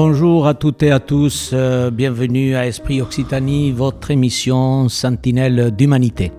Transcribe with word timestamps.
Bonjour 0.00 0.46
à 0.46 0.54
toutes 0.54 0.84
et 0.84 0.92
à 0.92 1.00
tous, 1.00 1.50
euh, 1.52 1.90
bienvenue 1.90 2.54
à 2.54 2.68
Esprit 2.68 3.02
Occitanie, 3.02 3.72
votre 3.72 4.12
émission 4.12 4.88
Sentinelle 4.88 5.72
d'Humanité. 5.72 6.30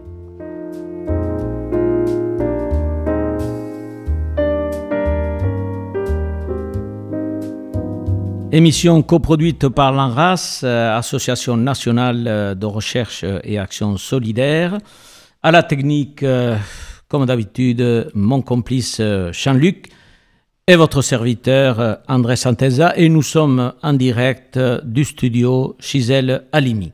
Émission 8.53 9.01
coproduite 9.01 9.67
par 9.67 9.91
l'ANRAS, 9.91 10.61
euh, 10.63 10.97
Association 10.97 11.57
nationale 11.57 12.27
euh, 12.29 12.55
de 12.55 12.65
recherche 12.65 13.25
et 13.43 13.59
action 13.59 13.97
solidaire. 13.97 14.77
À 15.43 15.51
la 15.51 15.63
technique, 15.63 16.23
comme 17.09 17.25
d'habitude, 17.25 18.09
mon 18.13 18.41
complice 18.41 19.01
Jean-Luc 19.33 19.89
et 20.69 20.75
votre 20.75 21.01
serviteur 21.01 21.97
André 22.07 22.35
Santesa 22.35 22.93
et 22.95 23.09
nous 23.09 23.23
sommes 23.23 23.73
en 23.81 23.93
direct 23.93 24.59
du 24.83 25.03
studio 25.03 25.75
Gisèle 25.79 26.43
Alimi. 26.51 26.91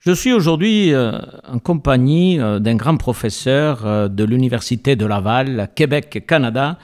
Je 0.00 0.12
suis 0.12 0.34
aujourd'hui 0.34 0.92
en 0.94 1.58
compagnie 1.58 2.36
d'un 2.36 2.74
grand 2.74 2.98
professeur 2.98 4.10
de 4.10 4.24
l'Université 4.24 4.94
de 4.94 5.06
Laval, 5.06 5.70
Québec, 5.74 6.26
Canada, 6.28 6.76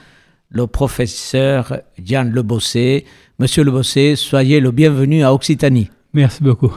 le 0.48 0.66
professeur 0.66 1.80
Jean 2.02 2.24
Lebossé. 2.32 3.04
Monsieur 3.38 3.62
Lebossé, 3.62 4.16
soyez 4.16 4.60
le 4.60 4.70
bienvenu 4.70 5.22
à 5.22 5.34
Occitanie. 5.34 5.90
Merci 6.14 6.42
beaucoup. 6.42 6.74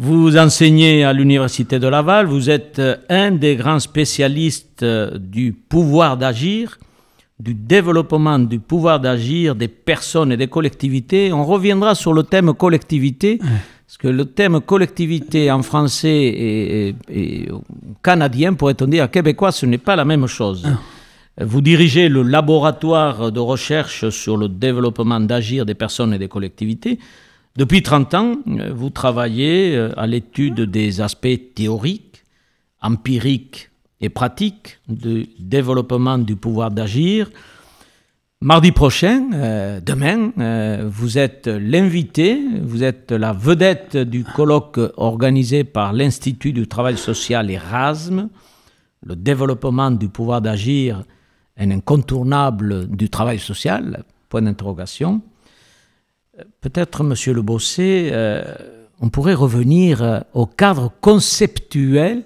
Vous 0.00 0.36
enseignez 0.36 1.04
à 1.04 1.12
l'Université 1.12 1.78
de 1.78 1.86
Laval, 1.86 2.26
vous 2.26 2.50
êtes 2.50 2.82
un 3.08 3.30
des 3.30 3.54
grands 3.54 3.78
spécialistes 3.78 4.84
du 4.84 5.52
pouvoir 5.52 6.16
d'agir 6.16 6.80
du 7.38 7.54
développement 7.54 8.38
du 8.38 8.58
pouvoir 8.60 9.00
d'agir 9.00 9.54
des 9.54 9.68
personnes 9.68 10.32
et 10.32 10.36
des 10.36 10.48
collectivités. 10.48 11.32
On 11.32 11.44
reviendra 11.44 11.94
sur 11.94 12.12
le 12.12 12.22
thème 12.22 12.54
collectivité, 12.54 13.38
parce 13.38 13.98
que 13.98 14.08
le 14.08 14.24
thème 14.26 14.60
collectivité 14.60 15.50
en 15.50 15.62
français 15.62 16.94
et, 17.08 17.48
canadien, 18.02 18.54
pourrait-on 18.54 18.86
dire, 18.86 19.10
québécois, 19.10 19.52
ce 19.52 19.66
n'est 19.66 19.78
pas 19.78 19.96
la 19.96 20.04
même 20.04 20.26
chose. 20.26 20.66
Vous 21.40 21.62
dirigez 21.62 22.08
le 22.08 22.22
laboratoire 22.22 23.32
de 23.32 23.40
recherche 23.40 24.10
sur 24.10 24.36
le 24.36 24.48
développement 24.48 25.18
d'agir 25.18 25.64
des 25.64 25.74
personnes 25.74 26.12
et 26.12 26.18
des 26.18 26.28
collectivités. 26.28 26.98
Depuis 27.56 27.82
30 27.82 28.14
ans, 28.14 28.36
vous 28.74 28.90
travaillez 28.90 29.76
euh, 29.76 29.90
à 29.98 30.06
l'étude 30.06 30.60
des 30.60 31.02
aspects 31.02 31.54
théoriques, 31.54 32.22
empiriques 32.80 33.71
et 34.02 34.08
pratique 34.08 34.80
de 34.88 35.26
développement 35.38 36.18
du 36.18 36.36
pouvoir 36.36 36.70
d'agir. 36.70 37.30
Mardi 38.40 38.72
prochain, 38.72 39.30
euh, 39.34 39.80
demain, 39.80 40.32
euh, 40.38 40.88
vous 40.90 41.16
êtes 41.16 41.46
l'invité, 41.46 42.42
vous 42.60 42.82
êtes 42.82 43.12
la 43.12 43.32
vedette 43.32 43.96
du 43.96 44.24
colloque 44.24 44.80
organisé 44.96 45.62
par 45.62 45.92
l'Institut 45.92 46.52
du 46.52 46.66
travail 46.66 46.98
social 46.98 47.48
Erasme. 47.48 48.28
Le 49.06 49.14
développement 49.14 49.92
du 49.92 50.08
pouvoir 50.08 50.42
d'agir 50.42 51.04
un 51.56 51.70
incontournable 51.70 52.88
du 52.88 53.08
travail 53.08 53.38
social, 53.38 54.02
point 54.28 54.42
d'interrogation. 54.42 55.20
Peut-être, 56.60 57.04
Monsieur 57.04 57.34
Le 57.34 57.42
Bossé, 57.42 58.10
euh, 58.12 58.42
on 59.00 59.08
pourrait 59.08 59.34
revenir 59.34 60.24
au 60.34 60.46
cadre 60.46 60.90
conceptuel 61.00 62.24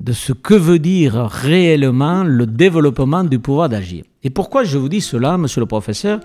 de 0.00 0.12
ce 0.12 0.32
que 0.32 0.54
veut 0.54 0.78
dire 0.78 1.26
réellement 1.26 2.22
le 2.22 2.46
développement 2.46 3.24
du 3.24 3.38
pouvoir 3.38 3.68
d'agir. 3.68 4.04
Et 4.22 4.30
pourquoi 4.30 4.64
je 4.64 4.78
vous 4.78 4.88
dis 4.88 5.00
cela, 5.00 5.36
monsieur 5.36 5.60
le 5.60 5.66
professeur? 5.66 6.20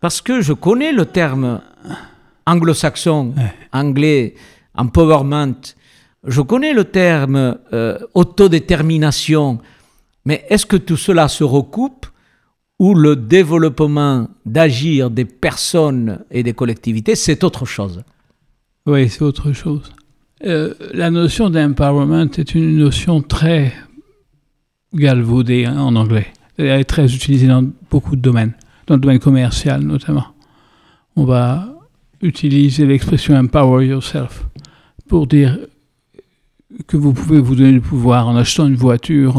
Parce 0.00 0.20
que 0.20 0.40
je 0.40 0.52
connais 0.52 0.92
le 0.92 1.06
terme 1.06 1.60
anglo-saxon, 2.46 3.34
anglais, 3.72 4.34
empowerment, 4.74 5.74
je 6.24 6.40
connais 6.40 6.72
le 6.72 6.84
terme 6.84 7.58
euh, 7.72 7.98
autodétermination, 8.14 9.58
mais 10.24 10.44
est-ce 10.48 10.66
que 10.66 10.76
tout 10.76 10.96
cela 10.96 11.28
se 11.28 11.44
recoupe 11.44 12.06
ou 12.78 12.94
le 12.94 13.16
développement 13.16 14.28
d'agir 14.44 15.10
des 15.10 15.24
personnes 15.24 16.24
et 16.30 16.42
des 16.42 16.52
collectivités, 16.52 17.16
c'est 17.16 17.42
autre 17.44 17.64
chose? 17.64 18.02
Oui, 18.86 19.08
c'est 19.08 19.22
autre 19.22 19.52
chose. 19.52 19.92
Euh, 20.44 20.74
la 20.94 21.10
notion 21.10 21.50
d'empowerment 21.50 22.30
est 22.38 22.54
une 22.54 22.76
notion 22.76 23.22
très 23.22 23.72
galvaudée 24.94 25.64
hein, 25.64 25.78
en 25.78 25.96
anglais. 25.96 26.28
Elle 26.56 26.66
est 26.66 26.84
très 26.84 27.12
utilisée 27.12 27.48
dans 27.48 27.64
beaucoup 27.90 28.14
de 28.14 28.20
domaines, 28.20 28.54
dans 28.86 28.94
le 28.94 29.00
domaine 29.00 29.18
commercial 29.18 29.82
notamment. 29.82 30.26
On 31.16 31.24
va 31.24 31.68
utiliser 32.22 32.86
l'expression 32.86 33.36
empower 33.36 33.86
yourself 33.86 34.44
pour 35.08 35.26
dire 35.26 35.58
que 36.86 36.96
vous 36.96 37.12
pouvez 37.12 37.40
vous 37.40 37.56
donner 37.56 37.72
le 37.72 37.80
pouvoir 37.80 38.28
en 38.28 38.36
achetant 38.36 38.66
une 38.66 38.76
voiture, 38.76 39.36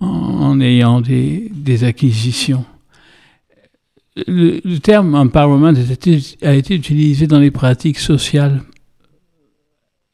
en, 0.00 0.60
ayant 0.60 1.00
des, 1.00 1.84
acquisitions. 1.84 2.64
Le, 4.26 4.78
terme 4.78 5.14
empowerment 5.14 5.74
a 6.42 6.54
été 6.54 6.74
utilisé 6.74 7.26
dans 7.26 7.38
les 7.38 7.50
pratiques 7.50 7.98
sociales 7.98 8.62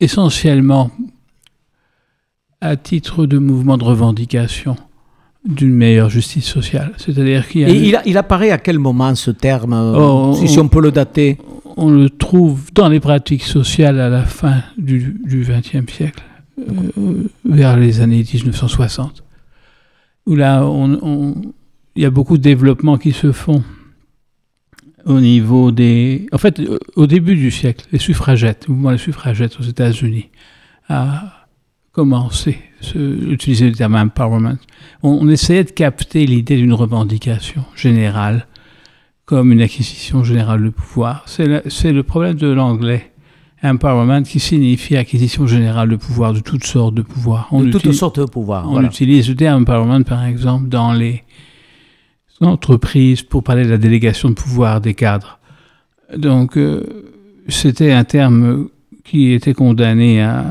essentiellement 0.00 0.90
à 2.60 2.76
titre 2.76 3.26
de 3.26 3.38
mouvement 3.38 3.76
de 3.76 3.84
revendication 3.84 4.76
d'une 5.44 5.74
meilleure 5.74 6.08
justice 6.08 6.46
sociale. 6.46 6.92
C'est-à-dire 6.96 7.46
qu'il 7.46 7.68
Et 7.68 7.92
il, 8.06 8.16
apparaît 8.16 8.50
à 8.50 8.58
quel 8.58 8.78
moment 8.78 9.14
ce 9.14 9.30
terme, 9.30 9.74
oh, 9.74 10.34
si, 10.34 10.58
on, 10.58 10.68
peut 10.68 10.80
le 10.80 10.90
dater? 10.90 11.36
On 11.76 11.90
le 11.90 12.08
trouve 12.08 12.72
dans 12.72 12.88
les 12.88 13.00
pratiques 13.00 13.42
sociales 13.42 14.00
à 14.00 14.08
la 14.08 14.22
fin 14.22 14.62
du 14.78 15.20
XXe 15.26 15.92
siècle, 15.92 16.24
euh, 16.58 17.28
vers 17.44 17.76
les 17.76 18.00
années 18.00 18.24
1960, 18.24 19.22
où 20.26 20.34
là, 20.34 20.66
il 21.96 22.02
y 22.02 22.06
a 22.06 22.10
beaucoup 22.10 22.38
de 22.38 22.42
développements 22.42 22.96
qui 22.96 23.12
se 23.12 23.32
font 23.32 23.62
au 25.06 25.20
niveau 25.20 25.70
des... 25.70 26.26
En 26.32 26.38
fait, 26.38 26.60
euh, 26.60 26.78
au 26.96 27.06
début 27.06 27.36
du 27.36 27.50
siècle, 27.50 27.86
les 27.92 27.98
suffragettes, 27.98 28.66
le 28.68 28.74
mouvement 28.74 28.92
des 28.92 28.98
suffragettes 28.98 29.58
aux 29.60 29.64
États-Unis 29.64 30.30
a 30.88 31.46
commencé 31.92 32.58
à 32.94 32.98
utiliser 32.98 33.68
le 33.68 33.74
terme 33.74 33.94
empowerment. 33.94 34.58
On, 35.02 35.28
essayait 35.28 35.64
de 35.64 35.70
capter 35.70 36.26
l'idée 36.26 36.56
d'une 36.56 36.72
revendication 36.72 37.64
générale 37.76 38.46
comme 39.24 39.52
une 39.52 39.62
acquisition 39.62 40.24
générale 40.24 40.62
de 40.62 40.70
pouvoir. 40.70 41.24
C'est 41.26 41.46
le, 41.46 42.02
problème 42.02 42.34
de 42.34 42.48
l'anglais 42.48 43.12
empowerment 43.62 44.24
qui 44.24 44.40
signifie 44.40 44.96
acquisition 44.96 45.46
générale 45.46 45.88
de 45.88 45.96
pouvoir, 45.96 46.34
de 46.34 46.40
toutes 46.40 46.64
sortes 46.64 46.94
de 46.94 47.02
pouvoirs. 47.02 47.48
On 47.50 47.62
de 47.62 47.70
toutes 47.70 47.92
sortes 47.92 48.20
de 48.20 48.26
pouvoirs. 48.26 48.70
On 48.70 48.84
utilise 48.84 49.28
le 49.28 49.36
terme 49.36 49.62
empowerment, 49.62 50.04
par 50.04 50.24
exemple, 50.24 50.68
dans 50.68 50.92
les 50.92 51.22
entreprise 52.40 53.22
pour 53.22 53.42
parler 53.42 53.64
de 53.64 53.70
la 53.70 53.78
délégation 53.78 54.30
de 54.30 54.34
pouvoir 54.34 54.80
des 54.80 54.94
cadres. 54.94 55.38
Donc, 56.16 56.56
euh, 56.56 56.82
c'était 57.48 57.92
un 57.92 58.04
terme 58.04 58.68
qui 59.04 59.32
était 59.32 59.54
condamné 59.54 60.22
à, 60.22 60.44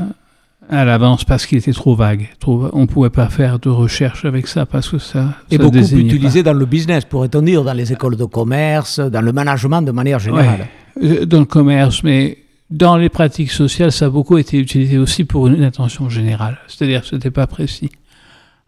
à 0.68 0.84
l'avance 0.84 1.24
parce 1.24 1.46
qu'il 1.46 1.58
était 1.58 1.72
trop 1.72 1.94
vague. 1.94 2.28
Trop, 2.40 2.68
on 2.72 2.82
ne 2.82 2.86
pouvait 2.86 3.10
pas 3.10 3.28
faire 3.28 3.58
de 3.58 3.68
recherche 3.68 4.24
avec 4.24 4.46
ça 4.46 4.66
parce 4.66 4.88
que 4.88 4.98
ça. 4.98 5.34
Et 5.50 5.58
beaucoup 5.58 5.76
utilisé 5.76 6.42
dans 6.42 6.52
le 6.52 6.66
business, 6.66 7.04
pourrait-on 7.04 7.42
dire, 7.42 7.64
dans 7.64 7.72
les 7.72 7.92
écoles 7.92 8.16
de 8.16 8.24
commerce, 8.24 9.00
dans 9.00 9.20
le 9.20 9.32
management 9.32 9.82
de 9.82 9.92
manière 9.92 10.18
générale. 10.18 10.68
Euh, 11.02 11.26
dans 11.26 11.40
le 11.40 11.44
commerce, 11.44 12.02
mais 12.02 12.38
dans 12.70 12.96
les 12.96 13.08
pratiques 13.08 13.50
sociales, 13.50 13.92
ça 13.92 14.06
a 14.06 14.10
beaucoup 14.10 14.38
été 14.38 14.58
utilisé 14.58 14.98
aussi 14.98 15.24
pour 15.24 15.48
une 15.48 15.62
intention 15.62 16.08
générale. 16.08 16.58
C'est-à-dire 16.66 17.02
que 17.02 17.08
ce 17.08 17.14
n'était 17.16 17.30
pas 17.30 17.46
précis. 17.46 17.90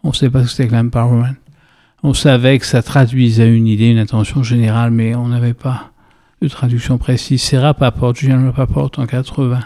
On 0.03 0.09
ne 0.09 0.15
sait 0.15 0.31
pas 0.31 0.41
ce 0.41 0.45
que 0.45 0.51
c'était 0.51 0.69
que 0.69 0.75
l'empowerment 0.75 1.35
on 2.03 2.15
savait 2.15 2.59
que 2.59 2.67
ça 2.67 2.83
traduisait 2.83 3.53
une 3.55 3.67
idée, 3.67 3.91
une 3.91 3.99
intention 3.99 4.43
générale, 4.43 4.91
mais 4.91 5.15
on 5.15 5.29
n'avait 5.29 5.55
pas 5.55 5.93
de 6.43 6.49
traduction 6.49 6.99
précise. 6.99 7.43
C'est 7.43 7.59
Rappaport, 7.59 8.15
Julien 8.15 8.45
Rappaport 8.45 8.91
en 8.99 9.07
80, 9.07 9.61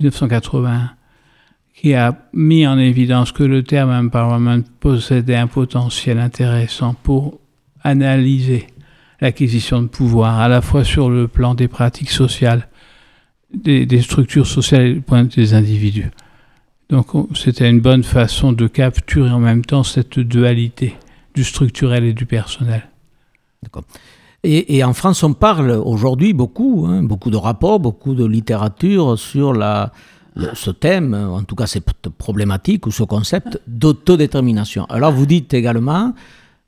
1980, 0.00 0.90
qui 1.74 1.94
a 1.94 2.16
mis 2.32 2.66
en 2.66 2.78
évidence 2.78 3.32
que 3.32 3.42
le 3.42 3.62
terme 3.62 3.90
empowerment 3.90 4.62
possédait 4.80 5.36
un 5.36 5.46
potentiel 5.46 6.18
intéressant 6.18 6.94
pour 6.94 7.40
analyser 7.82 8.66
l'acquisition 9.20 9.82
de 9.82 9.88
pouvoir, 9.88 10.40
à 10.40 10.48
la 10.48 10.60
fois 10.60 10.84
sur 10.84 11.08
le 11.08 11.26
plan 11.26 11.54
des 11.54 11.68
pratiques 11.68 12.10
sociales, 12.10 12.68
des, 13.54 13.86
des 13.86 14.02
structures 14.02 14.46
sociales 14.46 14.86
et 14.86 14.94
point 14.96 15.24
des 15.24 15.54
individus. 15.54 16.10
Donc 16.90 17.08
c'était 17.34 17.68
une 17.68 17.80
bonne 17.80 18.04
façon 18.04 18.52
de 18.52 18.66
capturer 18.66 19.30
en 19.30 19.40
même 19.40 19.64
temps 19.64 19.82
cette 19.82 20.20
dualité 20.20 20.94
du 21.36 21.44
structurel 21.44 22.02
et 22.02 22.12
du 22.12 22.26
personnel. 22.26 22.88
D'accord. 23.62 23.84
Et, 24.42 24.84
en 24.84 24.92
France, 24.92 25.24
on 25.24 25.32
parle 25.32 25.72
aujourd'hui 25.72 26.32
beaucoup, 26.32 26.86
hein, 26.88 27.02
beaucoup 27.02 27.30
de 27.30 27.36
rapports, 27.36 27.80
beaucoup 27.80 28.14
de 28.14 28.24
littérature 28.24 29.18
sur 29.18 29.52
la, 29.52 29.90
ce 30.54 30.70
thème, 30.70 31.14
en 31.14 31.42
tout 31.42 31.56
cas 31.56 31.66
cette 31.66 32.08
problématique 32.16 32.86
ou 32.86 32.92
ce 32.92 33.02
concept 33.02 33.60
d'autodétermination. 33.66 34.84
Alors 34.84 35.10
vous 35.10 35.26
dites 35.26 35.52
également 35.52 36.14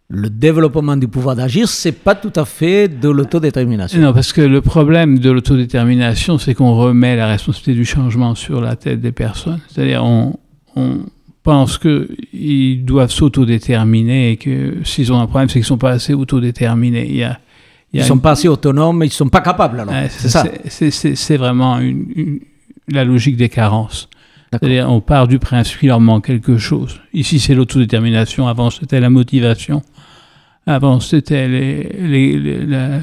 le 0.09 0.29
développement 0.29 0.97
du 0.97 1.07
pouvoir 1.07 1.37
d'agir, 1.37 1.69
c'est 1.69 1.93
pas 1.93 2.17
tout 2.17 2.33
à 2.35 2.47
fait 2.47 2.89
de 2.89 3.11
l'autodétermination. 3.11 4.01
Non, 4.01 4.13
parce 4.13 4.33
que 4.33 4.41
le 4.41 4.61
problème 4.61 5.19
de 5.21 5.31
l'autodétermination, 5.31 6.39
c'est 6.39 6.55
qu'on 6.55 6.75
remet 6.75 7.15
la 7.15 7.29
responsabilité 7.29 7.75
du 7.75 7.85
changement 7.85 8.35
sur 8.35 8.61
la 8.61 8.75
tête 8.75 9.01
des 9.01 9.13
personnes. 9.13 9.61
C'est-à-dire, 9.69 10.03
on, 10.03 10.37
on 10.75 11.01
pense 11.49 11.79
qu'ils 11.79 12.85
doivent 12.85 13.11
s'autodéterminer 13.11 14.33
et 14.33 14.37
que 14.37 14.85
s'ils 14.85 15.11
ont 15.15 15.19
un 15.19 15.27
problème, 15.27 15.49
c'est 15.49 15.55
qu'ils 15.55 15.63
ne 15.63 15.67
sont 15.67 15.79
pas 15.79 15.93
assez 15.93 16.13
autodéterminés. 16.13 17.07
Il 17.09 17.17
y 17.17 17.25
a, 17.25 17.41
ils 17.95 18.01
ne 18.01 18.05
sont 18.05 18.19
pas 18.19 18.33
assez 18.33 18.49
autonomes, 18.49 19.03
ils 19.03 19.07
ne 19.07 19.13
sont 19.13 19.31
pas 19.31 19.41
capables 19.41 19.81
alors. 19.81 19.95
c'est 20.11 20.29
ça. 20.29 20.45
C'est 20.69 21.37
vraiment 21.39 21.79
une, 21.79 22.41
la 22.87 23.03
logique 23.05 23.39
des 23.39 23.49
carences. 23.49 24.11
On 24.53 25.01
part 25.01 25.27
du 25.27 25.39
principe 25.39 25.79
qu'il 25.79 25.89
leur 25.89 26.01
manque 26.01 26.27
quelque 26.27 26.59
chose. 26.59 27.01
Ici, 27.15 27.39
c'est 27.39 27.55
l'autodétermination. 27.55 28.47
Avant, 28.47 28.69
c'était 28.69 29.01
la 29.01 29.09
motivation. 29.09 29.81
Avant, 30.67 31.01
c'était 31.01 31.49
les, 31.49 32.67
la, 32.67 33.01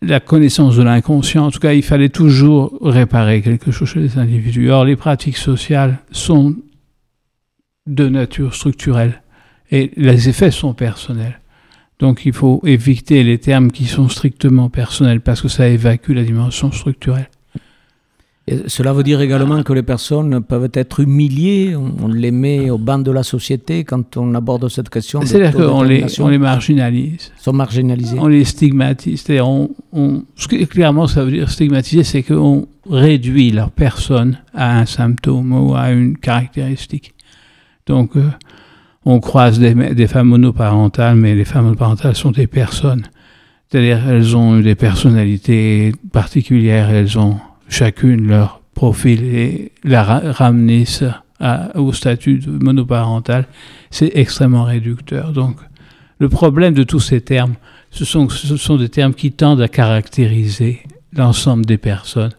la, 0.00 0.20
connaissance 0.20 0.76
de 0.76 0.84
l'inconscient. 0.84 1.46
En 1.46 1.50
tout 1.50 1.58
cas, 1.58 1.72
il 1.72 1.82
fallait 1.82 2.08
toujours 2.08 2.78
réparer 2.80 3.42
quelque 3.42 3.72
chose 3.72 3.88
chez 3.88 3.98
les 3.98 4.16
individus. 4.16 4.70
Or, 4.70 4.84
les 4.84 4.94
pratiques 4.94 5.38
sociales 5.38 5.98
sont 6.12 6.54
de 7.86 8.08
nature 8.08 8.54
structurelle 8.54 9.22
et 9.70 9.92
les 9.96 10.28
effets 10.28 10.50
sont 10.50 10.74
personnels. 10.74 11.40
Donc, 11.98 12.24
il 12.24 12.32
faut 12.32 12.60
éviter 12.64 13.22
les 13.22 13.38
termes 13.38 13.70
qui 13.70 13.84
sont 13.84 14.08
strictement 14.08 14.70
personnels 14.70 15.20
parce 15.20 15.42
que 15.42 15.48
ça 15.48 15.68
évacue 15.68 16.12
la 16.12 16.24
dimension 16.24 16.72
structurelle 16.72 17.28
cela 18.66 18.92
veut 18.92 19.02
dire 19.02 19.20
également 19.20 19.62
que 19.62 19.72
les 19.72 19.82
personnes 19.82 20.40
peuvent 20.42 20.70
être 20.72 21.00
humiliées, 21.00 21.76
on, 21.76 22.08
les 22.08 22.30
met 22.30 22.70
au 22.70 22.78
banc 22.78 22.98
de 22.98 23.10
la 23.10 23.22
société 23.22 23.84
quand 23.84 24.16
on 24.16 24.34
aborde 24.34 24.68
cette 24.68 24.88
question. 24.88 25.20
C'est-à-dire 25.22 25.52
qu'on 25.52 25.82
les, 25.82 26.04
on 26.20 26.28
les 26.28 26.38
marginalise. 26.38 27.32
Sont 27.38 27.52
marginalisés. 27.52 28.18
On 28.18 28.26
les 28.26 28.44
stigmatise. 28.44 29.22
C'est-à-dire, 29.22 29.48
on, 29.48 29.70
on, 29.92 30.24
ce 30.36 30.48
que, 30.48 30.64
clairement, 30.64 31.06
ça 31.06 31.24
veut 31.24 31.30
dire 31.30 31.50
stigmatiser, 31.50 32.02
c'est 32.02 32.22
qu'on 32.22 32.66
réduit 32.88 33.50
leur 33.50 33.70
personne 33.70 34.38
à 34.54 34.78
un 34.80 34.86
symptôme 34.86 35.52
ou 35.52 35.74
à 35.74 35.90
une 35.90 36.16
caractéristique. 36.16 37.14
Donc, 37.90 38.16
euh, 38.16 38.30
on 39.04 39.18
croise 39.18 39.58
des, 39.58 40.06
femmes 40.06 40.28
monoparentales, 40.28 41.16
mais 41.16 41.34
les 41.34 41.44
femmes 41.44 41.64
monoparentales 41.64 42.14
sont 42.14 42.30
des 42.30 42.46
personnes. 42.46 43.02
C'est-à-dire, 43.68 44.08
elles 44.08 44.36
ont 44.36 44.60
des 44.60 44.76
personnalités 44.76 45.92
particulières, 46.12 46.88
elles 46.90 47.18
ont 47.18 47.38
chacune 47.68 48.28
leur 48.28 48.60
profil 48.74 49.24
et 49.24 49.72
la 49.82 50.04
ramener 50.04 50.84
au 51.74 51.92
statut 51.92 52.38
de 52.38 52.64
monoparental, 52.64 53.46
c'est 53.90 54.12
extrêmement 54.14 54.62
réducteur. 54.62 55.32
Donc, 55.32 55.56
le 56.20 56.28
problème 56.28 56.74
de 56.74 56.84
tous 56.84 57.00
ces 57.00 57.20
termes, 57.22 57.54
ce 57.90 58.04
sont, 58.04 58.28
ce 58.28 58.56
sont 58.56 58.76
des 58.76 58.88
termes 58.88 59.14
qui 59.14 59.32
tendent 59.32 59.62
à 59.62 59.68
caractériser 59.68 60.80
l'ensemble 61.12 61.66
des 61.66 61.78
personnes, 61.78 62.34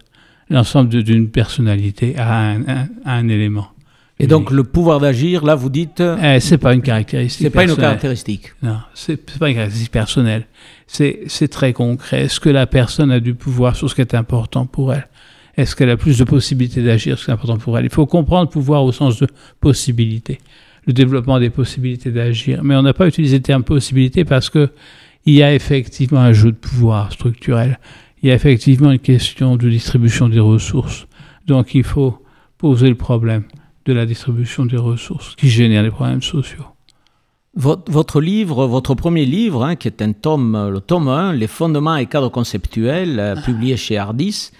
l'ensemble 0.50 1.04
d'une 1.04 1.30
personnalité 1.30 2.16
à 2.18 2.56
un, 3.06 3.28
élément. 3.28 3.71
Et 4.22 4.28
donc 4.28 4.52
le 4.52 4.64
pouvoir 4.64 5.00
d'agir, 5.00 5.44
là, 5.44 5.56
vous 5.56 5.72
dites. 5.72 6.00
Eh, 6.00 6.40
c'est 6.40 6.60
pas 6.60 6.76
une 6.76 6.84
caractéristique. 6.84 7.42
C'est 7.42 7.50
pas 7.50 7.64
une 7.64 7.76
caractéristique. 7.76 8.54
Non, 8.62 8.78
c'est 8.94 9.18
pas 9.18 9.50
une 9.50 9.56
caractéristique 9.56 9.92
personnelle. 9.92 10.46
C'est 10.86 11.48
très 11.50 11.74
concret. 11.74 12.26
Est-ce 12.26 12.40
que 12.40 12.50
la 12.50 12.68
personne 12.68 13.10
a 13.10 13.20
du 13.20 13.34
pouvoir 13.34 13.76
sur 13.76 13.90
ce 13.90 13.96
qui 13.96 14.02
est 14.02 14.14
important 14.14 14.68
pour 14.68 14.94
elle? 14.94 15.08
Est-ce 15.58 15.76
qu'elle 15.76 15.90
a 15.90 15.98
plus 15.98 16.20
de 16.20 16.24
possibilités 16.24 16.84
d'agir 16.84 17.18
C'est 17.18 17.32
important 17.32 17.58
pour 17.58 17.80
elle? 17.80 17.86
Il 17.86 17.92
faut 17.92 18.06
comprendre 18.06 18.52
pouvoir 18.52 18.84
au 18.84 18.92
sens 18.92 19.18
de 19.20 19.28
possibilité, 19.60 20.38
le 20.86 20.94
développement 20.94 21.40
des 21.40 21.50
possibilités 21.50 22.12
d'agir. 22.12 22.64
Mais 22.64 22.76
on 22.76 22.84
n'a 22.84 22.94
pas 22.94 23.08
utilisé 23.08 23.38
le 23.38 23.44
terme 23.44 23.64
possibilité 23.64 24.24
parce 24.24 24.52
que 24.52 24.70
il 25.26 25.34
y 25.34 25.42
a 25.42 25.52
effectivement 25.52 26.20
un 26.20 26.34
jeu 26.34 26.52
de 26.52 26.58
pouvoir 26.58 27.12
structurel. 27.12 27.80
Il 28.22 28.30
y 28.30 28.32
a 28.32 28.36
effectivement 28.36 28.92
une 28.92 29.00
question 29.00 29.56
de 29.56 29.68
distribution 29.68 30.30
des 30.30 30.40
ressources. 30.40 31.08
Donc 31.48 31.74
il 31.74 31.84
faut 31.84 32.24
poser 32.60 32.88
le 32.88 32.96
problème 32.96 33.46
de 33.86 33.94
la 33.94 34.06
distribution 34.06 34.66
des 34.66 34.78
ressources 34.78 35.36
qui 35.36 35.50
génère 35.50 35.84
des 35.84 35.92
problèmes 35.92 36.22
sociaux. 36.22 36.66
Votre 37.54 38.22
livre, 38.22 38.66
votre 38.66 38.96
premier 38.96 39.26
livre, 39.26 39.66
hein, 39.66 39.76
qui 39.76 39.90
est 39.90 40.02
un 40.02 40.14
tome, 40.14 40.70
le 40.72 40.80
tome 40.80 41.10
1, 41.10 41.34
Les 41.34 41.48
fondements 41.48 41.98
et 41.98 42.06
cadres 42.06 42.30
conceptuels, 42.30 43.20
euh, 43.20 43.36
publié 43.36 43.76
chez 43.76 43.98
Ardis, 43.98 44.52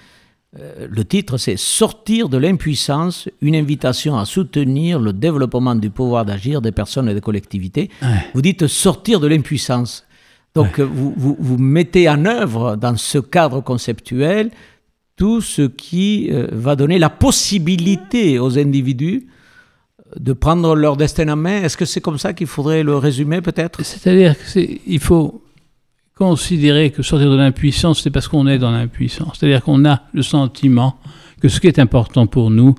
euh, 0.60 0.88
le 0.90 1.06
titre, 1.06 1.38
c'est 1.38 1.58
Sortir 1.58 2.28
de 2.28 2.38
l'impuissance, 2.38 3.30
une 3.42 3.56
invitation 3.56 4.18
à 4.18 4.26
soutenir 4.26 5.00
le 5.00 5.14
développement 5.14 5.76
du 5.76 5.90
pouvoir 5.90 6.26
d'agir 6.26 6.62
des 6.62 6.74
personnes 6.74 7.08
et 7.08 7.14
des 7.14 7.22
collectivités. 7.22 7.90
Vous 8.34 8.42
dites 8.42 8.68
sortir 8.68 9.22
de 9.22 9.28
l'impuissance. 9.28 10.06
Donc 10.54 10.82
vous, 10.82 11.16
vous, 11.16 11.58
mettez 11.58 12.10
en 12.10 12.26
œuvre 12.26 12.76
dans 12.76 12.98
ce 12.98 13.20
cadre 13.20 13.62
conceptuel 13.62 14.52
tout 15.22 15.40
ce 15.40 15.62
qui 15.62 16.30
euh, 16.32 16.48
va 16.52 16.76
donner 16.76 16.98
la 16.98 17.12
possibilité 17.12 18.40
aux 18.40 18.58
individus 18.58 19.28
de 20.20 20.34
prendre 20.34 20.76
leur 20.76 20.98
destin 20.98 21.30
en 21.30 21.36
main. 21.36 21.62
Est-ce 21.62 21.78
que 21.78 21.86
c'est 21.86 22.02
comme 22.02 22.18
ça 22.18 22.34
qu'il 22.34 22.48
faudrait 22.48 22.82
le 22.82 22.98
résumer 22.98 23.40
peut-être? 23.40 23.86
C'est-à-dire 23.86 24.34
qu'il 24.52 25.00
faut 25.00 25.44
considérer 26.16 26.90
que 26.90 27.04
sortir 27.04 27.30
de 27.30 27.38
l'impuissance, 27.38 28.02
c'est 28.02 28.10
parce 28.10 28.28
qu'on 28.28 28.48
est 28.48 28.58
dans 28.58 28.72
l'impuissance. 28.72 29.38
C'est-à-dire 29.38 29.62
qu'on 29.62 29.86
a 29.86 30.02
le 30.12 30.24
sentiment 30.24 30.98
que 31.40 31.50
ce 31.50 31.60
qui 31.60 31.68
est 31.68 31.78
important 31.78 32.26
pour 32.26 32.50
nous, 32.50 32.74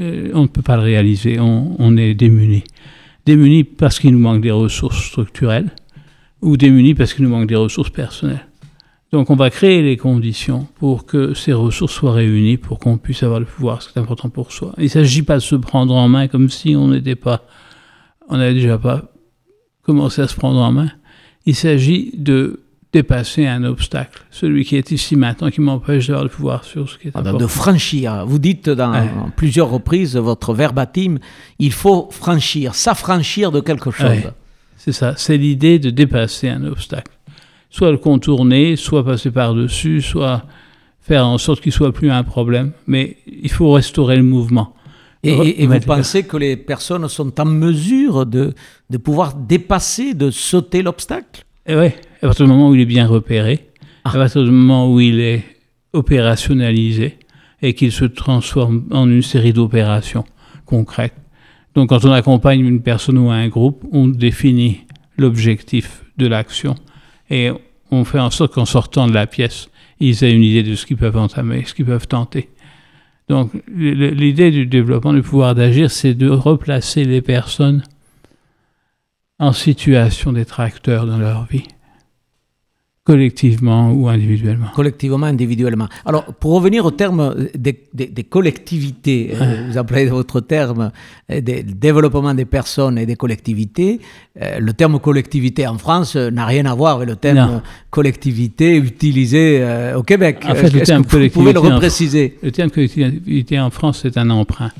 euh, 0.00 0.32
on 0.34 0.42
ne 0.42 0.46
peut 0.48 0.62
pas 0.62 0.78
le 0.78 0.82
réaliser, 0.82 1.38
on, 1.38 1.96
est 1.96 2.14
démuni. 2.14 2.64
Démuni 3.24 3.62
parce 3.62 4.00
qu'il 4.00 4.10
nous 4.10 4.18
manque 4.18 4.40
des 4.40 4.50
ressources 4.50 5.00
structurelles 5.00 5.70
ou 6.42 6.56
démuni 6.56 6.96
parce 6.96 7.14
qu'il 7.14 7.22
nous 7.22 7.30
manque 7.30 7.46
des 7.46 7.54
ressources 7.54 7.90
personnelles. 7.90 8.47
Donc 9.10 9.30
on 9.30 9.36
va 9.36 9.48
créer 9.48 9.82
les 9.82 9.96
conditions 9.96 10.66
pour 10.78 11.06
que 11.06 11.32
ces 11.32 11.52
ressources 11.52 11.94
soient 11.94 12.12
réunies, 12.12 12.58
pour 12.58 12.78
qu'on 12.78 12.98
puisse 12.98 13.22
avoir 13.22 13.40
le 13.40 13.46
pouvoir, 13.46 13.80
ce 13.80 13.90
qui 13.90 13.98
est 13.98 14.02
important 14.02 14.28
pour 14.28 14.52
soi. 14.52 14.74
Il 14.76 14.84
ne 14.84 14.88
s'agit 14.88 15.22
pas 15.22 15.36
de 15.36 15.40
se 15.40 15.54
prendre 15.54 15.94
en 15.94 16.08
main 16.08 16.28
comme 16.28 16.50
si 16.50 16.76
on 16.76 16.88
n'était 16.88 17.14
pas, 17.14 17.42
on 18.28 18.36
n'avait 18.36 18.54
déjà 18.54 18.76
pas 18.76 19.04
commencé 19.82 20.20
à 20.20 20.28
se 20.28 20.36
prendre 20.36 20.60
en 20.60 20.72
main. 20.72 20.90
Il 21.46 21.54
s'agit 21.54 22.12
de 22.18 22.60
dépasser 22.92 23.46
un 23.46 23.64
obstacle, 23.64 24.24
celui 24.30 24.64
qui 24.64 24.76
est 24.76 24.90
ici 24.90 25.16
maintenant, 25.16 25.50
qui 25.50 25.60
m'empêche 25.60 26.08
d'avoir 26.08 26.24
le 26.24 26.30
pouvoir 26.30 26.64
sur 26.64 26.88
ce 26.88 26.98
qui 26.98 27.08
est 27.08 27.12
ah, 27.14 27.22
De 27.22 27.46
franchir. 27.46 28.26
Vous 28.26 28.38
dites 28.38 28.68
dans 28.68 29.30
plusieurs 29.36 29.70
reprises 29.70 30.16
votre 30.16 30.52
verbatim, 30.52 31.18
il 31.58 31.72
faut 31.72 32.08
franchir, 32.10 32.74
s'affranchir 32.74 33.52
de 33.52 33.60
quelque 33.60 33.90
chose. 33.90 34.32
C'est 34.76 34.92
ça, 34.92 35.14
c'est 35.16 35.36
l'idée 35.36 35.78
de 35.78 35.90
dépasser 35.90 36.48
un 36.48 36.64
obstacle. 36.64 37.12
Soit 37.70 37.90
le 37.90 37.98
contourner, 37.98 38.76
soit 38.76 39.04
passer 39.04 39.30
par-dessus, 39.30 40.00
soit 40.00 40.44
faire 41.00 41.26
en 41.26 41.38
sorte 41.38 41.60
qu'il 41.60 41.72
soit 41.72 41.92
plus 41.92 42.10
un 42.10 42.22
problème. 42.22 42.72
Mais 42.86 43.18
il 43.26 43.50
faut 43.50 43.70
restaurer 43.72 44.16
le 44.16 44.22
mouvement. 44.22 44.74
Et, 45.24 45.66
vous 45.66 45.80
pensez 45.80 46.24
que 46.24 46.36
les 46.36 46.56
personnes 46.56 47.08
sont 47.08 47.40
en 47.40 47.44
mesure 47.44 48.24
de, 48.24 48.54
de 48.88 48.96
pouvoir 48.98 49.34
dépasser, 49.34 50.14
de 50.14 50.30
sauter 50.30 50.82
l'obstacle? 50.82 51.42
Et 51.66 51.76
oui, 51.76 51.88
à 52.22 52.26
partir 52.26 52.46
du 52.46 52.52
moment 52.52 52.70
où 52.70 52.74
il 52.74 52.80
est 52.80 52.86
bien 52.86 53.06
repéré, 53.06 53.68
à 54.04 54.10
ah. 54.10 54.12
partir 54.12 54.44
du 54.44 54.50
moment 54.50 54.92
où 54.92 55.00
il 55.00 55.20
est 55.20 55.44
opérationnalisé 55.92 57.18
et 57.62 57.74
qu'il 57.74 57.92
se 57.92 58.04
transforme 58.04 58.84
en 58.92 59.10
une 59.10 59.22
série 59.22 59.52
d'opérations 59.52 60.24
concrètes. 60.64 61.16
Donc 61.74 61.90
quand 61.90 62.04
on 62.04 62.12
accompagne 62.12 62.64
une 62.64 62.82
personne 62.82 63.18
ou 63.18 63.30
un 63.30 63.48
groupe, 63.48 63.84
on 63.92 64.06
définit 64.06 64.80
l'objectif 65.16 66.04
de 66.16 66.26
l'action 66.26 66.74
et 67.30 67.50
on 67.90 68.04
fait 68.04 68.18
en 68.18 68.30
sorte 68.30 68.54
qu'en 68.54 68.64
sortant 68.64 69.06
de 69.06 69.14
la 69.14 69.26
pièce, 69.26 69.68
ils 70.00 70.24
aient 70.24 70.32
une 70.32 70.42
idée 70.42 70.62
de 70.62 70.74
ce 70.74 70.86
qu'ils 70.86 70.96
peuvent 70.96 71.16
entamer, 71.16 71.64
ce 71.64 71.74
qu'ils 71.74 71.86
peuvent 71.86 72.06
tenter. 72.06 72.48
Donc 73.28 73.52
l'idée 73.68 74.50
du 74.50 74.66
développement 74.66 75.12
du 75.12 75.22
pouvoir 75.22 75.54
d'agir, 75.54 75.90
c'est 75.90 76.14
de 76.14 76.28
replacer 76.28 77.04
les 77.04 77.20
personnes 77.20 77.82
en 79.38 79.52
situation 79.52 80.32
d'être 80.32 80.60
acteurs 80.60 81.06
dans 81.06 81.18
leur 81.18 81.44
vie, 81.46 81.68
collectivement 83.08 83.90
ou 83.90 84.06
individuellement. 84.06 84.66
Collectivement, 84.74 85.24
individuellement. 85.24 85.88
Alors, 86.04 86.24
pour 86.24 86.52
revenir 86.52 86.84
au 86.84 86.90
terme 86.90 87.48
des, 87.56 87.84
des, 87.94 88.24
collectivités, 88.24 89.30
euh, 89.32 89.66
vous 89.66 89.78
appelez 89.78 90.04
votre 90.06 90.40
terme 90.40 90.92
euh, 91.30 91.40
des 91.40 91.62
développement 91.62 92.34
des 92.34 92.44
personnes 92.44 92.98
et 92.98 93.06
des 93.06 93.16
collectivités, 93.16 94.00
euh, 94.42 94.58
le 94.60 94.72
terme 94.74 95.00
collectivité 95.00 95.66
en 95.66 95.78
France 95.78 96.16
n'a 96.16 96.44
rien 96.44 96.66
à 96.66 96.74
voir 96.74 96.96
avec 96.96 97.08
le 97.08 97.16
terme 97.16 97.62
collectivité 97.88 98.76
utilisé 98.76 99.64
au 99.96 100.02
Québec. 100.02 100.44
En 100.46 100.54
fait, 100.54 100.70
le 100.70 100.82
terme 100.82 101.02
vous 101.08 101.30
pouvez 101.30 101.54
le 101.54 101.60
repréciser? 101.60 102.36
Le 102.42 102.52
terme 102.52 102.70
collectivité 102.70 103.58
en 103.58 103.70
France, 103.70 104.00
c'est 104.02 104.18
un 104.18 104.28
emprunt. 104.28 104.70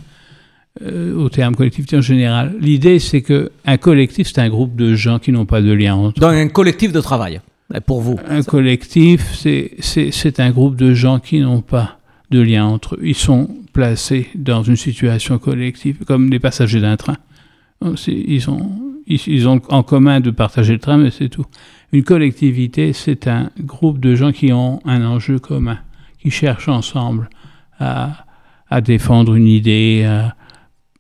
Euh, 0.87 1.17
au 1.17 1.29
terme 1.29 1.57
collectivité 1.57 1.97
en 1.97 2.01
général. 2.01 2.55
L'idée, 2.61 3.01
c'est 3.01 3.21
qu'un 3.23 3.77
collectif, 3.81 4.29
c'est 4.33 4.41
un 4.41 4.49
groupe 4.49 4.77
de 4.77 4.95
gens 4.95 5.19
qui 5.19 5.33
n'ont 5.33 5.47
pas 5.47 5.61
de 5.61 5.73
lien 5.73 5.97
entre 5.97 6.21
Donc 6.21 6.33
un 6.33 6.47
collectif 6.49 6.93
de 6.93 7.01
travail, 7.01 7.41
vous 7.71 8.19
Un 8.27 8.43
collectif, 8.43 9.35
c'est 9.35 10.41
un 10.41 10.51
groupe 10.51 10.77
de 10.77 10.95
gens 10.95 11.19
qui 11.19 11.41
n'ont 11.41 11.61
pas 11.63 11.99
de 12.31 12.41
lien 12.41 12.67
entre 12.67 12.97
eux. 12.97 13.01
Ils 13.03 13.15
sont 13.15 13.49
placés 13.73 14.29
dans 14.35 14.63
une 14.63 14.77
situation 14.77 15.39
collective, 15.39 16.05
comme 16.07 16.31
les 16.31 16.39
passagers 16.39 16.81
d'un 16.81 16.97
train. 16.97 17.17
Ils, 18.07 18.51
ont, 18.51 18.73
ils, 19.07 19.49
ont 19.49 19.61
en 19.69 19.83
commun 19.83 20.21
de 20.21 20.31
partager 20.31 20.73
le 20.73 20.79
train, 20.79 20.97
mais 20.97 21.11
c'est 21.11 21.29
tout. 21.29 21.47
Une 21.93 22.03
collectivité, 22.03 22.93
c'est 22.93 23.29
un 23.29 23.51
groupe 23.61 24.01
de 24.01 24.15
gens 24.15 24.33
qui 24.33 24.53
ont 24.53 24.81
un 24.85 25.05
enjeu 25.05 25.39
commun, 25.39 25.79
qui 26.21 26.31
cherchent 26.31 26.69
ensemble 26.69 27.31
à, 27.79 28.27
à 28.69 28.81
défendre 28.81 29.37
une 29.37 29.47
idée, 29.47 30.05
à 30.05 30.35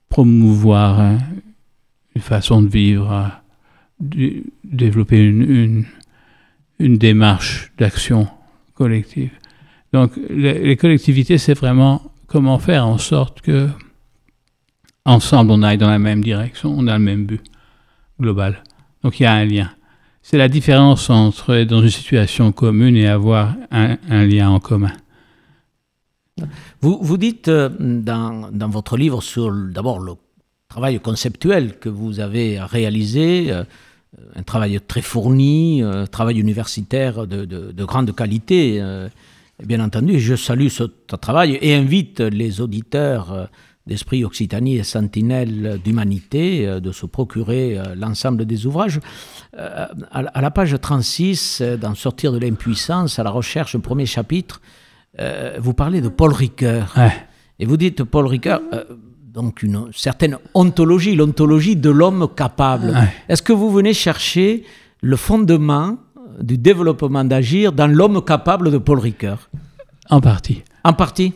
promouvoir 0.08 1.18
une 2.14 2.22
façon 2.22 2.62
de 2.62 2.68
vivre, 2.68 3.10
à 3.10 3.42
développer 4.00 5.18
une, 5.18 5.84
démarche 6.78 7.72
d'action 7.78 8.28
collective. 8.74 9.32
Donc 9.92 10.12
les 10.30 10.76
collectivités, 10.76 11.38
c'est 11.38 11.54
vraiment 11.54 12.12
comment 12.26 12.58
faire 12.58 12.86
en 12.86 12.98
sorte 12.98 13.40
que 13.40 13.68
ensemble 15.04 15.50
on 15.50 15.62
aille 15.62 15.78
dans 15.78 15.90
la 15.90 15.98
même 15.98 16.22
direction, 16.22 16.74
on 16.76 16.86
a 16.86 16.98
le 16.98 17.04
même 17.04 17.26
but 17.26 17.42
global. 18.20 18.62
Donc 19.02 19.18
il 19.18 19.24
y 19.24 19.26
a 19.26 19.32
un 19.32 19.44
lien. 19.44 19.70
C'est 20.22 20.36
la 20.36 20.48
différence 20.48 21.08
entre 21.08 21.54
être 21.54 21.68
dans 21.68 21.80
une 21.80 21.90
situation 21.90 22.52
commune 22.52 22.96
et 22.96 23.08
avoir 23.08 23.56
un, 23.70 23.96
lien 24.26 24.50
en 24.50 24.60
commun. 24.60 24.92
Vous, 26.80 26.98
vous 27.00 27.16
dites 27.16 27.48
euh, 27.48 27.70
dans, 27.80 28.50
dans, 28.52 28.68
votre 28.68 28.96
livre 28.96 29.22
sur 29.22 29.50
d'abord 29.50 29.98
le 29.98 30.12
travail 30.68 31.00
conceptuel 31.00 31.78
que 31.78 31.88
vous 31.88 32.20
avez 32.20 32.60
réalisé, 32.60 33.46
euh, 33.50 33.64
un 34.34 34.42
travail 34.42 34.80
très 34.86 35.02
fourni, 35.02 35.82
un 35.82 36.06
travail 36.06 36.38
universitaire 36.38 37.26
de, 37.26 37.44
de, 37.44 37.72
de 37.72 37.84
grande 37.84 38.14
qualité, 38.14 38.78
euh, 38.80 39.08
bien 39.64 39.80
entendu. 39.80 40.18
Je 40.18 40.34
salue 40.34 40.68
ce 40.68 40.84
travail 41.16 41.58
et 41.60 41.74
invite 41.74 42.20
les 42.20 42.60
auditeurs 42.60 43.48
d'Esprit 43.88 44.24
Occitanie 44.24 44.76
et 44.76 44.84
Sentinelle 44.84 45.80
d'Humanité, 45.82 46.68
euh, 46.68 46.78
de 46.78 46.92
se 46.92 47.06
procurer 47.06 47.76
euh, 47.76 47.94
l'ensemble 47.96 48.44
des 48.44 48.66
ouvrages. 48.66 49.00
Euh, 49.58 49.86
à 50.12 50.40
la 50.40 50.50
page 50.50 50.76
36, 50.80 51.62
dans 51.80 51.94
Sortir 51.94 52.30
de 52.32 52.38
l'impuissance, 52.38 53.18
à 53.18 53.24
la 53.24 53.30
recherche, 53.30 53.76
premier 53.78 54.06
chapitre, 54.06 54.60
vous 55.58 55.74
parlez 55.74 56.00
de 56.00 56.08
Paul 56.08 56.32
Ricoeur. 56.32 56.94
Et 57.58 57.66
vous 57.66 57.76
dites, 57.76 58.04
Paul 58.04 58.26
Ricoeur, 58.26 58.60
donc 59.38 59.62
une 59.62 59.86
certaine 59.94 60.36
ontologie, 60.52 61.14
l'ontologie 61.14 61.76
de 61.76 61.90
l'homme 61.90 62.26
capable. 62.34 62.92
Est-ce 63.28 63.40
que 63.40 63.52
vous 63.52 63.70
venez 63.70 63.94
chercher 63.94 64.64
le 65.00 65.14
fondement 65.14 65.96
du 66.40 66.58
développement 66.58 67.22
d'agir 67.22 67.70
dans 67.72 67.86
l'homme 67.86 68.20
capable 68.24 68.72
de 68.72 68.78
Paul 68.78 68.98
Ricoeur? 68.98 69.48
En 70.10 70.20
partie. 70.20 70.64
En 70.82 70.92
partie? 70.92 71.34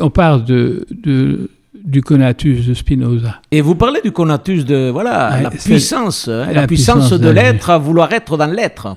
On 0.00 0.08
parle 0.08 0.46
de, 0.46 0.86
de 0.90 1.50
du 1.84 2.00
conatus 2.02 2.66
de 2.66 2.74
Spinoza. 2.74 3.34
Et 3.50 3.60
vous 3.60 3.74
parlez 3.74 4.00
du 4.02 4.12
conatus 4.12 4.64
de 4.64 4.88
voilà 4.90 5.40
la 5.42 5.50
puissance, 5.50 6.28
hein, 6.28 6.48
la, 6.52 6.66
puissance, 6.66 7.12
de 7.12 7.28
l'être 7.28 7.68
à 7.68 7.76
vouloir 7.76 8.10
être 8.12 8.38
dans 8.38 8.50
l'être. 8.50 8.96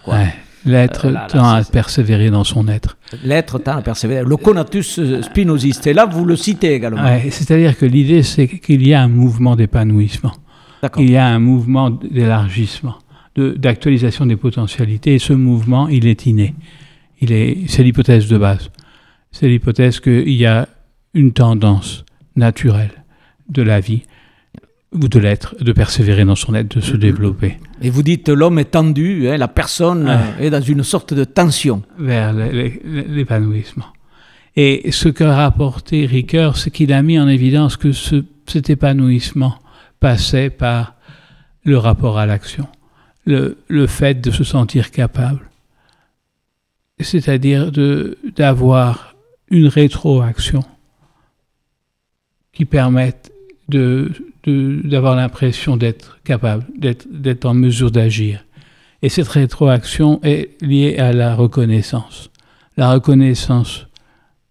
L'être 0.66 1.06
euh, 1.08 1.16
tend 1.28 1.50
à 1.50 1.64
persévérer 1.64 2.30
dans 2.30 2.44
son 2.44 2.68
être. 2.68 2.98
L'être 3.24 3.60
tend 3.60 3.78
à 3.78 3.82
persévérer. 3.82 4.24
Le 4.26 4.38
conatus 4.38 5.00
spinoziste. 5.22 5.88
Et 5.88 5.94
là, 5.94 6.06
vous 6.06 6.26
le 6.26 6.36
citez 6.36 6.74
également. 6.74 7.04
C'est-à-dire 7.30 7.78
que 7.78 7.86
l'idée, 7.86 8.24
c'est 8.24 8.48
qu'il 8.48 8.86
y 8.86 8.94
a 8.94 9.02
un 9.02 9.08
mouvement 9.08 9.56
d'épanouissement. 9.56 10.34
Il 10.98 11.12
y 11.12 11.18
a 11.18 11.28
un 11.28 11.40
mouvement 11.40 11.90
d'élargissement, 11.90 12.96
d'actualisation 13.36 14.26
des 14.26 14.36
potentialités. 14.36 15.16
Et 15.16 15.20
ce 15.20 15.34
mouvement, 15.34 15.88
il 15.88 16.08
est 16.08 16.26
inné. 16.26 16.56
C'est 17.22 17.84
l'hypothèse 17.84 18.28
de 18.28 18.38
base. 18.38 18.70
C'est 19.32 19.48
l'hypothèse 19.48 20.00
qu'il 20.00 20.32
y 20.32 20.46
a 20.46 20.68
une 21.14 21.34
tendance 21.34 22.06
naturel 22.36 22.92
de 23.50 23.62
la 23.62 23.80
vie 23.80 24.04
ou 24.92 25.08
de 25.08 25.20
l'être, 25.20 25.56
de 25.62 25.72
persévérer 25.72 26.26
dans 26.26 26.36
son 26.36 26.56
être, 26.56 26.78
de 26.78 26.82
se 26.82 26.98
développer. 26.98 27.58
Et 27.82 27.90
vous 27.90 28.04
dites 28.04 28.30
l'homme 28.30 28.60
est 28.60 28.72
tendu, 28.72 29.30
hein, 29.30 29.38
la 29.38 29.48
personne 29.48 30.10
est 30.40 30.50
dans 30.50 30.62
une 30.62 30.84
sorte 30.84 31.14
de 31.14 31.24
tension. 31.24 31.84
Vers 31.98 32.34
l'épanouissement. 32.34 33.86
Et 34.56 34.92
ce 34.92 35.10
qu'a 35.10 35.36
rapporté 35.36 36.06
Ricoeur, 36.06 36.58
c'est 36.58 36.72
qu'il 36.72 36.92
a 36.92 37.02
mis 37.02 37.20
en 37.20 37.28
évidence 37.28 37.78
que 37.78 37.92
ce, 37.92 38.24
cet 38.48 38.70
épanouissement 38.70 39.60
passait 40.00 40.50
par 40.50 40.96
le 41.64 41.78
rapport 41.78 42.18
à 42.18 42.26
l'action, 42.26 42.68
le, 43.26 43.58
le, 43.68 43.86
fait 43.86 44.22
de 44.22 44.32
se 44.32 44.44
sentir 44.44 44.92
capable, 44.92 45.42
c'est-à-dire 47.00 47.72
d'avoir 48.36 49.16
une 49.50 49.68
rétroaction 49.68 50.64
qui 52.54 52.66
permettent 52.66 53.32
de, 53.68 54.12
d'avoir 54.84 55.16
l'impression 55.16 55.78
d'être 55.78 56.20
capable, 56.24 56.66
d'être, 56.78 57.46
en 57.46 57.54
mesure 57.54 57.92
d'agir. 57.92 58.46
Et 59.02 59.10
cette 59.10 59.28
rétroaction 59.28 60.20
est 60.24 60.62
liée 60.62 60.98
à 60.98 61.14
la 61.14 61.36
reconnaissance. 61.36 62.30
La 62.78 62.92
reconnaissance 62.92 63.88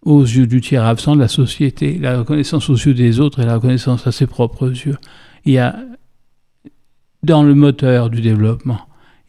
aux 0.01 0.23
yeux 0.23 0.47
du 0.47 0.61
tiers 0.61 0.85
absent 0.85 1.15
de 1.15 1.21
la 1.21 1.27
société, 1.27 1.97
la 1.99 2.19
reconnaissance 2.19 2.69
aux 2.69 2.75
yeux 2.75 2.93
des 2.93 3.19
autres 3.19 3.39
et 3.39 3.45
la 3.45 3.55
reconnaissance 3.55 4.07
à 4.07 4.11
ses 4.11 4.27
propres 4.27 4.69
yeux. 4.69 4.97
Il 5.45 5.53
y 5.53 5.57
a, 5.57 5.75
dans 7.21 7.43
le 7.43 7.53
moteur 7.53 8.09
du 8.09 8.21
développement, 8.21 8.79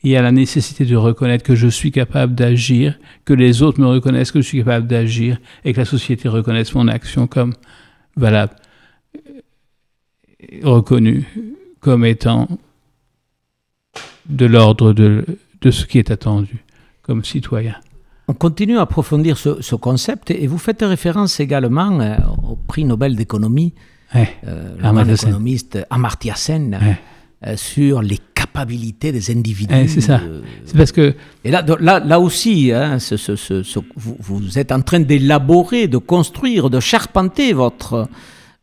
il 0.02 0.10
y 0.10 0.16
a 0.16 0.22
la 0.22 0.32
nécessité 0.32 0.86
de 0.86 0.96
reconnaître 0.96 1.44
que 1.44 1.54
je 1.54 1.68
suis 1.68 1.92
capable 1.92 2.34
d'agir, 2.34 2.98
que 3.24 3.34
les 3.34 3.62
autres 3.62 3.80
me 3.80 3.86
reconnaissent 3.86 4.32
que 4.32 4.40
je 4.40 4.46
suis 4.46 4.58
capable 4.58 4.86
d'agir 4.86 5.38
et 5.64 5.74
que 5.74 5.78
la 5.78 5.84
société 5.84 6.28
reconnaisse 6.28 6.74
mon 6.74 6.88
action 6.88 7.26
comme 7.26 7.54
valable 8.16 8.54
reconnu 10.62 11.26
comme 11.80 12.04
étant 12.04 12.48
de 14.28 14.46
l'ordre 14.46 14.92
de, 14.92 15.24
de, 15.60 15.70
ce 15.70 15.86
qui 15.86 15.98
est 15.98 16.10
attendu 16.10 16.64
comme 17.02 17.24
citoyen. 17.24 17.74
On 18.28 18.34
continue 18.34 18.78
à 18.78 18.82
approfondir 18.82 19.36
ce, 19.36 19.74
concept 19.74 20.30
et 20.30 20.46
vous 20.46 20.58
faites 20.58 20.82
référence 20.82 21.40
également 21.40 22.00
euh, 22.00 22.16
au 22.48 22.54
prix 22.54 22.84
Nobel 22.84 23.16
d'économie, 23.16 23.74
ouais, 24.14 24.28
euh, 24.46 25.04
l'économiste 25.04 25.78
Amartya 25.90 26.36
Sen, 26.36 26.78
euh, 27.44 27.56
sur 27.56 28.02
les 28.02 28.18
capacités 28.34 29.10
des 29.12 29.30
individus. 29.30 29.88
c'est 29.88 30.00
ça. 30.00 30.20
c'est 30.64 30.76
parce 30.76 30.92
que... 30.92 31.14
Et 31.44 31.50
là, 31.50 31.64
là, 31.80 32.00
là 32.00 32.20
aussi, 32.20 32.72
hein, 32.72 32.98
vous, 33.96 34.16
vous, 34.18 34.58
êtes 34.58 34.72
en 34.72 34.80
train 34.82 35.00
d'élaborer, 35.00 35.88
de 35.88 35.98
construire, 35.98 36.68
de 36.70 36.80
charpenter 36.80 37.52
votre, 37.52 38.08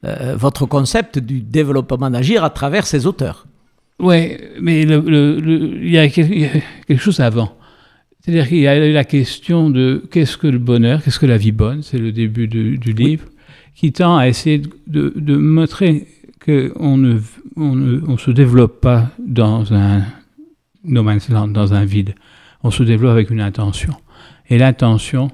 euh, 0.05 0.35
votre 0.37 0.65
concept 0.65 1.19
du 1.19 1.41
développement 1.41 2.09
d'agir 2.09 2.43
à 2.43 2.49
travers 2.49 2.85
ces 2.85 3.05
auteurs. 3.07 3.47
Oui, 3.99 4.37
mais 4.61 4.83
il, 4.83 5.89
y 5.89 5.97
a 5.97 6.07
quelque 6.07 6.97
chose 6.97 7.19
avant. 7.19 7.55
C'est-à-dire 8.21 8.47
qu'il 8.47 8.59
y 8.59 8.67
a 8.67 8.77
la 8.77 9.03
question 9.05 9.69
de 9.69 10.03
qu'est-ce 10.11 10.37
que 10.37 10.47
le 10.47 10.59
bonheur, 10.59 11.01
qu'est-ce 11.01 11.19
que 11.19 11.25
la 11.25 11.37
vie 11.37 11.51
bonne, 11.51 11.81
c'est 11.81 11.97
le 11.97 12.11
début 12.11 12.47
du 12.47 12.93
livre, 12.93 13.25
qui 13.73 13.91
tend 13.91 14.17
à 14.17 14.27
essayer 14.27 14.61
de, 14.87 15.35
montrer 15.35 16.07
qu'on 16.45 16.97
ne, 16.97 17.19
on 17.55 17.75
ne 17.75 18.01
on 18.07 18.17
se 18.17 18.31
développe 18.31 18.81
pas 18.81 19.09
dans 19.19 19.73
un 19.73 20.03
no 20.83 21.03
man's 21.03 21.29
land, 21.29 21.49
dans 21.49 21.73
un 21.73 21.85
vide. 21.85 22.15
On 22.63 22.71
se 22.71 22.83
développe 22.83 23.11
avec 23.11 23.29
une 23.29 23.41
intention. 23.41 23.93
Et 24.49 24.57
l'intention, 24.57 25.29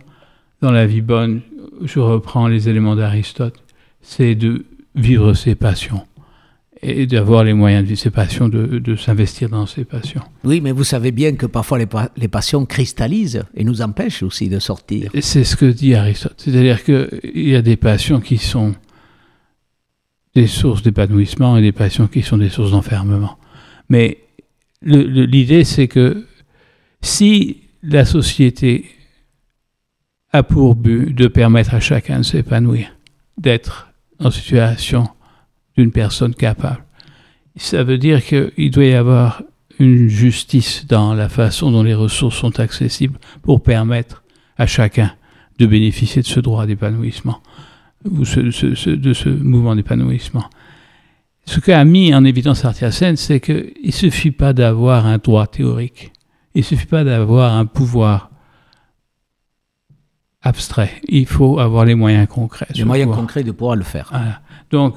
dans 0.62 0.72
la 0.72 0.86
vie 0.86 1.01
bonne, 1.01 1.41
je 1.82 2.00
reprends 2.00 2.48
les 2.48 2.70
éléments 2.70 2.96
d'Aristote, 2.96 3.62
c'est 4.04 4.36
de 4.36 4.66
vivre 4.96 5.34
ses 5.34 5.56
passions 5.56 6.04
et 6.86 7.08
d'avoir 7.08 7.46
les 7.46 7.54
moyens 7.54 7.84
de 7.84 7.88
vivre 7.88 8.00
ses 8.00 8.10
passions, 8.12 8.50
de, 8.50 8.96
s'investir 8.96 9.50
dans 9.50 9.66
ses 9.66 9.86
passions. 9.86 10.22
Oui, 10.44 10.60
mais 10.60 10.74
vous 10.74 10.84
savez 10.84 11.12
bien 11.12 11.34
que 11.34 11.46
parfois 11.46 11.80
les, 11.80 12.28
passions 12.28 12.66
cristallisent 12.66 13.44
et 13.56 13.64
nous 13.64 13.82
empêchent 13.82 14.22
aussi 14.22 14.50
de 14.50 14.60
sortir. 14.60 15.10
C'est 15.22 15.46
ce 15.46 15.56
que 15.56 15.66
dit 15.66 15.96
Aristote. 15.96 16.36
C'est-à-dire 16.38 16.84
qu'il 16.84 17.10
y 17.48 17.56
a 17.56 17.62
des 17.62 17.78
passions 17.78 18.20
qui 18.20 18.38
sont 18.38 18.76
des 20.36 20.48
sources 20.48 20.82
d'épanouissement 20.82 21.58
et 21.58 21.62
des 21.62 21.72
passions 21.72 22.08
qui 22.08 22.22
sont 22.22 22.38
des 22.38 22.50
sources 22.50 22.72
d'enfermement. 22.72 23.38
Mais 23.88 24.18
l'idée, 24.82 25.64
c'est 25.64 25.88
que 25.88 26.26
si 27.02 27.62
la 27.82 28.04
société 28.04 28.86
a 30.32 30.44
pour 30.44 30.76
but 30.76 31.14
de 31.14 31.28
permettre 31.28 31.76
à 31.76 31.80
chacun 31.80 32.20
de 32.20 32.24
s'épanouir, 32.24 32.94
d'être 33.38 33.93
en 34.24 34.32
situation 34.32 35.08
d'une 35.77 35.92
personne 35.92 36.34
capable. 36.34 36.84
Ça 37.56 37.84
veut 37.84 37.98
dire 37.98 38.24
qu'il 38.25 38.72
doit 38.72 38.86
y 38.86 38.94
avoir 38.94 39.44
une 39.80 40.08
justice 40.08 40.86
dans 40.88 41.13
la 41.13 41.30
façon 41.30 41.72
dont 41.72 41.84
les 41.84 41.94
ressources 41.94 42.38
sont 42.38 42.60
accessibles 42.60 43.20
pour 43.42 43.62
permettre 43.62 44.24
à 44.58 44.68
chacun 44.68 45.12
de 45.60 45.65
bénéficier 45.65 46.22
de 46.22 46.27
ce 46.27 46.39
droit 46.39 46.65
d'épanouissement 46.65 47.42
ou 48.06 48.20
de 48.20 49.13
ce 49.13 49.30
mouvement 49.30 49.75
d'épanouissement. 49.75 50.46
Ce 51.46 51.60
qu'a 51.60 51.84
mis 51.84 52.13
en 52.13 52.24
évidence 52.24 52.65
Arthur 52.65 52.94
Sen, 52.94 53.15
c'est 53.18 53.39
qu'il 53.39 53.74
ne 53.84 53.92
suffit 53.92 54.32
pas 54.32 54.53
d'avoir 54.53 55.06
un 55.06 55.18
droit 55.18 55.48
théorique, 55.48 56.12
il 56.56 56.60
ne 56.60 56.65
suffit 56.65 56.86
pas 56.86 57.03
d'avoir 57.03 57.56
un 57.56 57.65
pouvoir 57.65 58.30
abstrait. 60.44 60.92
Il 61.08 61.26
faut 61.26 61.60
avoir 61.60 61.86
les 61.86 61.96
moyens 61.96 62.28
concrets. 62.28 62.68
Les 62.76 62.84
moyens 62.84 63.14
concrets 63.16 63.44
de 63.44 63.52
pouvoir 63.52 63.76
le 63.76 63.84
faire. 63.84 64.12
Donc, 64.70 64.96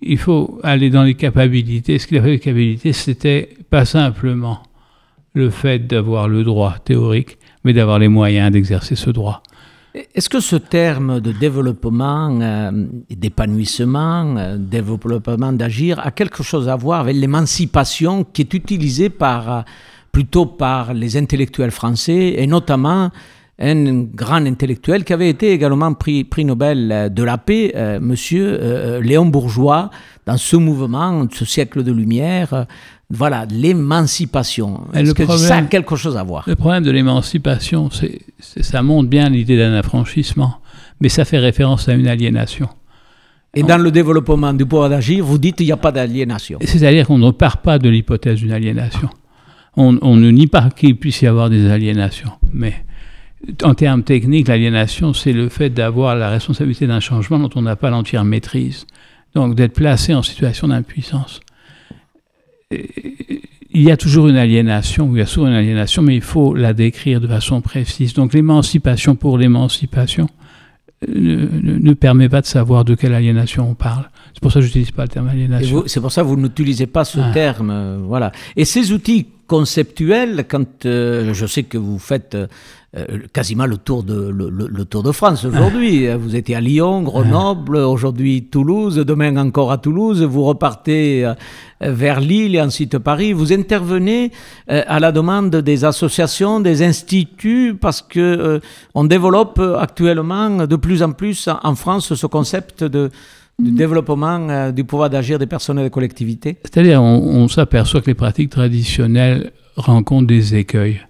il 0.00 0.18
faut 0.18 0.58
aller 0.62 0.90
dans 0.90 1.04
les 1.04 1.14
capacités. 1.14 1.98
Ce 1.98 2.06
qu'il 2.06 2.18
a 2.18 2.22
fait 2.22 2.30
les 2.30 2.38
capacités, 2.38 2.92
c'était 2.92 3.56
pas 3.70 3.84
simplement 3.84 4.62
le 5.34 5.50
fait 5.50 5.86
d'avoir 5.86 6.28
le 6.28 6.44
droit 6.44 6.76
théorique, 6.82 7.38
mais 7.64 7.74
d'avoir 7.74 7.98
les 7.98 8.08
moyens 8.08 8.50
d'exercer 8.50 8.96
ce 8.96 9.10
droit. 9.10 9.42
Est-ce 10.14 10.28
que 10.28 10.40
ce 10.40 10.56
terme 10.56 11.20
de 11.20 11.32
développement, 11.32 12.38
euh, 12.40 12.70
d'épanouissement, 13.08 14.36
euh, 14.36 14.56
développement 14.58 15.52
d'agir 15.52 15.98
a 16.00 16.10
quelque 16.10 16.42
chose 16.42 16.68
à 16.68 16.76
voir 16.76 17.00
avec 17.00 17.16
l'émancipation 17.16 18.24
qui 18.24 18.42
est 18.42 18.52
utilisée 18.52 19.08
par, 19.08 19.50
euh, 19.50 19.62
plutôt 20.12 20.44
par 20.44 20.92
les 20.92 21.16
intellectuels 21.16 21.70
français 21.70 22.34
et 22.36 22.46
notamment 22.46 23.10
un 23.58 24.02
grand 24.02 24.44
intellectuel 24.46 25.04
qui 25.04 25.12
avait 25.12 25.30
été 25.30 25.52
également 25.52 25.94
prix, 25.94 26.24
prix 26.24 26.44
Nobel 26.44 27.10
de 27.12 27.22
la 27.22 27.38
paix, 27.38 27.72
monsieur 28.00 29.00
Léon 29.00 29.26
Bourgeois, 29.26 29.90
dans 30.26 30.36
ce 30.36 30.56
mouvement, 30.56 31.26
ce 31.32 31.44
siècle 31.44 31.82
de 31.82 31.92
lumière, 31.92 32.66
voilà, 33.08 33.46
l'émancipation. 33.48 34.80
Est-ce 34.92 35.14
que 35.14 35.26
ça 35.36 35.56
a 35.56 35.62
quelque 35.62 35.96
chose 35.96 36.16
à 36.16 36.22
voir? 36.22 36.44
Le 36.46 36.56
problème 36.56 36.82
de 36.82 36.90
l'émancipation, 36.90 37.88
c'est, 37.90 38.20
ça 38.40 38.82
montre 38.82 39.08
bien 39.08 39.28
l'idée 39.30 39.56
d'un 39.56 39.74
affranchissement, 39.74 40.58
mais 41.00 41.08
ça 41.08 41.24
fait 41.24 41.38
référence 41.38 41.88
à 41.88 41.94
une 41.94 42.08
aliénation. 42.08 42.68
Et 43.54 43.62
dans 43.62 43.78
le 43.78 43.90
développement 43.90 44.52
du 44.52 44.66
pouvoir 44.66 44.90
d'agir, 44.90 45.24
vous 45.24 45.38
dites 45.38 45.56
qu'il 45.56 45.66
n'y 45.66 45.72
a 45.72 45.78
pas 45.78 45.92
d'aliénation. 45.92 46.58
C'est-à-dire 46.62 47.06
qu'on 47.06 47.18
ne 47.18 47.30
part 47.30 47.58
pas 47.58 47.78
de 47.78 47.88
l'hypothèse 47.88 48.40
d'une 48.40 48.52
aliénation. 48.52 49.08
On, 49.78 49.98
on, 50.02 50.16
ne 50.16 50.30
nie 50.30 50.46
pas 50.46 50.68
qu'il 50.70 50.96
puisse 50.98 51.22
y 51.22 51.26
avoir 51.26 51.48
des 51.48 51.70
aliénations, 51.70 52.32
mais 52.52 52.74
en 53.62 53.74
termes 53.74 54.02
techniques, 54.02 54.48
l'aliénation, 54.48 55.12
c'est 55.12 55.32
le 55.32 55.48
fait 55.48 55.70
d'avoir 55.70 56.16
la 56.16 56.30
responsabilité 56.30 56.86
d'un 56.86 57.00
changement 57.00 57.38
dont 57.38 57.50
on 57.54 57.62
n'a 57.62 57.76
pas 57.76 57.90
l'entière 57.90 58.24
maîtrise. 58.24 58.86
Donc 59.34 59.54
d'être 59.54 59.74
placé 59.74 60.14
en 60.14 60.22
situation 60.22 60.68
d'impuissance 60.68 61.40
il 63.76 63.82
y 63.82 63.90
a 63.90 63.96
toujours 63.98 64.28
une 64.28 64.36
aliénation, 64.36 65.10
il 65.12 65.18
y 65.18 65.20
a 65.20 65.26
souvent 65.26 65.48
une 65.48 65.54
aliénation, 65.54 66.00
mais 66.00 66.14
il 66.14 66.22
faut 66.22 66.54
la 66.54 66.72
décrire 66.72 67.20
de 67.20 67.26
façon 67.26 67.60
précise. 67.60 68.14
Donc 68.14 68.32
l'émancipation 68.32 69.16
pour 69.16 69.36
l'émancipation 69.36 70.28
ne, 71.06 71.92
permet 71.92 72.30
pas 72.30 72.40
de 72.40 72.46
savoir 72.46 72.86
de 72.86 72.94
quelle 72.94 73.12
aliénation 73.12 73.68
on 73.68 73.74
parle. 73.74 74.08
C'est 74.32 74.40
pour 74.40 74.50
ça 74.50 74.60
que 74.60 74.62
je 74.62 74.68
n'utilise 74.68 74.92
pas 74.92 75.02
le 75.02 75.08
terme 75.08 75.28
aliénation. 75.28 75.84
C'est 75.86 76.00
pour 76.00 76.10
ça 76.10 76.22
que 76.22 76.26
vous 76.26 76.36
n'utilisez 76.36 76.86
pas 76.86 77.04
ce 77.04 77.20
ah. 77.20 77.30
terme. 77.34 77.70
Euh, 77.70 77.98
voilà. 78.02 78.32
Et 78.56 78.64
ces 78.64 78.92
outils 78.92 79.26
conceptuels, 79.46 80.46
quand 80.48 80.86
euh, 80.86 81.34
je 81.34 81.46
sais 81.46 81.64
que 81.64 81.76
vous 81.76 81.98
faites 81.98 82.34
euh, 82.34 82.46
quasiment 83.32 83.66
le 83.66 83.76
tour 83.76 84.02
de, 84.02 84.30
le, 84.30 84.84
tour 84.84 85.02
de 85.02 85.12
France 85.12 85.44
aujourd'hui. 85.44 86.08
Ah. 86.08 86.16
Vous 86.16 86.34
étiez 86.34 86.56
à 86.56 86.60
Lyon, 86.60 87.02
Grenoble, 87.02 87.76
aujourd'hui 87.76 88.44
Toulouse, 88.44 88.96
demain 88.96 89.36
encore 89.36 89.70
à 89.70 89.78
Toulouse. 89.78 90.22
Vous 90.22 90.44
repartez 90.44 91.24
euh, 91.24 91.34
vers 91.80 92.20
Lille 92.20 92.54
et 92.54 92.60
ensuite 92.60 92.98
Paris. 92.98 93.32
Vous 93.32 93.52
intervenez 93.52 94.32
euh, 94.70 94.82
à 94.86 94.98
la 95.00 95.12
demande 95.12 95.56
des 95.56 95.84
associations, 95.84 96.60
des 96.60 96.82
instituts, 96.82 97.76
parce 97.78 98.00
que 98.02 98.60
on 98.94 99.04
développe 99.04 99.60
actuellement 99.78 100.66
de 100.66 100.76
plus 100.76 101.02
en 101.02 101.12
plus 101.12 101.48
en 101.62 101.74
France 101.74 102.14
ce 102.14 102.26
concept 102.26 102.82
de 102.84 103.10
du 103.58 103.72
mm. 103.72 103.74
développement 103.74 104.70
du 104.70 104.84
pouvoir 104.84 105.08
d'agir 105.08 105.38
des 105.38 105.46
personnes 105.46 105.78
et 105.78 105.84
des 105.84 105.90
collectivités 105.90 106.58
C'est-à-dire, 106.62 107.02
on, 107.02 107.22
on 107.22 107.48
s'aperçoit 107.48 108.02
que 108.02 108.08
les 108.08 108.14
pratiques 108.14 108.50
traditionnelles 108.50 109.50
rencontrent 109.76 110.26
des 110.26 110.56
écueils. 110.56 111.00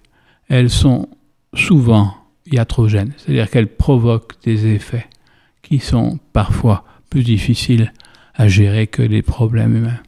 Elles 0.47 0.69
sont 0.69 1.09
souvent 1.57 2.15
iatrogènes, 2.51 3.13
c'est-à-dire 3.17 3.49
qu'elles 3.49 3.67
provoquent 3.67 4.41
des 4.43 4.67
effets 4.67 5.07
qui 5.61 5.79
sont 5.79 6.19
parfois 6.33 6.85
plus 7.09 7.23
difficiles 7.23 7.91
à 8.35 8.47
gérer 8.47 8.87
que 8.87 9.01
les 9.01 9.21
problèmes 9.21 9.75
humains. 9.75 9.99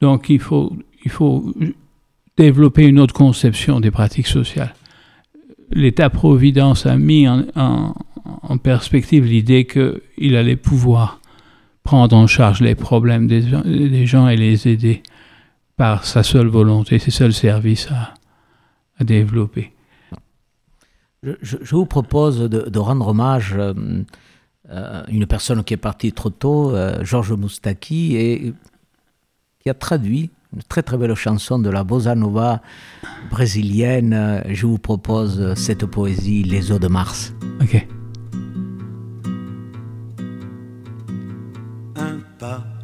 Donc 0.00 0.28
il 0.28 0.40
faut, 0.40 0.76
il 1.04 1.10
faut 1.10 1.54
développer 2.36 2.84
une 2.86 3.00
autre 3.00 3.14
conception 3.14 3.80
des 3.80 3.90
pratiques 3.90 4.26
sociales. 4.26 4.74
L'État-providence 5.72 6.86
a 6.86 6.96
mis 6.96 7.28
en, 7.28 7.94
perspective 8.62 9.24
l'idée 9.24 9.66
qu'il 9.66 10.36
allait 10.36 10.56
pouvoir 10.56 11.20
prendre 11.82 12.16
en 12.16 12.26
charge 12.26 12.60
les 12.60 12.74
problèmes 12.74 13.26
des, 13.26 14.06
gens 14.06 14.28
et 14.28 14.36
les 14.36 14.68
aider 14.68 15.02
par 15.76 16.04
sa 16.04 16.22
seule 16.22 16.48
volonté, 16.48 16.98
ses 16.98 17.10
seuls 17.10 17.32
services 17.32 17.88
à 18.98 19.04
développer. 19.04 19.72
Je, 21.22 21.74
vous 21.74 21.86
propose 21.86 22.40
de, 22.40 22.78
rendre 22.78 23.08
hommage 23.08 23.54
euh, 23.56 23.74
à 24.70 25.04
une 25.08 25.26
personne 25.26 25.62
qui 25.64 25.74
est 25.74 25.78
partie 25.78 26.12
trop 26.12 26.30
tôt, 26.30 26.74
euh, 26.74 27.04
Georges 27.04 27.32
Moustaki, 27.32 28.16
et 28.16 28.54
qui 29.60 29.68
a 29.68 29.74
traduit 29.74 30.30
une 30.54 30.62
très 30.62 30.82
très 30.82 30.96
belle 30.96 31.14
chanson 31.14 31.58
de 31.58 31.68
la 31.68 31.84
bossa 31.84 32.14
nova 32.14 32.62
brésilienne. 33.30 34.42
Je 34.48 34.66
vous 34.66 34.78
propose 34.78 35.54
cette 35.54 35.84
poésie, 35.86 36.42
Les 36.42 36.72
eaux 36.72 36.78
de 36.78 36.88
Mars. 36.88 37.34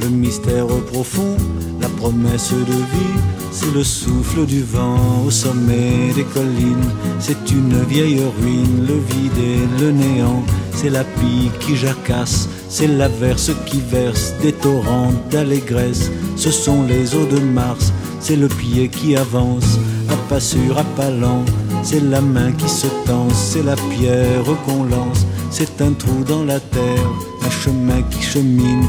le 0.00 0.08
mystère 0.08 0.66
profond, 0.92 1.36
la 1.80 1.88
promesse 1.88 2.52
de 2.52 2.72
vie, 2.72 3.20
c'est 3.50 3.72
le 3.74 3.82
souffle 3.82 4.46
du 4.46 4.62
vent 4.62 5.24
au 5.26 5.30
sommet 5.30 6.12
des 6.14 6.24
collines, 6.24 6.90
c'est 7.18 7.50
une 7.50 7.82
vieille 7.84 8.22
ruine, 8.40 8.86
le 8.86 8.94
vide 8.94 9.38
et 9.38 9.82
le 9.82 9.90
néant, 9.90 10.42
c'est 10.74 10.90
la 10.90 11.04
pie 11.04 11.50
qui 11.60 11.76
jacasse, 11.76 12.48
c'est 12.68 12.86
l'averse 12.86 13.50
qui 13.66 13.80
verse 13.80 14.34
des 14.42 14.52
torrents 14.52 15.12
d'allégresse, 15.30 16.10
ce 16.36 16.50
sont 16.50 16.84
les 16.84 17.14
eaux 17.14 17.26
de 17.26 17.40
Mars, 17.40 17.92
c'est 18.20 18.36
le 18.36 18.48
pied 18.48 18.88
qui 18.88 19.16
avance, 19.16 19.78
à 20.08 20.16
pas 20.28 20.40
sûr, 20.40 20.78
à 20.78 20.84
pas 20.84 21.10
lent, 21.10 21.44
c'est 21.82 22.02
la 22.02 22.20
main 22.20 22.52
qui 22.52 22.68
se 22.68 22.86
tense, 23.04 23.34
c'est 23.34 23.62
la 23.62 23.76
pierre 23.76 24.44
qu'on 24.64 24.84
lance, 24.84 25.26
c'est 25.50 25.80
un 25.80 25.92
trou 25.92 26.24
dans 26.26 26.44
la 26.44 26.60
terre, 26.60 27.10
un 27.44 27.50
chemin 27.50 28.02
qui 28.10 28.22
chemine, 28.22 28.84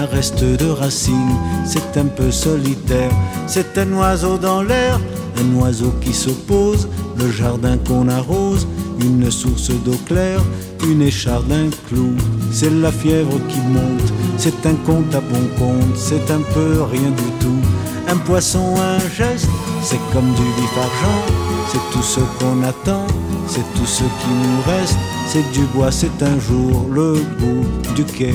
un 0.00 0.06
reste 0.06 0.44
de 0.44 0.68
racines, 0.68 1.36
c'est 1.64 1.96
un 1.98 2.06
peu 2.06 2.30
solitaire, 2.30 3.10
c'est 3.46 3.78
un 3.78 3.92
oiseau 3.92 4.38
dans 4.38 4.62
l'air, 4.62 5.00
un 5.40 5.60
oiseau 5.60 5.92
qui 6.00 6.12
se 6.12 6.30
pose, 6.30 6.88
le 7.16 7.30
jardin 7.30 7.78
qu'on 7.78 8.08
arrose, 8.08 8.66
une 9.00 9.30
source 9.30 9.70
d'eau 9.84 9.96
claire, 10.06 10.40
une 10.86 11.02
écharde, 11.02 11.50
un 11.52 11.70
clou, 11.88 12.12
c'est 12.50 12.70
la 12.70 12.92
fièvre 12.92 13.38
qui 13.48 13.58
monte, 13.60 14.12
c'est 14.44 14.66
un 14.66 14.74
compte 14.74 15.14
à 15.14 15.20
bon 15.20 15.46
compte, 15.56 15.96
c'est 15.96 16.28
un 16.32 16.40
peu 16.52 16.82
rien 16.90 17.10
du 17.10 17.30
tout, 17.38 17.60
un 18.08 18.16
poisson, 18.16 18.74
un 18.76 18.98
geste, 19.16 19.48
c'est 19.84 20.00
comme 20.12 20.34
du 20.34 20.42
vif 20.42 20.78
argent, 20.78 21.22
c'est 21.70 21.92
tout 21.92 22.02
ce 22.02 22.18
qu'on 22.38 22.60
attend, 22.64 23.06
c'est 23.46 23.60
tout 23.76 23.86
ce 23.86 24.02
qui 24.02 24.32
nous 24.42 24.62
reste, 24.66 24.98
c'est 25.28 25.48
du 25.52 25.60
bois, 25.72 25.92
c'est 25.92 26.20
un 26.24 26.40
jour 26.40 26.88
le 26.90 27.22
bout 27.38 27.94
du 27.94 28.02
quai, 28.02 28.34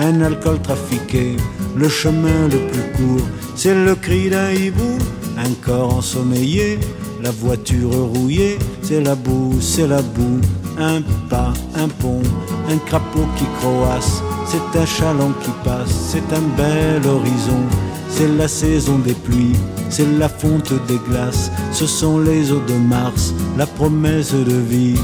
un 0.00 0.20
alcool 0.20 0.60
trafiqué, 0.62 1.36
le 1.76 1.88
chemin 1.88 2.48
le 2.50 2.58
plus 2.66 2.92
court, 2.96 3.26
c'est 3.54 3.76
le 3.84 3.94
cri 3.94 4.28
d'un 4.28 4.50
hibou, 4.50 4.98
un 5.38 5.52
corps 5.64 5.94
ensommeillé, 5.94 6.80
la 7.22 7.30
voiture 7.30 7.92
rouillée, 7.92 8.58
c'est 8.82 9.00
la 9.00 9.14
boue, 9.14 9.54
c'est 9.60 9.86
la 9.86 10.02
boue, 10.02 10.40
un 10.78 11.02
pas, 11.28 11.52
un 11.74 11.88
pont, 11.88 12.22
un 12.70 12.78
crapaud 12.78 13.26
qui 13.36 13.44
croasse, 13.60 14.22
c'est 14.46 14.78
un 14.78 14.86
chaland 14.86 15.32
qui 15.42 15.50
passe, 15.64 15.90
c'est 15.90 16.32
un 16.32 16.42
bel 16.56 17.06
horizon, 17.06 17.62
c'est 18.08 18.28
la 18.28 18.48
saison 18.48 18.98
des 18.98 19.14
pluies, 19.14 19.56
c'est 19.88 20.18
la 20.18 20.28
fonte 20.28 20.72
des 20.86 20.98
glaces, 21.08 21.50
ce 21.72 21.86
sont 21.86 22.18
les 22.18 22.52
eaux 22.52 22.62
de 22.66 22.74
Mars, 22.74 23.34
la 23.56 23.66
promesse 23.66 24.32
de 24.32 24.56
vie. 24.56 24.98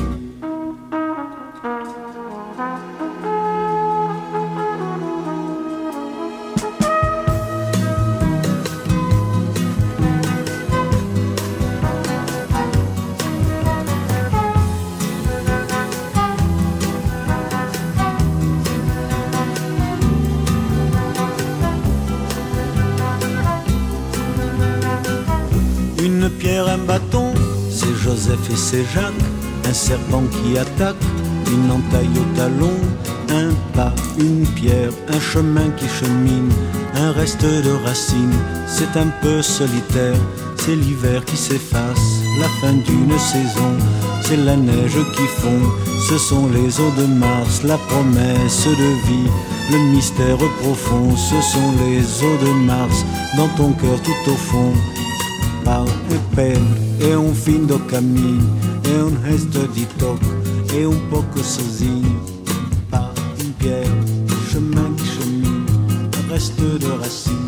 Jacques, 28.94 29.12
un 29.68 29.72
serpent 29.72 30.24
qui 30.30 30.58
attaque, 30.58 30.96
une 31.52 31.70
entaille 31.70 32.08
au 32.16 32.36
talon, 32.36 32.76
un 33.30 33.50
pas, 33.74 33.92
une 34.18 34.46
pierre, 34.46 34.90
un 35.08 35.20
chemin 35.20 35.68
qui 35.76 35.86
chemine, 35.88 36.50
un 36.94 37.12
reste 37.12 37.44
de 37.44 37.72
racines, 37.84 38.38
c'est 38.66 38.96
un 38.96 39.08
peu 39.22 39.42
solitaire, 39.42 40.16
c'est 40.56 40.76
l'hiver 40.76 41.24
qui 41.24 41.36
s'efface, 41.36 42.22
la 42.40 42.48
fin 42.60 42.72
d'une 42.72 43.18
saison, 43.18 43.72
c'est 44.22 44.36
la 44.36 44.56
neige 44.56 44.98
qui 45.14 45.26
fond, 45.40 45.60
ce 46.08 46.18
sont 46.18 46.48
les 46.48 46.80
eaux 46.80 46.92
de 46.96 47.06
Mars, 47.06 47.62
la 47.64 47.78
promesse 47.78 48.66
de 48.66 48.90
vie, 49.06 49.30
le 49.70 49.78
mystère 49.94 50.38
profond, 50.60 51.16
ce 51.16 51.40
sont 51.40 51.72
les 51.84 52.00
eaux 52.24 52.38
de 52.44 52.52
Mars, 52.66 53.04
dans 53.36 53.48
ton 53.48 53.72
cœur 53.72 54.00
tout 54.02 54.30
au 54.30 54.34
fond. 54.34 54.72
Pau 55.64 55.84
e 56.10 56.18
pele 56.34 57.12
é 57.12 57.16
um 57.16 57.32
fim 57.32 57.64
do 57.64 57.78
caminho, 57.78 58.50
é 58.92 59.04
um 59.04 59.20
resto 59.22 59.66
de 59.68 59.86
toque, 59.98 60.26
é 60.78 60.86
um 60.86 61.08
pouco 61.08 61.38
sozinho. 61.38 62.20
Pas 62.90 63.10
une 63.40 63.52
pierre, 63.54 63.86
chemin 64.50 64.94
qui 64.96 65.06
chemine, 65.06 65.64
reste 66.30 66.78
de 66.78 66.86
racines, 67.00 67.41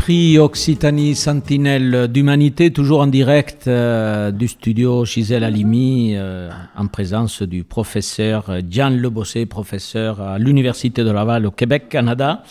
Prix 0.00 0.38
Occitanie 0.38 1.14
Sentinelle 1.14 2.08
d'Humanité, 2.08 2.72
toujours 2.72 3.00
en 3.00 3.06
direct 3.06 3.68
euh, 3.68 4.30
du 4.30 4.48
studio 4.48 5.04
Gisèle 5.04 5.44
Halimi, 5.44 6.14
euh, 6.16 6.50
en 6.74 6.86
présence 6.86 7.42
du 7.42 7.64
professeur 7.64 8.50
Jean 8.70 8.88
Lebossé, 8.88 9.44
professeur 9.44 10.22
à 10.22 10.38
l'Université 10.38 11.04
de 11.04 11.10
Laval 11.10 11.44
au 11.44 11.50
Québec, 11.50 11.90
Canada, 11.90 12.42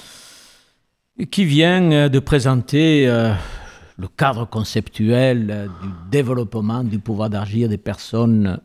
qui 1.32 1.44
vient 1.44 1.92
euh, 1.92 2.08
de 2.08 2.20
présenter 2.20 3.08
le 3.08 4.08
cadre 4.16 4.46
conceptuel 4.46 5.70
du 5.82 5.90
développement 6.12 6.84
du 6.84 7.00
pouvoir 7.00 7.32
d'agir 7.32 7.68
des 7.68 7.80
personnes 7.80 8.60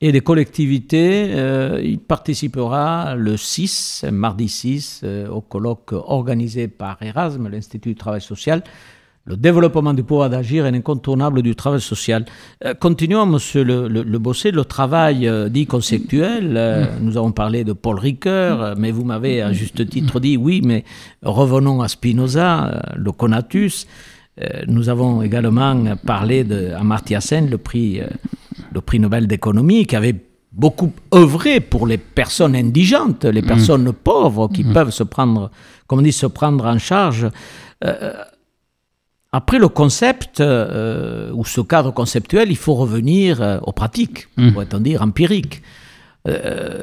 et 0.00 0.12
des 0.12 0.20
collectivités. 0.20 1.30
Euh, 1.34 1.80
il 1.82 1.98
participera 1.98 3.14
le 3.16 3.36
6, 3.36 4.06
mardi 4.10 4.48
6, 4.48 5.02
euh, 5.04 5.28
au 5.28 5.40
colloque 5.40 5.92
organisé 5.92 6.68
par 6.68 7.02
Erasme, 7.02 7.48
l'Institut 7.48 7.90
du 7.90 7.94
travail 7.96 8.20
social. 8.20 8.62
Le 9.26 9.36
développement 9.36 9.92
du 9.92 10.02
pouvoir 10.02 10.30
d'agir 10.30 10.64
est 10.64 10.74
incontournable 10.74 11.42
du 11.42 11.54
travail 11.54 11.82
social. 11.82 12.24
Euh, 12.64 12.72
continuons, 12.72 13.26
monsieur 13.26 13.62
le, 13.62 13.86
le, 13.86 14.02
le 14.02 14.18
Bossé, 14.18 14.50
le 14.50 14.64
travail 14.64 15.30
dit 15.50 15.66
conceptuel. 15.66 16.54
Euh, 16.56 16.86
nous 17.02 17.18
avons 17.18 17.32
parlé 17.32 17.62
de 17.62 17.74
Paul 17.74 17.98
Ricoeur, 17.98 18.76
mais 18.78 18.90
vous 18.90 19.04
m'avez 19.04 19.42
à 19.42 19.52
juste 19.52 19.86
titre 19.88 20.18
dit 20.18 20.38
oui, 20.38 20.62
mais 20.64 20.84
revenons 21.22 21.82
à 21.82 21.88
Spinoza, 21.88 22.82
le 22.96 23.12
Conatus. 23.12 23.86
Nous 24.66 24.88
avons 24.88 25.20
également 25.20 25.96
parlé 26.06 26.44
de 26.44 26.70
Amartya 26.70 27.20
Sen, 27.20 27.50
le 27.50 27.58
prix, 27.58 28.00
le 28.72 28.80
prix 28.80 29.00
Nobel 29.00 29.26
d'économie, 29.26 29.86
qui 29.86 29.96
avait 29.96 30.16
beaucoup 30.52 30.92
œuvré 31.14 31.60
pour 31.60 31.86
les 31.86 31.98
personnes 31.98 32.56
indigentes, 32.56 33.24
les 33.24 33.42
personnes 33.42 33.92
pauvres 33.92 34.48
qui 34.48 34.64
peuvent 34.64 34.90
se 34.90 35.04
prendre, 35.04 35.50
comme 35.86 36.00
on 36.00 36.02
dit, 36.02 36.12
se 36.12 36.26
prendre 36.26 36.64
en 36.66 36.78
charge. 36.78 37.28
Euh, 37.84 38.12
après 39.32 39.58
le 39.58 39.68
concept 39.68 40.40
euh, 40.40 41.30
ou 41.32 41.44
ce 41.44 41.60
cadre 41.60 41.92
conceptuel, 41.92 42.50
il 42.50 42.56
faut 42.56 42.74
revenir 42.74 43.40
euh, 43.40 43.58
aux 43.62 43.72
pratiques, 43.72 44.28
pourrait-on 44.34 44.80
dire 44.80 45.02
empiriques. 45.02 45.62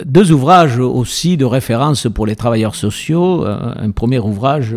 Deux 0.03 0.31
ouvrages 0.31 0.79
aussi 0.79 1.37
de 1.37 1.45
référence 1.45 2.07
pour 2.11 2.25
les 2.25 2.35
travailleurs 2.35 2.73
sociaux. 2.73 3.45
Un 3.45 3.91
premier 3.91 4.17
ouvrage 4.17 4.75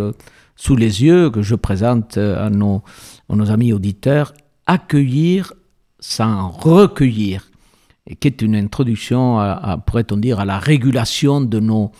sous 0.54 0.76
les 0.76 1.02
yeux 1.02 1.30
que 1.30 1.40
je 1.40 1.54
présente 1.54 2.18
à 2.18 2.50
nos, 2.50 2.82
à 3.30 3.36
nos 3.36 3.50
amis 3.50 3.72
auditeurs, 3.72 4.34
Accueillir 4.66 5.54
sans 6.00 6.48
recueillir, 6.48 7.48
et 8.06 8.16
qui 8.16 8.26
est 8.28 8.42
une 8.42 8.56
introduction, 8.56 9.38
pourrait-on 9.86 10.16
dire, 10.16 10.40
à 10.40 10.44
la 10.44 10.58
régulation 10.58 11.40
de 11.40 11.60
nos, 11.60 11.92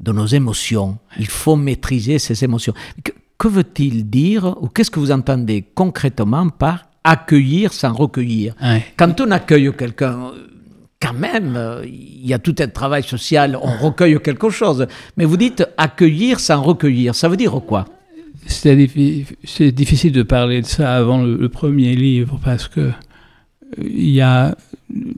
de 0.00 0.12
nos 0.12 0.26
émotions. 0.26 0.98
Il 1.18 1.28
faut 1.28 1.56
maîtriser 1.56 2.18
ces 2.18 2.44
émotions. 2.44 2.74
Que, 3.02 3.12
que 3.38 3.48
veut-il 3.48 4.10
dire, 4.10 4.56
ou 4.60 4.68
qu'est-ce 4.68 4.90
que 4.90 5.00
vous 5.00 5.12
entendez 5.12 5.64
concrètement 5.74 6.48
par 6.50 6.84
accueillir 7.04 7.72
sans 7.72 7.92
recueillir? 7.92 8.54
Ouais. 8.62 8.84
Quand 8.96 9.20
on 9.20 9.30
accueille 9.30 9.72
quelqu'un, 9.76 10.32
quand 11.00 11.14
même, 11.14 11.58
il 11.84 12.26
y 12.26 12.34
a 12.34 12.38
tout 12.38 12.54
un 12.58 12.68
travail 12.68 13.02
social, 13.04 13.58
on 13.60 13.76
recueille 13.78 14.20
quelque 14.20 14.50
chose. 14.50 14.86
Mais 15.16 15.24
vous 15.24 15.36
dites 15.36 15.64
accueillir 15.76 16.38
sans 16.40 16.62
recueillir, 16.62 17.14
ça 17.14 17.28
veut 17.28 17.36
dire 17.36 17.52
quoi? 17.66 17.86
C'est 18.46 18.76
diffi- 18.76 19.24
c'est 19.44 19.72
difficile 19.72 20.12
de 20.12 20.24
parler 20.24 20.62
de 20.62 20.66
ça 20.66 20.94
avant 20.96 21.22
le, 21.22 21.36
le 21.36 21.48
premier 21.48 21.94
livre 21.94 22.40
parce 22.44 22.66
que 22.68 22.90
il 23.78 24.10
y 24.10 24.20
a 24.20 24.56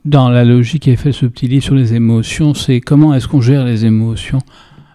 dans 0.04 0.28
la 0.28 0.44
logique 0.44 0.82
qui 0.82 0.90
est 0.90 0.96
fait 0.96 1.12
ce 1.12 1.26
petit 1.26 1.48
livre 1.48 1.64
sur 1.64 1.74
les 1.74 1.94
émotions, 1.94 2.54
c'est 2.54 2.80
comment 2.80 3.14
est-ce 3.14 3.26
qu'on 3.28 3.40
gère 3.40 3.64
les 3.64 3.84
émotions 3.84 4.38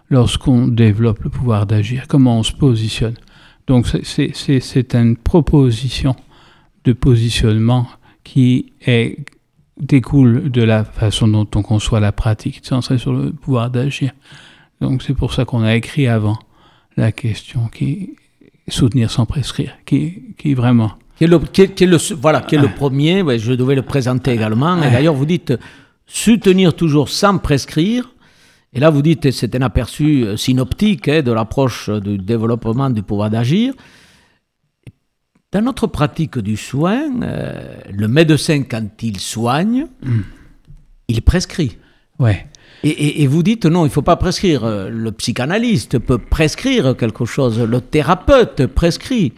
lorsqu'on 0.09 0.67
développe 0.67 1.19
le 1.23 1.29
pouvoir 1.29 1.65
d'agir, 1.65 2.07
comment 2.07 2.39
on 2.39 2.43
se 2.43 2.53
positionne? 2.53 3.15
Donc 3.67 3.87
c'est- 4.03 4.95
une 4.95 5.15
proposition 5.17 6.15
de 6.85 6.93
positionnement 6.93 7.87
qui 8.23 8.71
découle 9.79 10.49
de 10.49 10.61
la 10.63 10.83
façon 10.83 11.27
dont 11.27 11.47
on 11.55 11.61
conçoit 11.61 11.99
la 11.99 12.11
pratique, 12.11 12.61
centrée 12.63 12.97
sur 12.97 13.13
le 13.13 13.31
pouvoir 13.31 13.69
d'agir. 13.69 14.11
Donc 14.81 15.03
c'est 15.03 15.13
pour 15.13 15.33
ça 15.33 15.45
qu'on 15.45 15.61
a 15.61 15.75
écrit 15.75 16.07
avant 16.07 16.39
la 16.97 17.11
question 17.11 17.67
qui 17.67 18.15
soutenir 18.67 19.09
sans 19.09 19.25
prescrire, 19.25 19.73
qui, 19.85 20.35
qui 20.37 20.53
vraiment 20.53 20.93
qui 21.19 21.25
est 21.25 21.27
le, 21.27 21.38
qui 21.39 21.62
est- 21.63 21.73
qui 21.75 21.84
est 21.84 21.88
le, 21.88 21.97
voilà, 22.15 22.39
qui 22.41 22.55
est 22.55 22.60
le 22.60 22.69
premier, 22.69 23.21
ouais, 23.21 23.38
je 23.38 23.51
devais 23.53 23.75
le 23.75 23.82
présenter 23.84 24.32
également. 24.32 24.82
Et 24.82 24.89
d'ailleurs, 24.89 25.13
vous 25.13 25.25
dites 25.25 25.53
soutenir 26.08 26.73
toujours 26.73 27.10
sans 27.10 27.38
prescrire. 27.38 28.10
Et 28.71 28.79
là, 28.79 28.89
vous 28.89 29.01
dites, 29.01 29.29
c'est 29.32 29.53
un 29.55 29.62
aperçu 29.62 30.23
euh, 30.23 30.38
synoptique 30.38 31.08
hein, 31.10 31.21
de 31.21 31.32
l'approche 31.34 31.89
du 31.89 32.17
développement 32.17 32.89
du 32.89 33.03
pouvoir 33.03 33.29
d'agir. 33.29 33.73
Dans 35.51 35.62
notre 35.62 35.88
pratique 35.88 36.38
du 36.39 36.55
soin, 36.55 37.21
euh, 37.21 37.73
le 37.91 38.08
médecin, 38.08 38.63
quand 38.63 38.88
il 39.03 39.19
soigne, 39.19 39.88
il 41.08 41.21
prescrit. 41.21 41.77
ouais 42.19 42.47
Et, 42.83 42.89
et- 42.89 43.23
et 43.23 43.27
vous 43.27 43.43
dites 43.43 43.65
non, 43.65 43.81
il 43.81 43.89
ne 43.89 43.93
faut 43.93 44.01
pas 44.01 44.15
prescrire. 44.15 44.63
Euh, 44.63 44.89
Le 44.89 45.11
psychanalyste 45.11 45.99
peut 45.99 46.17
prescrire 46.17 46.95
quelque 46.97 47.25
chose, 47.25 47.59
le 47.59 47.81
thérapeute 47.81 48.65
prescrit. 48.67 49.33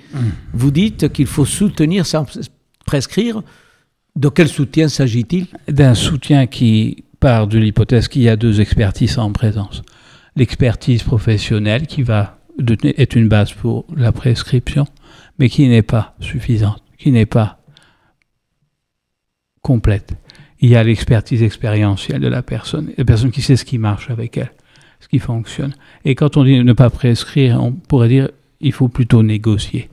Vous 0.54 0.72
dites 0.72 1.12
qu'il 1.12 1.28
faut 1.28 1.46
soutenir 1.46 2.06
sans 2.06 2.26
prescrire. 2.86 3.42
De 4.16 4.28
quel 4.30 4.48
soutien 4.50 4.90
s'agit-il? 4.90 5.48
D'un 5.68 5.96
soutien 5.96 6.46
qui 6.46 7.04
part 7.20 7.48
de 7.48 7.58
l'hypothèse 7.58 8.08
qu'il 8.10 8.24
y 8.24 8.30
a 8.30 8.36
deux 8.36 8.60
expertises 8.62 9.18
en 9.18 9.32
présence. 9.32 9.82
L'expertise 10.36 11.04
professionnelle 11.04 11.88
qui 11.88 12.04
va 12.04 12.38
de- 12.60 12.78
est 12.84 13.16
une 13.16 13.28
base 13.30 13.54
pour 13.54 13.86
la 13.96 14.12
prescription, 14.12 14.86
mais 15.40 15.48
qui 15.50 15.68
n'est 15.68 15.82
pas 15.82 16.16
suffisante, 16.20 16.84
qui 16.98 17.12
n'est 17.12 17.26
pas 17.26 17.60
complète. 19.62 20.14
Il 20.62 20.70
y 20.70 20.76
a 20.76 20.84
l'expertise 20.84 21.42
expérientielle 21.44 22.22
de 22.22 22.28
la 22.28 22.42
personne, 22.44 22.92
la 22.98 23.04
personne 23.06 23.32
qui 23.32 23.42
sait 23.42 23.56
ce 23.56 23.66
qui 23.66 23.78
marche 23.80 24.10
avec 24.10 24.38
elle, 24.38 24.52
ce 25.00 25.08
qui 25.08 25.20
fonctionne. 25.20 25.74
Et 26.06 26.14
quand 26.16 26.38
on 26.38 26.44
dit 26.44 26.64
ne 26.64 26.74
pas 26.74 26.90
prescrire, 26.90 27.62
on 27.62 27.72
pourrait 27.72 28.10
dire 28.10 28.30
il 28.60 28.72
faut 28.72 28.88
plutôt 28.88 29.24
négocier. 29.24 29.90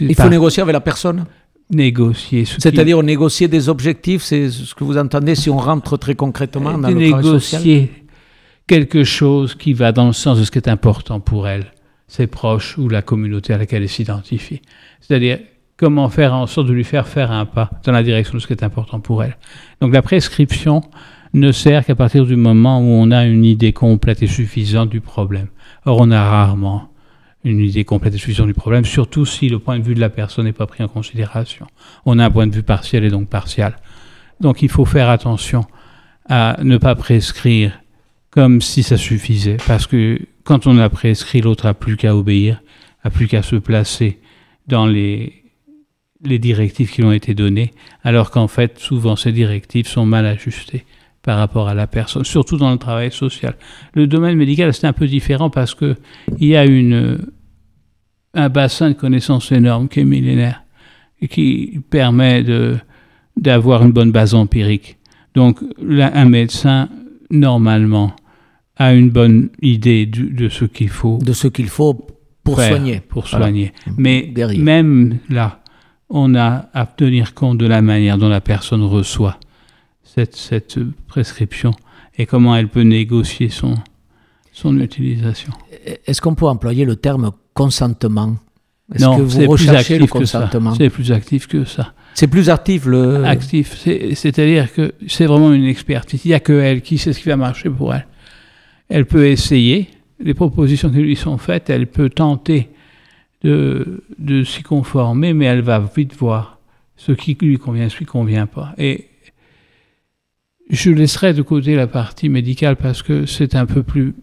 Il 0.00 0.14
faut 0.14 0.28
négocier 0.28 0.62
avec 0.62 0.72
la 0.72 0.80
personne? 0.80 1.26
Négocier. 1.70 2.44
ce 2.44 2.54
qui- 2.56 2.60
C'est-à-dire 2.60 3.02
négocier 3.02 3.48
des 3.48 3.68
objectifs, 3.68 4.22
c'est 4.22 4.50
ce 4.50 4.74
que 4.74 4.84
vous 4.84 4.96
entendez 4.98 5.34
si 5.34 5.50
on 5.50 5.58
rentre 5.58 5.96
très 5.96 6.14
concrètement 6.14 6.78
dans 6.78 6.88
le 6.88 6.94
négocier 6.94 7.90
quelque 8.66 9.02
chose 9.04 9.54
qui 9.56 9.72
va 9.72 9.90
dans 9.92 10.06
le 10.06 10.12
sens 10.12 10.38
de 10.38 10.44
ce 10.44 10.50
qui 10.50 10.58
est 10.58 10.68
important 10.68 11.20
pour 11.20 11.48
elle, 11.48 11.72
ses 12.06 12.26
proches 12.28 12.78
ou 12.78 12.88
la 12.88 13.02
communauté 13.02 13.52
à 13.52 13.58
laquelle 13.58 13.82
elle 13.82 13.88
s'identifie. 13.88 14.62
C'est-à-dire 15.00 15.38
comment 15.76 16.08
faire 16.08 16.34
en 16.34 16.46
sorte 16.46 16.68
de 16.68 16.72
lui 16.72 16.84
faire 16.84 17.08
faire 17.08 17.32
un 17.32 17.46
pas 17.46 17.70
dans 17.84 17.92
la 17.92 18.02
direction 18.02 18.34
de 18.34 18.38
ce 18.38 18.46
qui 18.46 18.52
est 18.52 18.62
important 18.62 19.00
pour 19.00 19.24
elle. 19.24 19.36
Donc 19.80 19.92
la 19.92 20.02
prescription 20.02 20.82
ne 21.32 21.50
sert 21.50 21.84
qu'à 21.84 21.94
partir 21.96 22.26
du 22.26 22.36
moment 22.36 22.78
où 22.78 22.84
on 22.84 23.10
a 23.10 23.24
une 23.24 23.44
idée 23.44 23.72
complète 23.72 24.22
et 24.22 24.28
suffisante 24.28 24.88
du 24.88 25.00
problème. 25.00 25.48
Or, 25.84 25.98
on 26.00 26.10
a 26.10 26.22
rarement 26.22 26.90
une 27.42 27.58
idée 27.58 27.84
complète 27.84 28.14
et 28.14 28.18
suffisante 28.18 28.46
du 28.46 28.54
problème, 28.54 28.84
surtout 28.84 29.26
si 29.26 29.48
le 29.48 29.58
point 29.58 29.78
de 29.78 29.84
vue 29.84 29.94
de 29.94 30.00
la 30.00 30.10
personne 30.10 30.44
n'est 30.44 30.52
pas 30.52 30.66
pris 30.66 30.82
en 30.82 30.88
considération. 30.88 31.66
On 32.06 32.18
a 32.18 32.24
un 32.24 32.30
point 32.30 32.46
de 32.46 32.54
vue 32.54 32.62
partiel 32.62 33.04
et 33.04 33.10
donc 33.10 33.28
partial. 33.28 33.76
Donc 34.40 34.62
il 34.62 34.68
faut 34.68 34.84
faire 34.84 35.10
attention 35.10 35.66
à 36.28 36.56
ne 36.62 36.78
pas 36.78 36.94
prescrire 36.94 37.80
comme 38.30 38.60
si 38.60 38.82
ça 38.82 38.96
suffisait, 38.96 39.58
parce 39.66 39.86
que 39.86 40.18
quand 40.42 40.66
on 40.66 40.78
a 40.78 40.88
prescrit, 40.88 41.40
l'autre 41.40 41.66
a 41.66 41.74
plus 41.74 41.96
qu'à 41.96 42.16
obéir, 42.16 42.62
a 43.04 43.10
plus 43.10 43.28
qu'à 43.28 43.42
se 43.42 43.56
placer 43.56 44.20
dans 44.66 44.86
les, 44.86 45.43
les 46.24 46.38
directives 46.38 46.90
qui 46.90 47.00
lui 47.02 47.08
ont 47.08 47.12
été 47.12 47.34
données, 47.34 47.72
alors 48.02 48.30
qu'en 48.30 48.48
fait, 48.48 48.78
souvent, 48.78 49.16
ces 49.16 49.32
directives 49.32 49.86
sont 49.86 50.06
mal 50.06 50.26
ajustées 50.26 50.84
par 51.22 51.38
rapport 51.38 51.68
à 51.68 51.74
la 51.74 51.86
personne, 51.86 52.24
surtout 52.24 52.56
dans 52.56 52.70
le 52.70 52.76
travail 52.78 53.10
social. 53.10 53.56
Le 53.94 54.06
domaine 54.06 54.36
médical, 54.36 54.72
c'est 54.74 54.86
un 54.86 54.92
peu 54.92 55.06
différent 55.06 55.48
parce 55.50 55.74
que 55.74 55.96
il 56.38 56.48
y 56.48 56.56
a 56.56 56.64
une, 56.66 57.18
un 58.34 58.48
bassin 58.48 58.90
de 58.90 58.94
connaissances 58.94 59.50
énorme 59.52 59.88
qui 59.88 60.00
est 60.00 60.04
millénaire 60.04 60.62
et 61.20 61.28
qui 61.28 61.80
permet 61.90 62.42
de, 62.42 62.76
d'avoir 63.36 63.82
une 63.84 63.92
bonne 63.92 64.12
base 64.12 64.34
empirique. 64.34 64.98
Donc, 65.34 65.60
là, 65.82 66.10
un 66.14 66.26
médecin, 66.26 66.88
normalement, 67.30 68.14
a 68.76 68.92
une 68.92 69.10
bonne 69.10 69.50
idée 69.62 70.06
du- 70.06 70.30
de 70.30 70.48
ce 70.48 70.64
qu'il 70.64 70.88
faut 70.88 71.18
De 71.18 71.32
ce 71.32 71.48
qu'il 71.48 71.68
faut 71.68 72.06
pour 72.42 72.58
faire 72.60 72.68
soigner. 72.76 73.00
Pour 73.00 73.24
Voilà. 73.26 73.46
soigner. 73.46 73.72
Mais 73.96 74.30
Guérir. 74.34 74.62
même 74.62 75.18
là, 75.30 75.60
on 76.10 76.34
a 76.34 76.68
à 76.74 76.86
tenir 76.86 77.34
compte 77.34 77.58
de 77.58 77.66
la 77.66 77.82
manière 77.82 78.18
dont 78.18 78.28
la 78.28 78.40
personne 78.40 78.82
reçoit 78.82 79.38
cette, 80.02 80.36
cette 80.36 80.78
prescription 81.08 81.72
et 82.16 82.26
comment 82.26 82.54
elle 82.56 82.68
peut 82.68 82.82
négocier 82.82 83.48
son, 83.48 83.74
son 84.52 84.78
utilisation. 84.80 85.52
Est-ce 86.06 86.20
qu'on 86.20 86.34
peut 86.34 86.46
employer 86.46 86.84
le 86.84 86.96
terme 86.96 87.32
consentement? 87.54 88.36
Est-ce 88.94 89.02
non, 89.04 89.16
que 89.18 89.28
c'est 89.28 89.46
vous 89.46 89.54
plus 89.56 89.68
actif 89.70 90.10
que 90.10 90.24
ça. 90.26 90.50
C'est 90.76 90.90
plus 90.90 91.10
actif 91.10 91.46
que 91.48 91.64
ça. 91.64 91.94
C'est 92.12 92.26
plus 92.28 92.50
actif 92.50 92.84
le. 92.84 93.24
Actif, 93.24 93.76
c'est- 93.78 94.14
c'est-à-dire 94.14 94.72
que 94.72 94.92
c'est 95.08 95.24
vraiment 95.26 95.52
une 95.52 95.64
expertise. 95.64 96.24
Il 96.24 96.28
n'y 96.28 96.34
a 96.34 96.40
que 96.40 96.52
elle 96.52 96.82
qui 96.82 96.98
sait 96.98 97.12
ce 97.14 97.18
qui 97.20 97.28
va 97.28 97.36
marcher 97.36 97.70
pour 97.70 97.94
elle. 97.94 98.06
Elle 98.90 99.06
peut 99.06 99.26
essayer, 99.26 99.88
les 100.20 100.34
propositions 100.34 100.90
qui 100.90 100.98
lui 100.98 101.16
sont 101.16 101.38
faites, 101.38 101.70
elle 101.70 101.86
peut 101.86 102.10
tenter 102.10 102.68
de, 103.44 104.44
s'y 104.44 104.62
conformer, 104.62 105.34
mais 105.34 105.44
elle 105.46 105.60
va 105.60 105.78
vite 105.78 106.14
voir 106.14 106.58
ce 106.96 107.12
qui 107.12 107.36
lui 107.40 107.58
convient, 107.58 107.88
ce 107.88 107.98
qui 107.98 108.04
ne 108.04 108.08
convient 108.08 108.46
pas. 108.46 108.74
Et 108.78 109.08
je 110.70 110.90
laisserai 110.90 111.34
de 111.34 111.42
côté 111.42 111.76
la 111.76 111.86
partie 111.86 112.28
médicale 112.28 112.76
parce 112.76 113.02
que 113.02 113.26
c'est 113.26 113.54
un 113.54 113.66
peu 113.66 113.82
plus 113.82 114.14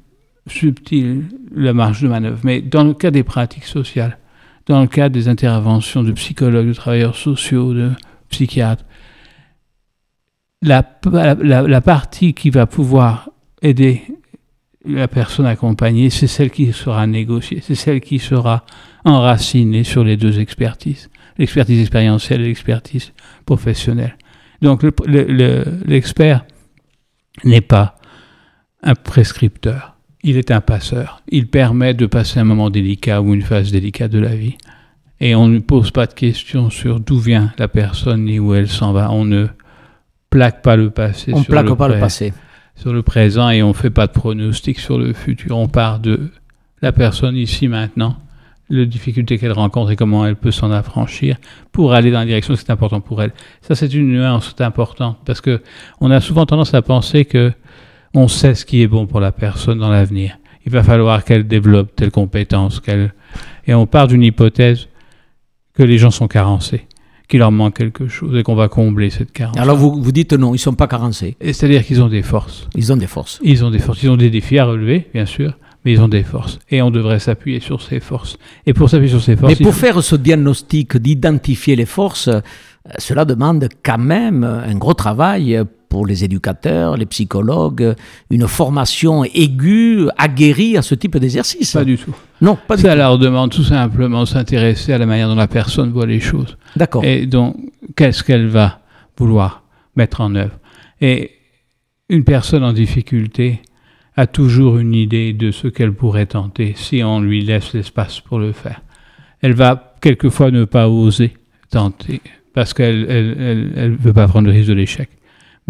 subtil, 0.48 1.26
la 1.54 1.74
marge 1.74 2.02
de 2.02 2.08
manœuvre. 2.08 2.40
Mais 2.44 2.62
dans 2.62 2.84
le 2.84 2.94
cas 2.94 3.12
des 3.12 3.24
pratiques 3.24 3.66
sociales, 3.66 4.18
dans 4.66 4.82
le 4.82 4.88
cadre 4.88 5.14
des 5.14 5.28
interventions 5.28 6.04
de 6.04 6.12
psychologues, 6.14 6.68
de 6.68 6.74
travailleurs 6.74 7.16
sociaux, 7.16 7.74
de 7.74 7.92
psychiatres, 8.30 8.86
la 10.64 11.82
partie 11.82 12.34
qui 12.34 12.50
va 12.50 12.66
pouvoir 12.66 13.30
aider 13.62 14.04
la 14.86 15.08
personne 15.08 15.46
accompagnée, 15.46 16.10
c'est 16.10 16.28
celle 16.28 16.50
qui 16.52 16.72
sera 16.74 17.06
négociée, 17.08 17.60
c'est 17.62 17.76
celle 17.76 18.02
qui 18.02 18.20
sera 18.20 18.66
enracinée 19.06 19.84
sur 19.84 20.04
les 20.04 20.18
deux 20.18 20.40
expertises, 20.40 21.10
l'expertise 21.38 21.80
expérientielle 21.80 22.42
et 22.42 22.46
l'expertise 22.48 23.14
professionnelle. 23.46 24.18
Donc 24.62 24.84
le- 24.84 24.94
le- 25.06 25.24
le- 25.26 25.66
l'expert 25.86 26.46
n'est 27.44 27.62
pas 27.62 27.96
un 28.84 28.96
prescripteur, 28.96 29.96
il 30.24 30.38
est 30.38 30.52
un 30.52 30.62
passeur. 30.62 31.22
Il 31.30 31.48
permet 31.48 31.94
de 31.94 32.06
passer 32.06 32.40
un 32.40 32.44
moment 32.44 32.70
délicat 32.70 33.22
ou 33.22 33.34
une 33.34 33.42
phase 33.42 33.72
délicate 33.72 34.12
de 34.12 34.20
la 34.20 34.36
vie. 34.36 34.58
Et 35.20 35.36
on 35.36 35.48
ne 35.48 35.60
pose 35.60 35.92
pas 35.92 36.08
de 36.08 36.14
questions 36.14 36.70
sur 36.72 37.00
d'où 37.00 37.20
vient 37.20 37.54
la 37.60 37.68
personne 37.68 38.26
ni 38.26 38.40
où 38.40 38.54
elle 38.56 38.68
s'en 38.68 38.92
va. 38.92 39.12
On 39.12 39.24
ne 39.26 39.48
plaque 40.32 40.62
pas 40.64 40.76
le 40.76 40.90
passé 40.90 41.32
On 41.34 41.40
ne 41.40 41.44
plaque 41.46 41.66
le 41.70 41.76
pas 41.76 41.88
le 41.88 42.00
passé. 42.00 42.34
Sur 42.82 42.94
le 42.94 43.04
présent 43.04 43.52
et 43.52 43.62
on 43.62 43.70
ne 43.70 43.74
fait 43.74 43.92
pas 43.92 44.08
de 44.08 44.12
pronostic 44.12 44.80
sur 44.80 44.98
le 44.98 45.14
futur. 45.14 45.56
On 45.56 45.68
part 45.68 46.00
de 46.00 46.32
la 46.82 46.92
personne 46.92 47.36
ici 47.36 47.68
maintenant, 47.68 48.16
les 48.70 48.88
difficultés 48.88 49.38
qu'elle 49.38 49.52
rencontre 49.52 49.92
et 49.92 49.96
comment 49.96 50.26
elle 50.26 50.36
peut 50.36 50.50
s'en 50.50 50.72
affranchir 50.72 51.38
pour 51.72 51.94
aller 51.94 52.10
dans 52.10 52.20
la 52.20 52.26
direction 52.26 52.56
qui 52.56 52.62
est 52.62 52.72
important 52.72 53.00
pour 53.00 53.22
elle. 53.22 53.34
Ça, 53.62 53.76
c'est 53.76 53.94
une 53.94 54.08
nuance 54.08 54.56
importante 54.60 55.20
parce 55.26 55.42
que 55.42 55.62
on 56.00 56.10
a 56.10 56.20
souvent 56.22 56.48
tendance 56.48 56.74
à 56.74 56.82
penser 56.82 57.26
que 57.26 57.54
on 58.16 58.28
sait 58.28 58.56
ce 58.56 58.66
qui 58.66 58.82
est 58.82 58.88
bon 58.88 59.06
pour 59.06 59.20
la 59.20 59.32
personne 59.32 59.78
dans 59.78 59.92
l'avenir. 59.92 60.40
Il 60.66 60.72
va 60.72 60.82
falloir 60.82 61.24
qu'elle 61.24 61.48
développe 61.48 61.96
telle 61.96 62.12
compétence, 62.12 62.80
qu'elle 62.80 63.14
et 63.68 63.76
on 63.76 63.86
part 63.86 64.08
d'une 64.08 64.24
hypothèse 64.24 64.88
que 65.76 65.84
les 65.84 66.00
gens 66.00 66.12
sont 66.12 66.28
carencés, 66.28 66.88
qu'il 67.32 67.40
leur 67.40 67.52
manque 67.52 67.76
quelque 67.78 68.08
chose 68.08 68.38
et 68.38 68.44
qu'on 68.44 68.54
va 68.56 68.68
combler 68.68 69.10
cette 69.10 69.32
carence. 69.32 69.58
Alors 69.58 69.78
vous, 69.78 70.00
vous 70.02 70.12
dites 70.12 70.34
non, 70.34 70.50
ils 70.50 70.54
ne 70.54 70.58
sont 70.58 70.74
pas 70.74 70.88
carencés. 70.88 71.36
C'est-à-dire 71.42 71.84
qu'ils 71.86 72.02
ont 72.04 72.10
des 72.10 72.22
forces. 72.22 72.68
Ils 72.76 72.92
ont 72.94 72.98
des 72.98 73.08
forces. 73.08 73.40
Ils 73.44 73.66
ont 73.66 73.72
des 73.72 73.80
forces, 73.80 74.04
ils 74.04 74.10
ont 74.10 74.18
des 74.18 74.30
défis 74.30 74.60
à 74.60 74.66
relever, 74.66 75.08
bien 75.14 75.26
sûr, 75.26 75.58
mais 75.84 75.94
ils 75.94 76.02
ont 76.02 76.10
des 76.10 76.24
forces. 76.24 76.60
Et 76.70 76.82
on 76.82 76.92
devrait 76.92 77.20
s'appuyer 77.20 77.60
sur 77.62 77.82
ces 77.82 78.00
forces. 78.00 78.38
Et 78.68 78.74
pour 78.74 78.90
s'appuyer 78.90 79.10
sur 79.12 79.22
ces 79.22 79.36
forces, 79.36 79.58
Mais 79.58 79.64
pour 79.64 79.74
faut- 79.74 79.80
faire 79.80 80.04
ce 80.04 80.16
diagnostic, 80.16 80.98
d'identifier 80.98 81.76
les 81.76 81.86
forces, 81.88 82.28
euh, 82.28 82.42
cela 83.00 83.26
demande 83.26 83.68
quand 83.84 83.98
même 83.98 84.44
un 84.44 84.76
gros 84.76 84.94
travail 84.94 85.60
pour 85.92 86.06
les 86.08 86.24
éducateurs, 86.24 86.96
les 86.96 87.06
psychologues, 87.06 87.96
une 88.30 88.48
formation 88.48 89.26
aiguë, 89.26 90.08
aguerrie 90.18 90.78
à 90.78 90.82
ce 90.82 90.96
type 90.96 91.18
d'exercice. 91.18 91.74
pas 91.74 91.84
du 91.84 91.98
tout. 91.98 92.16
Non, 92.40 92.58
pas 92.68 92.78
du 92.78 92.82
Ça 92.84 92.92
tout. 92.94 92.98
leur 92.98 93.20
demande 93.20 93.52
tout 93.52 93.66
simplement 93.66 94.22
de 94.22 94.28
s'intéresser 94.28 94.94
à 94.94 94.98
la 94.98 95.06
manière 95.06 95.28
dont 95.28 95.36
la 95.36 95.50
personne 95.50 95.92
voit 95.92 96.06
les 96.06 96.22
choses. 96.22 96.58
D'accord. 96.78 97.04
Et 97.04 97.26
donc, 97.26 97.58
qu'est-ce 97.98 98.24
qu'elle 98.24 98.48
va 98.48 98.80
vouloir 99.18 99.64
mettre 99.98 100.22
en 100.22 100.34
œuvre? 100.36 100.58
Et 101.02 101.32
une 102.08 102.24
personne 102.24 102.64
en 102.64 102.72
difficulté 102.72 103.60
a 104.16 104.28
toujours 104.28 104.78
une 104.78 104.94
idée 104.96 105.34
de 105.34 105.52
ce 105.52 105.68
qu'elle 105.68 105.92
pourrait 105.94 106.26
tenter 106.28 106.74
si 106.78 107.04
on 107.04 107.20
lui 107.20 107.44
laisse 107.44 107.74
l'espace 107.74 108.22
pour 108.22 108.40
le 108.40 108.54
faire. 108.54 108.82
Elle 109.42 109.54
va 109.56 109.94
quelquefois 110.02 110.52
ne 110.52 110.64
pas 110.64 110.88
oser 110.88 111.34
tenter 111.70 112.22
parce 112.54 112.74
qu'elle 112.74 113.06
elle, 113.10 113.36
elle- 113.40 113.72
elle 113.76 113.96
veut 113.96 114.14
pas 114.14 114.28
prendre 114.30 114.48
le 114.48 114.54
risque 114.54 114.70
de 114.70 114.74
l'échec. 114.74 115.10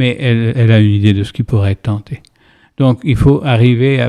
Mais 0.02 0.18
elle, 0.20 0.72
a 0.72 0.80
une 0.80 0.94
idée 0.94 1.14
de 1.14 1.24
ce 1.24 1.32
qui 1.32 1.44
pourrait 1.44 1.74
être 1.74 1.84
tenté. 1.84 2.24
Donc, 2.78 3.02
il 3.04 3.16
faut 3.16 3.44
arriver 3.46 4.04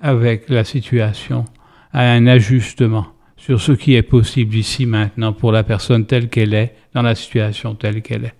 avec 0.00 0.48
la 0.48 0.64
situation 0.64 1.44
à 1.92 2.10
un 2.10 2.26
ajustement 2.26 3.06
sur 3.36 3.60
ce 3.60 3.70
qui 3.70 3.94
est 3.94 4.02
possible 4.02 4.56
ici 4.56 4.86
maintenant 4.86 5.32
pour 5.32 5.52
la 5.52 5.62
personne 5.62 6.06
telle 6.06 6.28
qu'elle 6.28 6.52
est, 6.52 6.74
dans 6.94 7.02
la 7.02 7.14
situation 7.14 7.76
telle 7.76 8.02
qu'elle 8.02 8.24
est. 8.24 8.34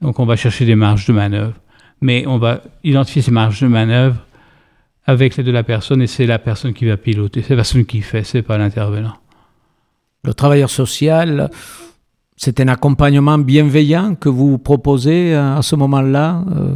Donc 0.00 0.18
on 0.18 0.24
va 0.24 0.36
chercher 0.36 0.64
des 0.64 0.76
marges 0.76 1.04
de 1.04 1.12
manœuvre, 1.12 1.52
mais 2.00 2.26
on 2.26 2.38
va 2.38 2.62
identifier 2.84 3.20
ces 3.20 3.30
marges 3.30 3.60
de 3.60 3.66
manœuvre 3.66 4.24
avec 5.04 5.36
l'aide 5.36 5.44
de 5.44 5.52
la 5.52 5.62
personne 5.62 6.00
et 6.00 6.06
c'est 6.06 6.24
la 6.24 6.38
personne 6.38 6.72
qui 6.72 6.86
va 6.86 6.96
piloter, 6.96 7.42
c'est 7.42 7.50
la 7.50 7.56
personne 7.56 7.84
qui 7.84 8.00
fait, 8.00 8.24
c'est 8.24 8.42
pas 8.42 8.56
l'intervenant. 8.56 9.18
Le 10.24 10.32
travailleur 10.32 10.70
social, 10.70 11.50
c'est 12.40 12.60
un 12.60 12.68
accompagnement 12.68 13.36
bienveillant 13.36 14.14
que 14.14 14.28
vous 14.28 14.58
proposez 14.58 15.34
euh, 15.34 15.56
à 15.58 15.62
ce 15.62 15.74
moment-là 15.76 16.44
euh, 16.56 16.74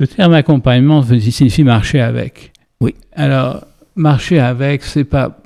Le 0.00 0.06
terme 0.06 0.34
accompagnement 0.34 1.02
signifie 1.02 1.64
marcher 1.64 2.00
avec. 2.00 2.52
Oui. 2.80 2.94
Alors 3.14 3.64
marcher 3.96 4.38
avec, 4.38 4.82
c'est 4.84 5.04
pas 5.04 5.36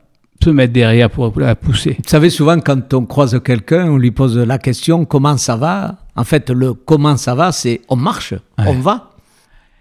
se 0.43 0.51
mettre 0.51 0.73
derrière 0.75 1.09
pour 1.11 1.33
la 1.41 1.55
pousser. 1.57 1.97
Vous 1.99 2.09
savez, 2.09 2.29
souvent, 2.31 2.61
quand 2.61 2.93
on 2.95 3.07
croise 3.07 3.41
quelqu'un, 3.43 3.91
on 3.91 3.97
lui 3.97 4.11
pose 4.11 4.37
la 4.39 4.59
question 4.59 5.05
comment 5.07 5.37
ça 5.39 5.57
va? 5.57 5.97
En 6.15 6.25
fait, 6.25 6.51
le 6.51 6.75
comment 6.75 7.17
ça 7.17 7.35
va, 7.35 7.53
c'est 7.53 7.81
on 7.89 7.97
marche, 7.97 8.35
on 8.59 8.75
va. 8.75 9.13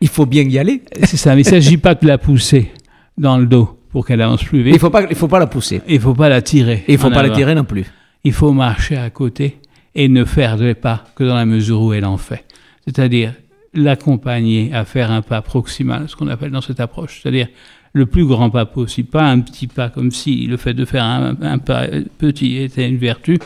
Il 0.01 0.07
faut 0.07 0.25
bien 0.25 0.43
y 0.43 0.57
aller. 0.57 0.81
C'est 1.03 1.17
ça, 1.17 1.35
mais 1.35 1.41
il 1.41 1.45
ne 1.45 1.49
s'agit 1.51 1.77
pas 1.77 1.93
de 1.93 2.07
la 2.07 2.17
pousser 2.17 2.71
dans 3.17 3.37
le 3.37 3.45
dos 3.45 3.77
pour 3.91 4.05
qu'elle 4.05 4.21
avance 4.21 4.43
plus 4.43 4.59
Il 4.59 4.63
vite. 4.65 4.73
ne 4.75 4.79
faut, 4.79 4.89
pas- 4.89 5.03
il 5.09 5.15
faut 5.15 5.27
pas 5.27 5.39
la 5.39 5.47
pousser. 5.47 5.81
Il 5.87 5.99
faut 5.99 6.13
pas 6.13 6.29
la 6.29 6.41
tirer. 6.41 6.83
Il 6.87 6.93
ne 6.95 6.99
faut 6.99 7.09
pas 7.11 7.21
la 7.23 7.29
tirer 7.29 7.53
non 7.55 7.63
plus. 7.65 7.85
Il 8.25 8.33
faut 8.33 8.51
marcher 8.51 8.97
à 8.97 9.09
côté 9.09 9.59
et 9.93 10.09
ne 10.09 10.25
faire 10.25 10.57
des 10.57 10.73
pas 10.73 11.05
que 11.15 11.23
dans 11.23 11.35
la 11.35 11.45
mesure 11.45 11.81
où 11.81 11.93
elle 11.93 12.05
en 12.05 12.17
fait. 12.17 12.43
C'est-à-dire 12.85 13.33
l'accompagner 13.73 14.73
à 14.73 14.83
faire 14.83 15.11
un 15.11 15.21
pas 15.21 15.41
proximal, 15.41 16.09
ce 16.09 16.15
qu'on 16.15 16.27
appelle 16.27 16.51
dans 16.51 16.61
cette 16.61 16.79
approche. 16.79 17.21
C'est-à-dire 17.21 17.47
le 17.93 18.05
plus 18.07 18.25
grand 18.25 18.49
pas 18.49 18.65
possible, 18.65 19.09
pas 19.09 19.29
un 19.29 19.39
petit 19.39 19.67
pas 19.67 19.89
comme 19.89 20.11
si 20.11 20.47
le 20.47 20.57
fait 20.57 20.73
de 20.73 20.85
faire 20.85 21.03
un, 21.03 21.37
un 21.41 21.59
pas 21.59 21.87
petit 22.17 22.57
était 22.57 22.89
une 22.89 22.97
vertu, 22.97 23.37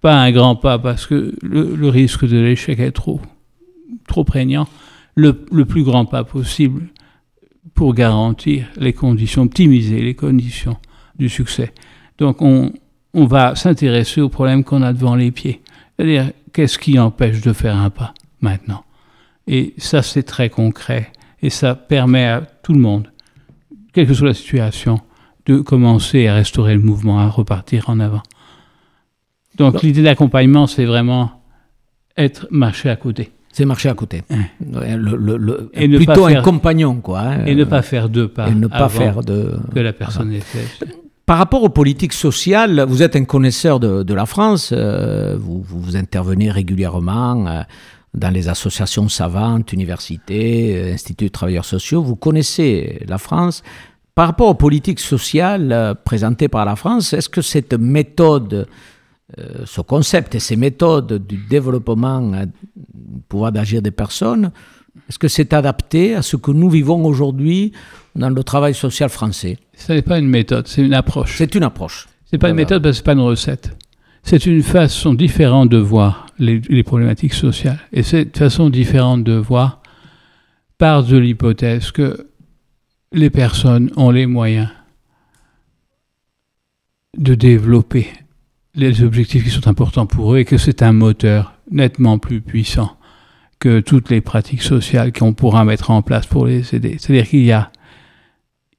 pas 0.00 0.20
un 0.20 0.32
grand 0.32 0.56
pas 0.56 0.78
parce 0.78 1.06
que 1.06 1.34
le, 1.40 1.88
risque 1.88 2.26
de 2.26 2.36
l'échec 2.36 2.78
est 2.80 2.92
trop, 2.92 3.20
trop 4.08 4.24
prégnant. 4.24 4.66
Le, 5.14 5.46
le 5.52 5.64
plus 5.64 5.84
grand 5.84 6.06
pas 6.06 6.24
possible 6.24 6.88
pour 7.74 7.94
garantir 7.94 8.66
les 8.76 8.92
conditions, 8.92 9.42
optimiser 9.42 10.02
les 10.02 10.14
conditions 10.14 10.76
du 11.16 11.28
succès. 11.28 11.72
Donc 12.18 12.42
on, 12.42 12.72
on 13.14 13.24
va 13.26 13.54
s'intéresser 13.54 14.20
aux 14.20 14.28
problèmes 14.28 14.64
qu'on 14.64 14.82
a 14.82 14.92
devant 14.92 15.14
les 15.14 15.30
pieds. 15.30 15.62
C'est-à-dire, 15.96 16.30
qu'est-ce 16.52 16.78
qui 16.78 16.98
empêche 16.98 17.40
de 17.40 17.52
faire 17.52 17.76
un 17.76 17.90
pas 17.90 18.12
maintenant? 18.40 18.84
Et 19.46 19.74
ça, 19.78 20.02
c'est 20.02 20.22
très 20.24 20.50
concret. 20.50 21.12
Et 21.42 21.50
ça 21.50 21.74
permet 21.74 22.24
à 22.26 22.40
tout 22.40 22.72
le 22.72 22.80
monde, 22.80 23.08
quelle 23.92 24.06
que 24.06 24.14
soit 24.14 24.28
la 24.28 24.34
situation, 24.34 25.00
de 25.46 25.58
commencer 25.58 26.26
à 26.26 26.34
restaurer 26.34 26.74
le 26.74 26.80
mouvement, 26.80 27.20
à 27.20 27.28
repartir 27.28 27.88
en 27.90 28.00
avant. 28.00 28.22
Donc 29.56 29.74
Bon. 29.74 29.80
l'idée 29.82 30.02
d'accompagnement, 30.02 30.66
c'est 30.66 30.86
vraiment 30.86 31.42
être 32.16 32.48
marché 32.50 32.88
à 32.88 32.96
côté. 32.96 33.30
C'est 33.52 33.66
marcher 33.66 33.88
à 33.88 33.94
côté. 33.94 34.22
Ouais, 34.30 34.96
le- 34.96 35.16
le- 35.16 35.36
le- 35.36 35.70
Et 35.74 35.86
ne 35.86 35.98
plutôt 35.98 36.12
pas 36.14 36.26
un 36.26 36.32
faire- 36.32 36.42
compagnon, 36.42 36.96
quoi. 36.96 37.20
hein. 37.20 37.44
Et 37.46 37.54
ne 37.54 37.62
pas 37.64 37.82
faire 37.82 38.08
deux 38.08 38.26
pas 38.26 38.48
Et 38.48 38.54
ne 38.54 38.66
pas 38.66 38.76
avant 38.76 38.88
faire 38.88 39.20
de. 39.22 39.56
que 39.72 39.78
la 39.80 39.92
personne 39.92 40.32
fait. 40.40 40.86
Par 41.26 41.38
rapport 41.38 41.62
aux 41.62 41.70
politiques 41.70 42.12
sociales, 42.12 42.84
vous 42.86 43.02
êtes 43.02 43.16
un 43.16 43.24
connaisseur 43.24 43.80
de, 43.80 44.14
la 44.14 44.26
France, 44.26 44.72
euh, 44.74 45.36
vous, 45.38 45.62
vous, 45.62 45.96
intervenez 45.96 46.50
régulièrement 46.50 47.46
euh, 47.46 47.62
dans 48.12 48.28
les 48.28 48.48
associations 48.50 49.08
savantes, 49.08 49.72
universités, 49.72 50.76
euh, 50.76 50.92
instituts 50.92 51.24
de 51.24 51.30
travailleurs 51.30 51.64
sociaux, 51.64 52.02
vous 52.02 52.16
connaissez 52.16 53.02
la 53.08 53.16
France. 53.16 53.62
Par 54.14 54.26
rapport 54.26 54.48
aux 54.48 54.54
politiques 54.54 55.00
sociales 55.00 55.96
présentées 56.04 56.48
par 56.48 56.66
la 56.66 56.76
France, 56.76 57.14
est-ce 57.14 57.30
que 57.30 57.40
cette 57.40 57.74
méthode, 57.74 58.68
ce 59.64 59.80
concept 59.80 60.36
et 60.36 60.38
ces 60.38 60.54
méthodes 60.54 61.26
du 61.26 61.36
développement 61.48 62.20
du 62.20 63.20
pouvoir 63.28 63.50
d'agir 63.50 63.82
des 63.82 63.90
personnes, 63.90 64.52
est-ce 65.08 65.18
que 65.18 65.28
c'est 65.28 65.52
adapté 65.52 66.14
à 66.14 66.22
ce 66.22 66.36
que 66.36 66.50
nous 66.50 66.70
vivons 66.70 67.04
aujourd'hui 67.04 67.72
dans 68.14 68.30
le 68.30 68.44
travail 68.44 68.74
social 68.74 69.10
français? 69.10 69.58
Ce 69.76 69.92
n'est 69.92 70.02
pas 70.02 70.18
une 70.18 70.28
méthode, 70.28 70.68
c'est 70.68 70.82
une 70.82 70.94
approche. 70.94 71.36
C'est 71.36 71.54
une 71.54 71.64
approche. 71.64 72.08
Ce 72.26 72.36
n'est 72.36 72.38
pas 72.38 72.48
une 72.48 72.56
méthode 72.56 72.82
parce 72.82 72.96
que 72.96 72.98
ce 72.98 73.02
n'est 73.02 73.14
pas 73.16 73.20
une 73.20 73.26
recette. 73.26 73.76
C'est 74.22 74.46
une 74.46 74.62
façon 74.62 75.12
différente 75.12 75.68
de 75.68 75.76
voir 75.76 76.26
les, 76.38 76.82
problématiques 76.82 77.34
sociales. 77.34 77.78
Et 77.92 78.02
cette 78.02 78.38
façon 78.38 78.70
différente 78.70 79.24
de 79.24 79.34
voir 79.34 79.82
part 80.78 81.04
de 81.04 81.16
l'hypothèse 81.16 81.90
que 81.90 82.26
les 83.12 83.30
personnes 83.30 83.90
ont 83.96 84.10
les 84.10 84.26
moyens 84.26 84.68
de 87.16 87.34
développer 87.34 88.08
les 88.74 89.02
objectifs 89.02 89.44
qui 89.44 89.50
sont 89.50 89.68
importants 89.68 90.06
pour 90.06 90.34
eux 90.34 90.38
et 90.38 90.44
que 90.44 90.58
c'est 90.58 90.82
un 90.82 90.92
moteur 90.92 91.52
nettement 91.70 92.18
plus 92.18 92.40
puissant 92.40 92.96
que 93.64 93.80
toutes 93.80 94.10
les 94.10 94.20
pratiques 94.20 94.60
sociales 94.60 95.10
qu'on 95.10 95.32
pourra 95.32 95.64
mettre 95.64 95.90
en 95.90 96.02
place 96.02 96.26
pour 96.26 96.44
les 96.44 96.74
aider. 96.74 96.96
C'est-à-dire 96.98 97.26
qu'il 97.26 97.46
y 97.46 97.52
a, 97.52 97.72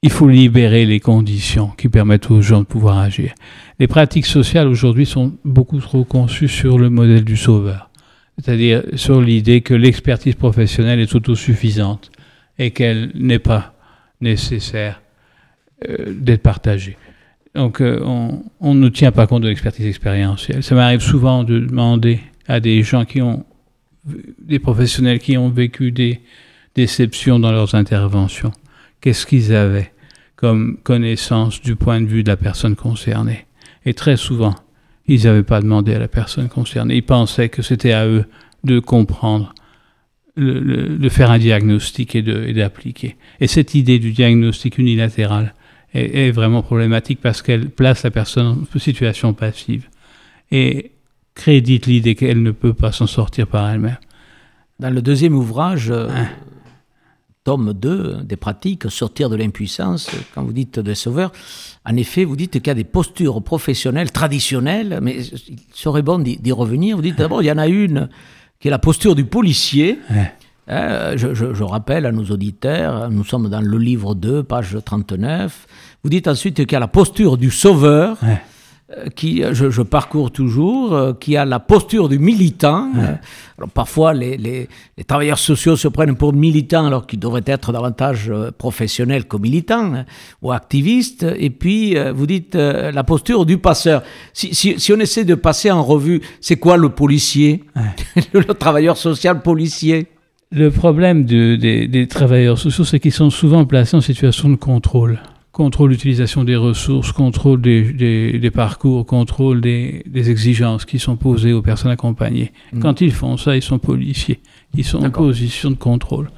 il 0.03 0.11
faut 0.11 0.29
libérer 0.29 0.85
les 0.85 0.99
conditions 0.99 1.69
qui 1.75 1.89
permettent 1.89 2.29
aux 2.29 2.43
gens 2.43 2.59
de 2.59 2.67
pouvoir 2.67 2.99
agir. 2.99 3.33
Les 3.79 3.87
pratiques 3.87 4.27
sociales 4.27 4.67
aujourd'hui 4.67 5.07
sont 5.07 5.33
beaucoup 5.43 5.79
trop 5.79 6.03
conçues 6.03 6.47
sur 6.47 6.77
le 6.77 6.91
modèle 6.91 7.23
du 7.23 7.35
sauveur, 7.35 7.89
c'est-à-dire 8.37 8.83
sur 8.93 9.19
l'idée 9.21 9.61
que 9.61 9.73
l'expertise 9.73 10.35
professionnelle 10.35 10.99
est 10.99 11.15
autosuffisante 11.15 12.11
et 12.59 12.69
qu'elle 12.69 13.09
n'est 13.15 13.39
pas 13.39 13.73
nécessaire 14.21 15.01
euh, 15.89 16.13
d'être 16.15 16.43
partagée. 16.43 16.95
Donc 17.55 17.81
euh, 17.81 18.03
on, 18.03 18.43
on, 18.59 18.75
ne 18.75 18.89
tient 18.89 19.11
pas 19.11 19.25
compte 19.25 19.41
de 19.41 19.47
l'expertise 19.47 19.87
expérientielle. 19.87 20.61
Ça 20.61 20.75
m'arrive 20.75 20.99
souvent 20.99 21.43
de 21.43 21.57
demander 21.57 22.19
à 22.47 22.59
des 22.59 22.83
gens 22.83 23.05
qui 23.05 23.23
ont 23.23 23.47
des 24.05 24.59
professionnels 24.59 25.19
qui 25.19 25.37
ont 25.37 25.49
vécu 25.49 25.91
des 25.91 26.21
déceptions 26.75 27.39
dans 27.39 27.51
leurs 27.51 27.75
interventions. 27.75 28.51
Qu'est-ce 29.01 29.25
qu'ils 29.25 29.53
avaient 29.53 29.91
comme 30.35 30.77
connaissance 30.83 31.61
du 31.61 31.75
point 31.75 32.01
de 32.01 32.07
vue 32.07 32.23
de 32.23 32.29
la 32.29 32.37
personne 32.37 32.75
concernée? 32.75 33.45
Et 33.85 33.93
très 33.93 34.17
souvent, 34.17 34.55
ils 35.07 35.23
n'avaient 35.23 35.43
pas 35.43 35.61
demandé 35.61 35.93
à 35.93 35.99
la 35.99 36.07
personne 36.07 36.49
concernée. 36.49 36.95
Ils 36.95 37.03
pensaient 37.03 37.49
que 37.49 37.61
c'était 37.61 37.93
à 37.93 38.07
eux 38.07 38.25
de 38.63 38.79
comprendre, 38.79 39.53
de 40.37 41.09
faire 41.09 41.31
un 41.31 41.37
diagnostic 41.37 42.15
et 42.15 42.21
d'appliquer. 42.53 43.15
Et, 43.39 43.47
cette 43.47 43.75
idée 43.75 43.99
du 43.99 44.11
diagnostic 44.11 44.77
unilatéral 44.77 45.53
est, 45.93 46.27
est 46.27 46.31
vraiment 46.31 46.61
problématique 46.61 47.19
parce 47.21 47.41
qu'elle 47.41 47.69
place 47.69 48.03
la 48.03 48.11
personne 48.11 48.65
en 48.75 48.79
situation 48.79 49.33
passive. 49.33 49.87
Et 50.51 50.91
crédite 51.35 51.85
l'idée 51.85 52.15
qu'elle 52.15 52.41
ne 52.41 52.51
peut 52.51 52.73
pas 52.73 52.91
s'en 52.91 53.07
sortir 53.07 53.47
par 53.47 53.69
elle-même. 53.69 53.97
Dans 54.79 54.89
le 54.89 55.01
deuxième 55.01 55.35
ouvrage, 55.35 55.91
euh, 55.91 56.09
hein? 56.09 56.27
tome 57.43 57.73
2 57.73 58.23
des 58.23 58.35
pratiques, 58.35 58.89
sortir 58.89 59.29
de 59.29 59.35
l'impuissance, 59.35 60.09
quand 60.33 60.43
vous 60.43 60.53
dites 60.53 60.79
des 60.79 60.95
sauveurs, 60.95 61.31
en 61.85 61.95
effet, 61.95 62.25
vous 62.25 62.35
dites 62.35 62.53
qu'il 62.53 62.67
y 62.67 62.69
a 62.71 62.73
des 62.73 62.83
postures 62.83 63.41
professionnelles 63.43 64.11
traditionnelles, 64.11 64.99
mais 65.01 65.17
il 65.47 65.59
serait 65.71 66.01
bon 66.01 66.19
d'y 66.19 66.51
revenir. 66.51 66.95
Vous 66.95 67.03
dites 67.03 67.17
d'abord, 67.17 67.43
il 67.43 67.45
y 67.45 67.51
en 67.51 67.59
a 67.59 67.67
une 67.67 68.09
qui 68.59 68.69
est 68.69 68.71
la 68.71 68.79
posture 68.79 69.15
du 69.15 69.25
policier. 69.25 69.99
Hein, 70.67 71.15
je, 71.15 71.63
rappelle 71.63 72.07
à 72.07 72.11
nos 72.11 72.25
auditeurs, 72.25 73.11
nous 73.11 73.23
sommes 73.23 73.49
dans 73.49 73.61
le 73.61 73.77
livre 73.77 74.15
2, 74.15 74.41
page 74.41 74.77
39. 74.83 75.67
Vous 76.03 76.09
dites 76.09 76.27
ensuite 76.27 76.55
qu'il 76.55 76.71
y 76.71 76.75
a 76.75 76.79
la 76.79 76.87
posture 76.87 77.37
du 77.37 77.51
sauveur. 77.51 78.17
Qui, 79.15 79.43
euh, 79.43 79.53
je, 79.53 79.81
parcours 79.81 80.31
toujours, 80.31 80.93
euh, 80.93 81.13
qui 81.13 81.35
a 81.35 81.43
la 81.43 81.59
posture 81.59 82.07
du 82.07 82.19
militant. 82.19 82.91
Alors 83.57 83.69
parfois, 83.71 84.13
les, 84.13 84.37
les, 84.37 84.67
travailleurs 85.07 85.39
sociaux 85.39 85.75
se 85.75 85.87
prennent 85.87 86.15
pour 86.15 86.33
militants 86.33 86.85
alors 86.85 87.07
qu'ils 87.07 87.19
devraient 87.19 87.43
être 87.47 87.71
davantage 87.71 88.31
professionnels 88.57 89.25
que 89.25 89.37
militants 89.37 89.95
hein, 89.95 90.05
ou 90.43 90.51
activistes. 90.51 91.25
Et 91.37 91.49
puis, 91.49 91.95
vous 92.13 92.27
dites 92.27 92.55
la 92.55 93.03
posture 93.03 93.45
du 93.45 93.57
passeur. 93.57 94.03
Si, 94.33 94.53
si, 94.53 94.79
si, 94.79 94.93
on 94.93 94.99
essaie 94.99 95.25
de 95.25 95.35
passer 95.35 95.71
en 95.71 95.83
revue, 95.83 96.21
c'est 96.39 96.57
quoi 96.57 96.77
le 96.77 96.89
policier 96.89 97.63
Le 98.33 98.53
travailleur 98.53 98.97
social 98.97 99.41
policier? 99.41 100.07
Le 100.51 100.69
problème 100.69 101.25
de, 101.25 101.55
des, 101.55 101.87
des 101.87 102.07
travailleurs 102.07 102.59
sociaux, 102.59 102.83
c'est 102.83 102.99
qu'ils 102.99 103.11
sont 103.11 103.31
souvent 103.31 103.65
placés 103.65 103.97
en 103.97 104.01
situation 104.01 104.47
de 104.49 104.55
contrôle 104.55 105.19
contrôle 105.55 105.91
l'utilisation 105.91 106.43
des 106.43 106.57
ressources, 106.57 107.13
contrôle 107.13 107.61
des, 107.61 108.51
parcours, 108.53 109.05
contrôle 109.05 109.61
des, 109.61 110.03
exigences 110.13 110.83
qui 110.83 110.99
sont 110.99 111.15
posées 111.15 111.53
aux 111.53 111.61
personnes 111.61 111.91
accompagnées. 111.91 112.51
Mm. 112.73 112.79
Quand 112.81 112.99
ils 112.99 113.13
font 113.13 113.37
ça, 113.37 113.55
ils 113.55 113.61
sont 113.61 113.79
policiers, 113.79 114.41
ils 114.75 114.83
sont 114.83 115.01
en 115.01 115.09
position 115.09 115.71
de 115.71 115.77
contrôle. 115.77 116.29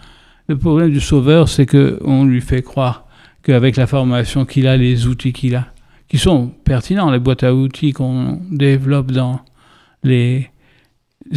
Le 0.47 0.56
problème 0.56 0.91
du 0.91 0.99
sauveur, 0.99 1.49
c'est 1.49 1.65
qu'on 1.65 2.25
lui 2.25 2.41
fait 2.41 2.62
croire 2.62 3.08
qu'avec 3.41 3.75
la 3.75 3.88
formation 3.88 4.45
qu'il 4.45 4.67
a, 4.67 4.77
les 4.77 5.08
outils 5.08 5.34
qu'il 5.34 5.56
a, 5.56 5.65
qui 6.08 6.19
sont 6.19 6.51
pertinents, 6.63 7.10
les 7.10 7.17
boîtes 7.17 7.43
à 7.43 7.56
outils 7.56 7.93
qu'on 7.93 8.39
développe 8.51 9.12
dans 9.12 9.39
les, 10.03 10.47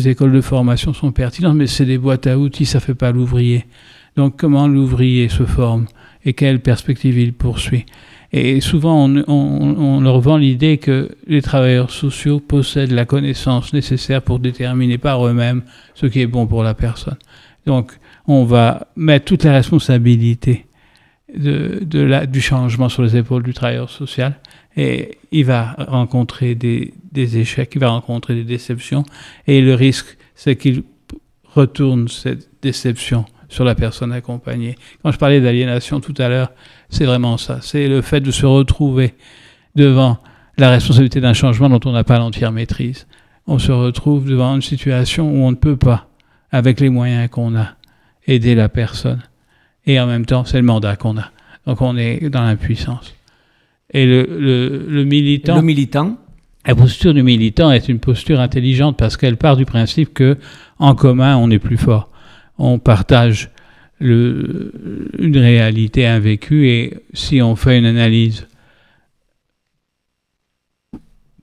écoles 0.04 0.32
de 0.32 0.42
formation 0.42 0.92
sont 0.92 1.12
pertinentes, 1.12 1.56
mais 1.56 1.66
c'est 1.66 1.86
des 1.86 1.96
boîtes 1.96 2.26
à 2.26 2.36
outils, 2.36 2.66
ça 2.66 2.76
ne 2.76 2.82
fait 2.82 2.94
pas 2.94 3.10
l'ouvrier. 3.10 3.64
Donc 4.16 4.36
comment 4.36 4.68
l'ouvrier 4.68 5.30
se 5.30 5.44
forme? 5.44 5.86
Et 6.24 6.32
quelle 6.32 6.60
perspective 6.60 7.18
il 7.18 7.32
poursuit. 7.32 7.86
Et 8.32 8.60
souvent, 8.60 9.10
on, 9.26 10.00
leur 10.00 10.20
vend 10.20 10.36
l'idée 10.36 10.78
que 10.78 11.10
les 11.26 11.42
travailleurs 11.42 11.90
sociaux 11.90 12.38
possèdent 12.38 12.92
la 12.92 13.04
connaissance 13.04 13.72
nécessaire 13.72 14.22
pour 14.22 14.38
déterminer 14.38 14.98
par 14.98 15.26
eux-mêmes 15.26 15.62
ce 15.94 16.06
qui 16.06 16.20
est 16.20 16.28
bon 16.28 16.46
pour 16.46 16.62
la 16.62 16.74
personne. 16.74 17.18
Donc, 17.66 17.92
on 18.28 18.44
va 18.44 18.86
mettre 18.94 19.24
de, 21.36 22.00
la, 22.00 22.26
du 22.26 22.40
changement 22.40 22.88
sur 22.88 23.02
les 23.02 23.16
épaules 23.16 23.42
du 23.42 23.52
travailleur 23.52 23.90
social 23.90 24.38
et 24.76 25.18
il 25.32 25.44
va 25.44 25.74
rencontrer 25.88 26.54
des 26.54 26.92
échecs, 27.12 27.72
il 27.74 27.80
va 27.80 27.88
rencontrer 27.88 28.36
des 28.36 28.44
déceptions 28.44 29.04
et 29.48 29.60
le 29.60 29.74
risque, 29.74 30.16
c'est 30.36 30.54
qu'il 30.54 30.84
retourne 31.44 32.06
cette 32.06 32.48
déception 32.62 33.24
sur 33.50 33.64
la 33.64 33.74
personne 33.74 34.12
accompagnée. 34.12 34.76
Quand 35.02 35.12
je 35.12 35.18
parlais 35.18 35.40
d'aliénation 35.40 36.00
tout 36.00 36.14
à 36.16 36.28
l'heure, 36.28 36.52
c'est 36.88 37.04
vraiment 37.04 37.36
ça. 37.36 37.58
C'est 37.60 37.88
le 37.88 38.00
fait 38.00 38.20
de 38.20 38.30
se 38.30 38.46
retrouver 38.46 39.14
devant 39.74 40.18
la 40.56 40.70
responsabilité 40.70 41.20
d'un 41.20 41.34
changement 41.34 41.68
dont 41.68 41.80
on 41.84 41.92
n'a 41.92 42.04
pas 42.04 42.18
l'entière 42.18 42.52
maîtrise. 42.52 43.06
On 43.46 43.58
se 43.58 43.72
retrouve 43.72 44.28
devant 44.28 44.54
une 44.54 44.62
situation 44.62 45.30
où 45.30 45.44
on 45.44 45.50
ne 45.50 45.56
peut 45.56 45.76
pas, 45.76 46.08
avec 46.52 46.80
les 46.80 46.88
moyens 46.88 47.28
qu'on 47.28 47.56
a, 47.56 47.74
aider 48.26 48.54
la 48.54 48.68
personne. 48.68 49.22
Et 49.86 49.98
en 49.98 50.06
même 50.06 50.26
temps, 50.26 50.44
c'est 50.44 50.58
le 50.58 50.64
mandat 50.64 50.96
qu'on 50.96 51.18
a. 51.18 51.30
Donc 51.66 51.82
on 51.82 51.96
est 51.96 52.30
dans 52.30 52.42
l'impuissance. 52.42 53.14
Et 53.92 54.06
le, 54.06 54.86
le, 54.88 55.04
militant... 55.04 55.56
Le 55.56 55.62
militant 55.62 56.16
la 56.66 56.74
posture 56.74 57.14
du 57.14 57.22
militant 57.22 57.72
est 57.72 57.88
une 57.88 58.00
posture 58.00 58.38
intelligente 58.38 58.96
parce 58.98 59.16
qu'elle 59.16 59.38
part 59.38 59.56
du 59.56 59.64
principe 59.64 60.12
que 60.12 60.36
en 60.78 60.94
commun 60.94 61.36
on 61.38 61.50
est 61.50 61.58
plus 61.58 61.78
fort 61.78 62.09
on 62.60 62.78
partage 62.78 63.50
une 64.00 65.36
réalité 65.36 66.06
invécue 66.06 66.68
et 66.68 67.02
si 67.12 67.42
on 67.42 67.56
fait 67.56 67.78
une 67.78 67.86
analyse 67.86 68.46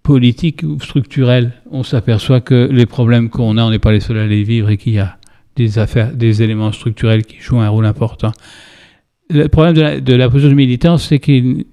politique 0.03 0.63
ou 0.63 0.80
structurelle, 0.80 1.51
on 1.70 1.84
s'aperçoit 1.84 2.39
que 2.39 2.70
les 2.72 2.86
problèmes 2.86 3.30
qu'on 3.30 3.57
a, 3.57 3.63
on 3.63 3.72
n'est 3.72 3.80
pas 3.80 3.91
les 3.91 3.99
seuls 3.99 4.20
à 4.20 4.28
les 4.28 4.43
vivre 4.43 4.70
et 4.70 4.78
qu'il 4.78 4.93
y 4.93 4.99
a 4.99 5.18
des 5.55 5.80
affaires, 5.80 6.13
des 6.13 6.41
éléments 6.43 6.72
structurels 6.72 7.26
qui 7.26 7.39
jouent 7.39 7.59
un 7.59 7.70
rôle 7.70 7.86
important. 7.86 8.32
Le 9.30 9.47
problème 9.47 9.74
de 9.74 9.82
la, 9.82 9.99
de 9.99 10.28
position 10.28 10.49
du 10.49 10.55
militant, 10.55 10.97
c'est 10.97 11.20
qu'il 11.20 11.65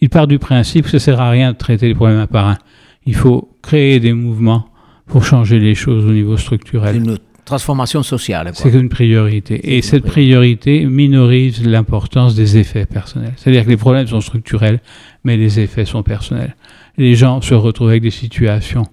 il 0.00 0.08
part 0.10 0.26
du 0.26 0.38
principe 0.38 0.84
que 0.84 0.90
ça 0.90 0.96
ne 0.96 1.00
sert 1.00 1.20
à 1.20 1.30
rien 1.30 1.52
de 1.52 1.56
traiter 1.56 1.86
les 1.88 1.94
problèmes 1.94 2.18
un 2.18 2.26
par 2.26 2.46
un. 2.46 2.58
Il 3.04 3.14
faut 3.14 3.56
créer 3.62 4.00
des 4.00 4.12
mouvements 4.12 4.68
pour 5.06 5.24
changer 5.24 5.58
les 5.58 5.74
choses 5.74 6.04
au 6.06 6.12
niveau 6.12 6.36
structurel 6.36 7.02
transformation 7.48 8.02
sociale. 8.02 8.50
C'est 8.54 8.74
une 8.74 8.88
priorité. 8.88 9.76
Et 9.76 9.82
cette 9.82 10.04
priorité 10.04 10.84
minorise 10.84 11.64
l'importance 11.66 12.34
des 12.34 12.58
effets 12.58 12.86
personnels. 12.86 13.32
C'est-à-dire 13.36 13.64
que 13.64 13.70
les 13.70 13.76
problèmes 13.76 14.06
sont 14.06 14.20
structurels, 14.20 14.80
mais 15.24 15.36
les 15.36 15.58
effets 15.58 15.86
sont 15.86 16.02
personnels. 16.02 16.54
Les 16.98 17.14
gens 17.14 17.40
se 17.40 17.54
retrouvent 17.54 17.88
avec 17.88 18.02
des 18.02 18.10
situations 18.10 18.86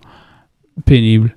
pénibles, 0.85 1.35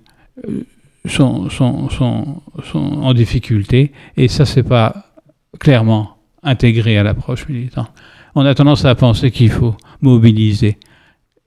euh, 0.48 0.64
sont, 1.06 1.50
sont, 1.50 1.88
sont, 1.90 2.42
sont 2.70 2.88
en 3.08 3.14
difficulté, 3.14 3.92
et 4.16 4.28
ça, 4.28 4.44
c'est 4.44 4.62
pas 4.62 5.12
clairement 5.58 6.18
intégré 6.42 6.98
à 6.98 7.02
l'approche 7.02 7.48
militante. 7.48 7.90
On 8.34 8.44
a 8.46 8.54
tendance 8.54 8.84
à 8.84 8.94
penser 8.94 9.30
qu'il 9.30 9.50
faut 9.50 9.76
mobiliser. 10.00 10.78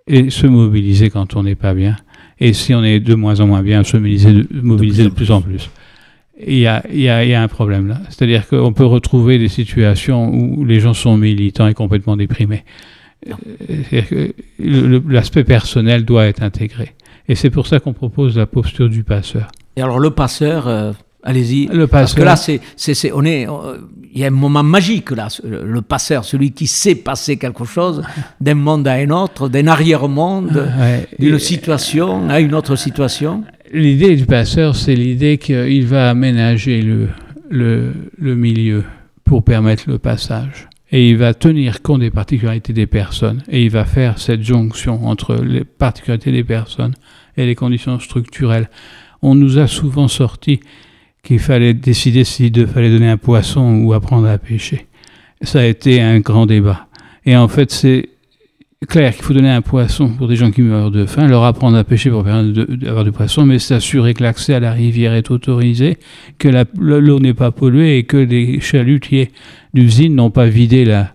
Et 0.08 0.30
se 0.30 0.48
mobiliser 0.48 1.10
quand 1.10 1.36
on 1.36 1.44
n'est 1.44 1.56
pas 1.56 1.74
bien. 1.74 1.96
Et 2.42 2.54
si 2.54 2.74
on 2.74 2.84
est 2.84 3.00
de 3.00 3.14
moins 3.14 3.40
en 3.40 3.48
moins 3.48 3.62
bien, 3.62 3.84
se 3.84 3.96
mobiliser 3.96 4.34
de, 4.34 4.48
mobiliser 4.52 5.04
de, 5.04 5.10
plus, 5.10 5.30
en 5.30 5.42
plus. 5.42 5.70
Il 6.46 6.58
y 6.58 6.66
a, 6.66 6.84
y, 6.92 7.08
a, 7.08 7.24
y 7.24 7.36
a, 7.36 7.42
un 7.42 7.48
problème 7.48 7.88
là. 7.88 8.02
C'est-à-dire 8.10 8.48
qu'on 8.48 8.74
peut 8.74 8.86
retrouver 8.86 9.38
des 9.38 9.48
situations 9.48 10.34
où 10.34 10.66
les 10.66 10.80
gens 10.80 10.96
sont 10.96 11.16
militants 11.18 11.68
et 11.68 11.76
complètement 11.76 12.18
déprimés. 12.18 12.64
L'aspect 14.60 15.44
personnel 15.44 16.04
doit 16.04 16.26
être 16.26 16.42
intégré. 16.42 16.96
Et 17.28 17.36
c'est 17.36 17.52
pour 17.52 17.68
ça 17.68 17.80
qu'on 17.80 17.94
propose 17.94 18.38
la 18.38 18.48
posture 18.48 18.90
du 18.90 19.04
passeur. 19.04 19.48
Et 19.76 19.82
alors 19.82 20.00
le 20.00 20.10
passeur, 20.10 20.68
euh, 20.68 20.94
allez-y. 21.24 21.68
Le 21.68 21.88
Parce 21.88 22.14
que 22.14 22.22
là, 22.22 22.36
c'est, 22.36 22.62
c'est, 22.76 23.12
on 23.12 23.24
est, 23.24 23.48
il 24.14 24.20
y 24.20 24.24
a 24.24 24.28
un 24.28 24.32
moment 24.32 24.64
magique 24.64 25.12
là. 25.12 25.28
Le 25.44 25.82
passeur, 25.82 26.26
celui 26.26 26.52
qui 26.52 26.68
sait 26.68 26.96
passer 26.96 27.38
quelque 27.38 27.66
chose 27.66 28.04
d'un 28.42 28.56
monde 28.56 28.88
à 28.88 28.94
un 28.94 29.10
autre, 29.10 29.50
d'un 29.50 29.68
arrière-monde, 29.68 30.68
d'une 31.20 31.40
situation 31.40 32.30
à 32.30 32.40
une 32.40 32.54
autre 32.54 32.76
situation. 32.76 33.44
L'idée 33.74 34.16
du 34.16 34.26
passeur, 34.26 34.76
c'est 34.76 34.96
l'idée 34.96 35.38
qu'il 35.38 35.86
va 35.86 36.10
aménager 36.10 36.82
le, 36.82 37.08
le, 37.50 37.94
le 38.18 38.36
milieu 38.36 38.84
pour 39.24 39.44
permettre 39.44 39.84
le 39.88 39.98
passage 39.98 40.68
et 40.92 41.10
il 41.10 41.18
va 41.18 41.34
tenir 41.34 41.82
compte 41.82 42.02
des 42.02 42.12
particularités 42.12 42.74
des 42.74 42.88
personnes 42.88 43.44
et 43.50 43.64
il 43.64 43.70
va 43.70 43.86
faire 43.86 44.20
cette 44.20 44.44
jonction 44.44 45.08
entre 45.08 45.36
les 45.36 45.64
particularités 45.64 46.32
des 46.32 46.44
personnes 46.44 46.96
et 47.38 47.46
les 47.46 47.56
conditions 47.56 48.00
structurelles. 48.00 48.70
On 49.22 49.36
nous 49.36 49.58
a 49.58 49.68
souvent 49.68 50.08
sorti 50.08 50.60
qu'il 51.24 51.40
fallait 51.40 51.74
décider 51.74 52.24
s'il 52.24 52.68
fallait 52.68 52.90
donner 52.90 53.10
un 53.10 53.18
poisson 53.18 53.82
ou 53.84 53.94
apprendre 53.94 54.28
à 54.28 54.38
pêcher. 54.38 54.88
Ça 55.42 55.62
a 55.62 55.66
été 55.66 56.02
un 56.02 56.20
grand 56.20 56.46
débat. 56.46 56.88
Et 57.26 57.36
en 57.36 57.48
fait, 57.48 57.72
c'est 57.72 58.10
clair 58.88 59.14
qu'il 59.14 59.24
faut 59.24 59.34
donner 59.34 59.50
un 59.50 59.62
poisson 59.62 60.10
pour 60.10 60.28
des 60.28 60.36
gens 60.36 60.50
qui 60.52 60.62
meurent 60.62 60.92
de 60.92 61.06
faim, 61.06 61.28
leur 61.28 61.44
apprendre 61.44 61.78
à 61.78 61.84
pêcher 61.84 62.10
pour 62.10 62.28
avoir 62.28 63.04
du 63.04 63.12
poisson, 63.12 63.46
mais 63.46 63.60
s'assurer 63.60 64.14
que 64.14 64.24
l'accès 64.24 64.56
à 64.56 64.60
la 64.60 64.72
rivière 64.72 65.14
est 65.14 65.30
autorisé, 65.30 65.98
que 66.40 66.50
l'eau 66.80 67.20
n'est 67.20 67.36
pas 67.36 67.52
polluée 67.52 67.98
et 67.98 68.04
que 68.04 68.18
les 68.18 68.60
chalutiers 68.60 69.32
d'usine 69.74 70.16
n'ont 70.16 70.32
pas 70.32 70.48
vidé 70.48 70.84
la, 70.84 71.14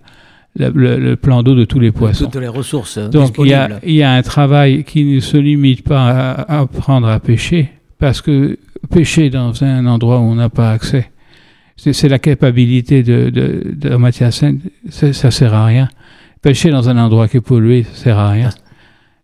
le, 0.59 1.15
plan 1.17 1.43
d'eau 1.43 1.55
de 1.55 1.65
tous 1.65 1.81
les 1.81 1.91
poissons. 1.91 2.27
Toutes 2.27 2.41
les 2.41 2.49
ressources. 2.49 2.99
Donc 2.99 3.35
il 3.39 3.49
y, 3.49 3.55
a, 3.55 3.81
il 3.85 3.95
y, 3.95 4.03
a, 4.03 4.13
un 4.13 4.23
travail 4.23 4.85
qui 4.85 5.05
ne 5.05 5.21
se 5.21 5.37
limite 5.37 5.83
pas 5.83 6.09
à, 6.09 6.61
apprendre 6.61 7.09
à 7.09 7.19
pêcher, 7.19 7.71
parce 7.99 8.21
que 8.21 8.59
pêcher 8.91 9.31
dans 9.31 9.63
un 9.63 9.87
endroit 9.87 10.19
où 10.19 10.23
on 10.23 10.35
n'a 10.35 10.49
pas 10.49 10.73
accès, 10.73 11.11
c'est 11.77 12.09
la 12.09 12.19
capacité 12.19 13.03
de, 13.03 13.31
de, 13.31 13.75
de 13.75 13.97
matière 13.97 14.33
saine, 14.33 14.61
ça 14.89 15.07
ne 15.09 15.13
sert 15.13 15.55
à 15.55 15.67
rien. 15.67 15.89
Pêcher 16.43 16.71
dans 16.71 16.89
un 16.89 16.97
endroit 16.97 17.29
qui 17.29 17.39
est 17.39 17.41
pollué, 17.41 17.83
ça 17.83 17.91
ne 17.91 17.97
sert 17.97 18.19
à 18.19 18.31
rien. 18.31 18.51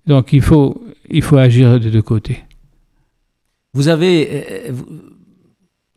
Donc 0.07 0.33
il 0.33 0.43
faut, 0.43 0.85
il 1.09 1.23
faut 1.23 1.37
agir 1.37 1.81
de 1.81 1.89
deux 1.91 2.03
côtés. 2.03 2.45
Vous 3.75 3.89
avez 3.89 4.45
euh, 4.69 4.73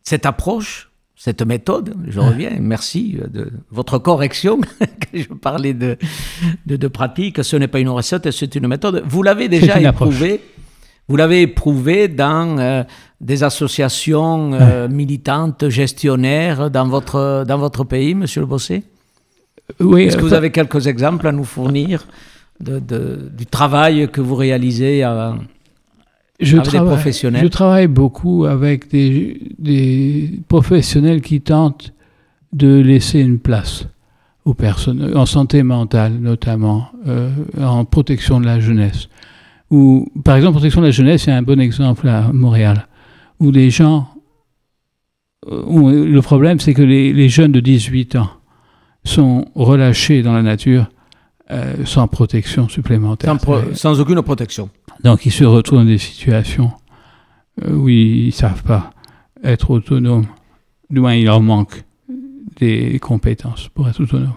cette 0.02 0.24
approche 0.24 0.90
cette 1.16 1.42
méthode, 1.42 1.94
je 2.06 2.20
reviens, 2.20 2.50
merci 2.60 3.16
de 3.32 3.50
votre 3.70 3.98
correction, 3.98 4.60
que 4.80 5.18
je 5.18 5.28
parlais 5.28 5.72
de, 5.72 5.96
de, 6.66 6.88
pratique, 6.88 7.42
ce 7.42 7.56
n'est 7.56 7.68
pas 7.68 7.80
une 7.80 7.88
recette, 7.88 8.30
c'est 8.30 8.54
une 8.54 8.68
méthode. 8.68 9.02
Vous 9.06 9.22
l'avez 9.22 9.48
déjà 9.48 9.80
éprouvé, 9.80 10.42
vous 11.08 11.16
l'avez 11.16 11.42
éprouvé 11.42 12.08
dans 12.08 12.58
euh, 12.58 12.84
des 13.20 13.42
associations 13.42 14.52
euh, 14.52 14.88
militantes, 14.88 15.68
gestionnaires 15.68 16.70
dans 16.70 16.86
votre, 16.86 17.44
dans 17.46 17.58
votre 17.58 17.84
pays, 17.84 18.14
monsieur 18.14 18.40
le 18.40 18.46
Bossé? 18.46 18.82
Oui. 19.80 20.04
Est-ce 20.04 20.16
que 20.16 20.22
vous 20.22 20.34
avez 20.34 20.50
quelques 20.50 20.86
exemples 20.86 21.26
à 21.26 21.32
nous 21.32 21.44
fournir 21.44 22.06
de, 22.60 22.78
de, 22.78 23.30
du 23.36 23.46
travail 23.46 24.08
que 24.10 24.20
vous 24.20 24.34
réalisez 24.34 25.02
à, 25.02 25.34
je 26.40 26.58
travaille, 26.58 27.12
Je 27.12 27.46
travaille 27.46 27.86
beaucoup 27.86 28.44
avec 28.44 28.90
des, 28.90 29.40
des, 29.58 30.40
professionnels 30.48 31.22
qui 31.22 31.40
tentent 31.40 31.94
de 32.52 32.78
laisser 32.78 33.20
une 33.20 33.38
place 33.38 33.86
aux 34.44 34.54
personnes, 34.54 35.16
en 35.16 35.26
santé 35.26 35.62
mentale 35.62 36.12
notamment, 36.20 36.88
euh, 37.06 37.30
en 37.58 37.84
protection 37.84 38.40
de 38.40 38.46
la 38.46 38.60
jeunesse. 38.60 39.08
Ou, 39.70 40.08
par 40.24 40.36
exemple, 40.36 40.52
protection 40.52 40.82
de 40.82 40.86
la 40.86 40.92
jeunesse, 40.92 41.22
c'est 41.22 41.32
un 41.32 41.42
bon 41.42 41.58
exemple 41.58 42.06
à 42.06 42.30
Montréal, 42.32 42.86
où 43.40 43.50
les 43.50 43.70
gens... 43.70 44.08
Euh, 45.48 46.06
le 46.06 46.22
problème, 46.22 46.60
c'est 46.60 46.74
que 46.74 46.82
les, 46.82 47.12
les, 47.12 47.28
jeunes 47.28 47.52
de 47.52 47.60
18 47.60 48.16
ans 48.16 48.30
sont 49.04 49.46
relâchés 49.54 50.22
dans 50.22 50.32
la 50.32 50.42
nature 50.42 50.88
euh, 51.50 51.84
sans 51.84 52.08
protection 52.08 52.68
supplémentaire. 52.68 53.38
Sans, 53.40 53.74
sans 53.74 54.00
aucune 54.00 54.20
protection. 54.22 54.68
Donc 55.04 55.26
ils 55.26 55.32
se 55.32 55.44
retrouvent 55.44 55.80
dans 55.80 55.84
des 55.84 55.98
situations 55.98 56.72
euh, 57.64 57.72
où 57.72 57.88
ils 57.88 58.26
ne 58.26 58.30
savent 58.32 58.64
pas 58.64 58.90
être 59.44 59.70
autonomes. 59.70 60.26
Du 60.90 61.00
moins, 61.00 61.14
il 61.14 61.26
leur 61.26 61.40
manque 61.40 61.84
des 62.56 62.98
compétences 62.98 63.68
pour 63.68 63.88
être 63.88 64.02
autonomes. 64.02 64.34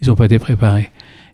Ils 0.00 0.08
n'ont 0.08 0.16
pas 0.16 0.24
été 0.24 0.38
préparés. 0.38 0.90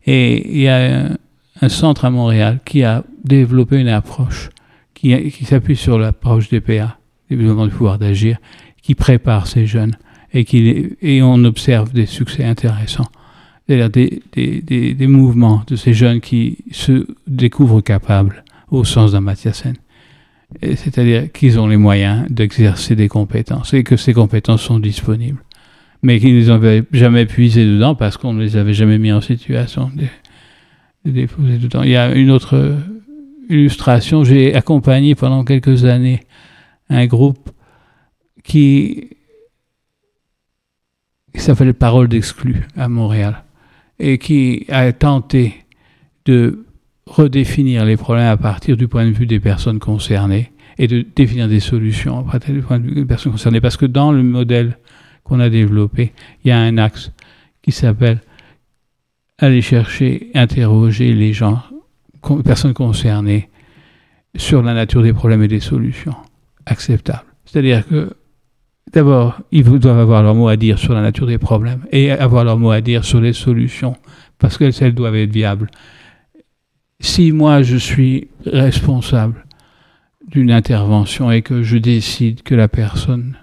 Et 0.06 0.56
il 0.56 0.60
y 0.60 0.68
a 0.68 1.16
un, 1.60 1.68
centre 1.70 2.04
à 2.04 2.10
Montréal 2.10 2.60
qui 2.64 2.82
a 2.82 3.04
développé 3.24 3.78
une 3.78 3.88
approche 3.88 4.50
qui, 4.92 5.30
qui 5.30 5.44
s'appuie 5.46 5.76
sur 5.76 5.98
l'approche 5.98 6.50
des 6.50 6.60
PA, 6.60 6.98
développement 7.36 7.66
du 7.66 7.72
pouvoir 7.72 7.98
d'agir, 7.98 8.38
qui 8.82 8.94
prépare 8.94 9.46
ces 9.46 9.66
jeunes 9.66 9.96
et, 10.34 10.44
qui, 10.44 10.96
et 11.00 11.22
on 11.22 11.42
observe 11.44 11.92
des 11.92 12.06
succès 12.06 12.44
intéressants. 12.44 13.08
C'est-à-dire 13.66 13.88
des, 13.90 14.22
des, 14.62 14.94
des, 14.94 15.06
mouvements 15.06 15.62
de 15.66 15.76
ces 15.76 15.94
jeunes 15.94 16.20
qui 16.20 16.58
se 16.70 17.06
découvrent 17.26 17.80
capables 17.80 18.44
au 18.70 18.84
sens 18.84 19.12
d'un 19.12 19.34
Saine. 19.34 19.76
C'est-à-dire 20.62 21.32
qu'ils 21.32 21.58
ont 21.58 21.66
les 21.66 21.78
moyens 21.78 22.26
d'exercer 22.30 22.94
des 22.94 23.08
compétences 23.08 23.72
et 23.72 23.82
que 23.82 23.96
ces 23.96 24.12
compétences 24.12 24.62
sont 24.62 24.78
disponibles. 24.78 25.42
Mais 26.02 26.20
qu'ils 26.20 26.34
ne 26.34 26.40
les 26.40 26.50
avaient 26.50 26.84
jamais 26.92 27.24
puisées 27.24 27.64
dedans 27.64 27.94
parce 27.94 28.18
qu'on 28.18 28.34
ne 28.34 28.42
les 28.42 28.56
avait 28.56 28.74
jamais 28.74 28.98
mis 28.98 29.12
en 29.12 29.22
situation 29.22 29.90
de, 29.96 31.10
déposer 31.10 31.56
dedans. 31.56 31.82
Il 31.82 31.90
y 31.90 31.96
a 31.96 32.14
une 32.14 32.30
autre 32.30 32.76
illustration. 33.48 34.24
J'ai 34.24 34.54
accompagné 34.54 35.14
pendant 35.14 35.44
quelques 35.44 35.86
années 35.86 36.20
un 36.88 37.06
groupe 37.06 37.50
qui, 38.42 39.10
s'appelle 41.34 41.74
Parole 41.74 42.08
d'exclus 42.08 42.62
à 42.76 42.88
Montréal 42.88 43.42
et 43.98 44.18
qui 44.18 44.66
a 44.68 44.92
tenté 44.92 45.64
de 46.24 46.64
redéfinir 47.06 47.84
les 47.84 47.96
problèmes 47.96 48.28
à 48.28 48.36
partir 48.36 48.76
du 48.76 48.88
point 48.88 49.04
de 49.06 49.10
vue 49.10 49.26
des 49.26 49.40
personnes 49.40 49.78
concernées 49.78 50.52
et 50.78 50.86
de 50.86 51.04
définir 51.14 51.48
des 51.48 51.60
solutions 51.60 52.20
à 52.20 52.32
partir 52.32 52.54
du 52.54 52.62
point 52.62 52.78
de 52.78 52.86
vue 52.86 52.94
des 52.94 53.04
personnes 53.04 53.32
concernées. 53.32 53.60
Parce 53.60 53.76
que 53.76 53.86
dans 53.86 54.12
le 54.12 54.22
modèle 54.22 54.78
qu'on 55.22 55.40
a 55.40 55.50
développé, 55.50 56.12
il 56.44 56.48
y 56.48 56.50
a 56.50 56.58
un 56.58 56.78
axe 56.78 57.12
qui 57.62 57.72
s'appelle 57.72 58.20
aller 59.38 59.62
chercher, 59.62 60.30
interroger 60.34 61.12
les 61.12 61.32
gens, 61.32 61.62
personnes 62.44 62.74
concernées 62.74 63.48
sur 64.36 64.62
la 64.62 64.74
nature 64.74 65.02
des 65.02 65.12
problèmes 65.12 65.42
et 65.42 65.48
des 65.48 65.60
solutions 65.60 66.14
acceptables. 66.66 67.24
C'est-à-dire 67.44 67.86
que 67.86 68.10
d'abord, 68.92 69.40
ils 69.52 69.64
doivent 69.64 69.98
avoir 69.98 70.22
leur 70.22 70.34
mot 70.34 70.48
à 70.48 70.56
dire 70.56 70.78
sur 70.78 70.94
la 70.94 71.02
nature 71.02 71.26
des 71.26 71.38
problèmes 71.38 71.84
et 71.90 72.10
avoir 72.10 72.44
leur 72.44 72.58
mot 72.58 72.70
à 72.70 72.80
dire 72.80 73.04
sur 73.04 73.20
les 73.20 73.32
solutions 73.32 73.96
parce 74.38 74.58
qu'elles 74.58 74.94
doivent 74.94 75.16
être 75.16 75.32
viables 75.32 75.68
si 77.04 77.32
moi 77.32 77.62
je 77.62 77.76
suis 77.76 78.28
responsable 78.46 79.44
d'une 80.26 80.50
intervention 80.50 81.30
et 81.30 81.42
que 81.42 81.62
je 81.62 81.76
décide 81.76 82.42
que 82.42 82.54
la 82.54 82.66
personne, 82.66 83.36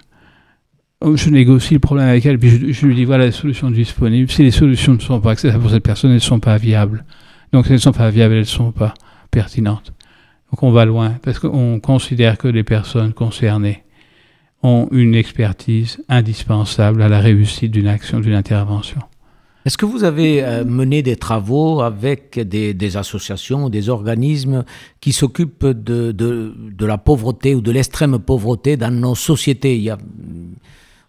je 1.02 1.30
négocie 1.30 1.74
le 1.74 1.80
problème 1.80 2.08
avec 2.08 2.26
elle, 2.26 2.38
puis 2.38 2.72
je, 2.72 2.86
lui 2.86 2.94
dis 2.94 3.04
voilà 3.04 3.26
les 3.26 3.32
solutions 3.32 3.70
disponibles. 3.70 4.30
Si 4.30 4.42
les 4.42 4.50
solutions 4.50 4.94
ne 4.94 4.98
sont 4.98 5.20
pas 5.20 5.32
accessibles 5.32 5.62
pour 5.62 5.70
cette 5.70 5.84
personne, 5.84 6.10
elles 6.10 6.16
ne 6.16 6.20
sont 6.20 6.40
pas 6.40 6.58
viables. 6.58 7.04
Donc 7.52 7.66
si 7.66 7.72
elles 7.72 7.76
ne 7.76 7.80
sont 7.80 7.92
pas 7.92 8.10
viables, 8.10 8.34
elles 8.34 8.40
ne 8.40 8.44
sont 8.44 8.72
pas 8.72 8.94
pertinentes. 9.30 9.92
Donc 10.52 10.62
on 10.62 10.70
va 10.70 10.84
loin 10.84 11.16
parce 11.22 11.38
qu'on 11.38 11.80
considère 11.80 12.38
que 12.38 12.48
les 12.48 12.62
personnes 12.62 13.12
concernées 13.14 13.84
ont 14.62 14.86
une 14.92 15.14
expertise 15.14 16.04
indispensable 16.08 17.02
à 17.02 17.08
la 17.08 17.18
réussite 17.18 17.72
d'une 17.72 17.88
action, 17.88 18.20
d'une 18.20 18.34
intervention. 18.34 19.00
Est-ce 19.64 19.78
que 19.78 19.86
vous 19.86 20.02
avez 20.02 20.42
euh, 20.42 20.64
mené 20.64 21.02
des 21.02 21.16
travaux 21.16 21.80
avec 21.80 22.38
des, 22.38 22.96
associations 22.96 23.68
des 23.68 23.88
organismes 23.88 24.64
qui 25.00 25.12
s'occupent 25.12 25.66
de, 25.66 26.10
de, 26.10 26.86
la 26.86 26.98
pauvreté 26.98 27.54
ou 27.54 27.60
de 27.60 27.70
l'extrême 27.70 28.18
pauvreté 28.18 28.76
dans 28.76 28.90
nos 28.92 29.14
sociétés? 29.14 29.76
Il 29.76 29.82
y 29.82 29.90
a, 29.90 29.98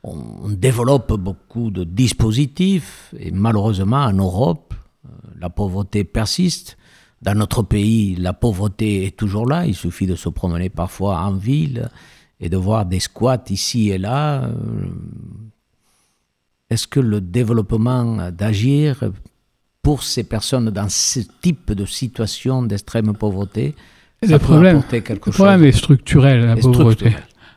on, 0.04 0.50
développe 0.50 1.14
beaucoup 1.14 1.72
de 1.72 1.84
dispositifs 1.84 3.14
et 3.20 3.32
malheureusement 3.32 4.04
en 4.04 4.14
Europe, 4.14 4.76
euh, 5.06 5.10
la 5.40 5.50
pauvreté 5.50 6.04
persiste. 6.04 6.78
Dans 7.24 7.36
notre 7.36 7.64
pays, 7.64 8.16
la 8.16 8.34
pauvreté 8.34 9.06
est 9.06 9.16
toujours 9.16 9.48
là. 9.48 9.66
Il 9.66 9.76
suffit 9.76 10.08
de 10.08 10.16
se 10.16 10.30
promener 10.30 10.70
parfois 10.70 11.20
en 11.20 11.34
ville 11.34 11.90
et 12.40 12.50
de 12.50 12.58
voir 12.58 12.86
des 12.86 13.00
squats 13.00 13.44
ici 13.50 13.90
et 13.92 13.98
là. 13.98 14.50
Est-ce 16.70 16.86
que 16.86 17.00
le 17.00 17.22
développement 17.22 18.30
d'Agir 18.32 19.06
pour 19.82 20.04
ces 20.04 20.24
personnes 20.24 20.70
dans 20.70 20.90
ce 20.90 21.20
type 21.42 21.72
de 21.74 21.86
situation 21.86 22.64
d'extrême 22.64 23.14
pauvreté, 23.14 23.76
le 24.22 24.38
problème, 24.38 24.82
le 24.92 25.32
problème 25.32 25.66
est 25.66 25.74
structurel, 25.74 26.46
la 26.46 26.56
pauvreté. 26.56 27.16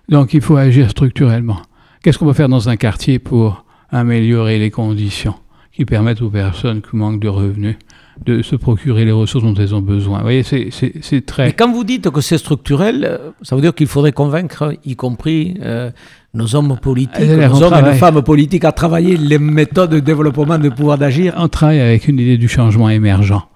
Donc 0.08 0.34
il 0.34 0.40
faut 0.40 0.56
agir 0.56 0.90
structurellement. 0.90 1.62
Qu'est-ce 2.02 2.18
qu'on 2.18 2.26
peut 2.26 2.32
faire 2.32 2.48
dans 2.48 2.68
un 2.68 2.76
quartier 2.76 3.20
pour 3.20 3.64
améliorer 3.90 4.58
les 4.58 4.70
conditions 4.70 5.34
qui 5.72 5.84
permettent 5.84 6.22
aux 6.22 6.30
personnes 6.30 6.82
qui 6.82 6.96
manquent 6.96 7.20
de 7.20 7.28
revenus 7.28 7.76
de 8.24 8.42
se 8.42 8.56
procurer 8.56 9.04
les 9.04 9.12
ressources 9.12 9.44
dont 9.44 9.54
elles 9.54 9.74
ont 9.74 9.82
besoin. 9.82 10.18
Vous 10.18 10.24
voyez, 10.24 10.42
c'est 10.42 11.26
très... 11.26 11.46
Mais 11.46 11.52
quand 11.52 11.70
vous 11.70 11.84
dites 11.84 12.10
que 12.10 12.20
c'est 12.20 12.38
structurel, 12.38 13.20
ça 13.42 13.56
veut 13.56 13.62
dire 13.62 13.74
qu'il 13.74 13.86
faudrait 13.86 14.12
convaincre, 14.12 14.74
y 14.84 14.96
compris 14.96 15.58
euh, 15.62 15.90
nos 16.34 16.54
hommes 16.56 16.78
politiques, 16.80 17.28
nos 17.28 17.62
hommes 17.62 17.74
et 17.74 17.82
nos 17.82 17.92
femmes 17.92 18.22
politiques, 18.22 18.64
à 18.64 18.72
travailler 18.72 19.16
les 19.16 19.38
méthodes 19.38 19.90
de 19.90 20.00
développement 20.00 20.58
de 20.58 20.68
pouvoir 20.68 20.98
d'agir. 20.98 21.34
On 21.36 21.48
travaille 21.48 21.80
avec 21.80 22.08
une 22.08 22.18
idée 22.18 22.38
du 22.38 22.48
changement 22.48 22.88
émergent. 22.88 23.48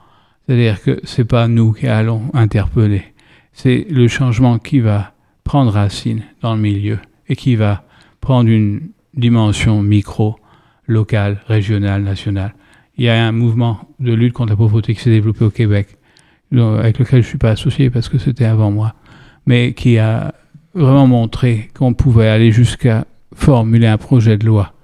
C'est-à-dire 0.46 0.82
que 0.82 1.00
ce 1.04 1.20
n'est 1.20 1.26
pas 1.26 1.48
nous 1.48 1.72
qui 1.72 1.86
allons 1.86 2.22
interpeller, 2.34 3.04
c'est 3.52 3.86
le 3.90 4.08
changement 4.08 4.58
qui 4.58 4.80
va 4.80 5.12
prendre 5.44 5.72
racine 5.72 6.22
dans 6.42 6.54
le 6.54 6.60
milieu 6.60 6.98
et 7.28 7.36
qui 7.36 7.56
va 7.56 7.84
prendre 8.20 8.48
une 8.48 8.90
dimension 9.14 9.82
micro, 9.82 10.36
locale, 10.86 11.40
régionale, 11.46 12.02
nationale 12.02 12.54
il 13.00 13.04
y 13.04 13.08
a 13.08 13.26
un 13.26 13.32
mouvement 13.32 13.80
de 13.98 14.12
lutte 14.12 14.34
contre 14.34 14.50
la 14.50 14.56
pauvreté 14.56 14.94
qui 14.94 15.00
s'est 15.00 15.08
développé 15.08 15.42
au 15.42 15.50
Québec, 15.50 15.88
avec 16.52 16.98
lequel 16.98 17.22
je 17.22 17.26
ne 17.26 17.30
suis 17.30 17.38
pas 17.38 17.52
associé 17.52 17.88
parce 17.88 18.10
que 18.10 18.18
c'était 18.18 18.44
avant 18.44 18.70
moi, 18.70 18.94
mais 19.46 19.72
qui 19.72 19.96
a 19.96 20.34
vraiment 20.74 21.06
montré 21.06 21.70
qu'on 21.74 21.94
pouvait 21.94 22.28
aller 22.28 22.52
jusqu'à 22.52 23.06
formuler 23.34 23.86
un 23.86 23.96
projet 23.96 24.36
de 24.36 24.44
loi 24.44 24.74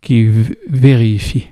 qui 0.00 0.28
vérifie 0.68 1.48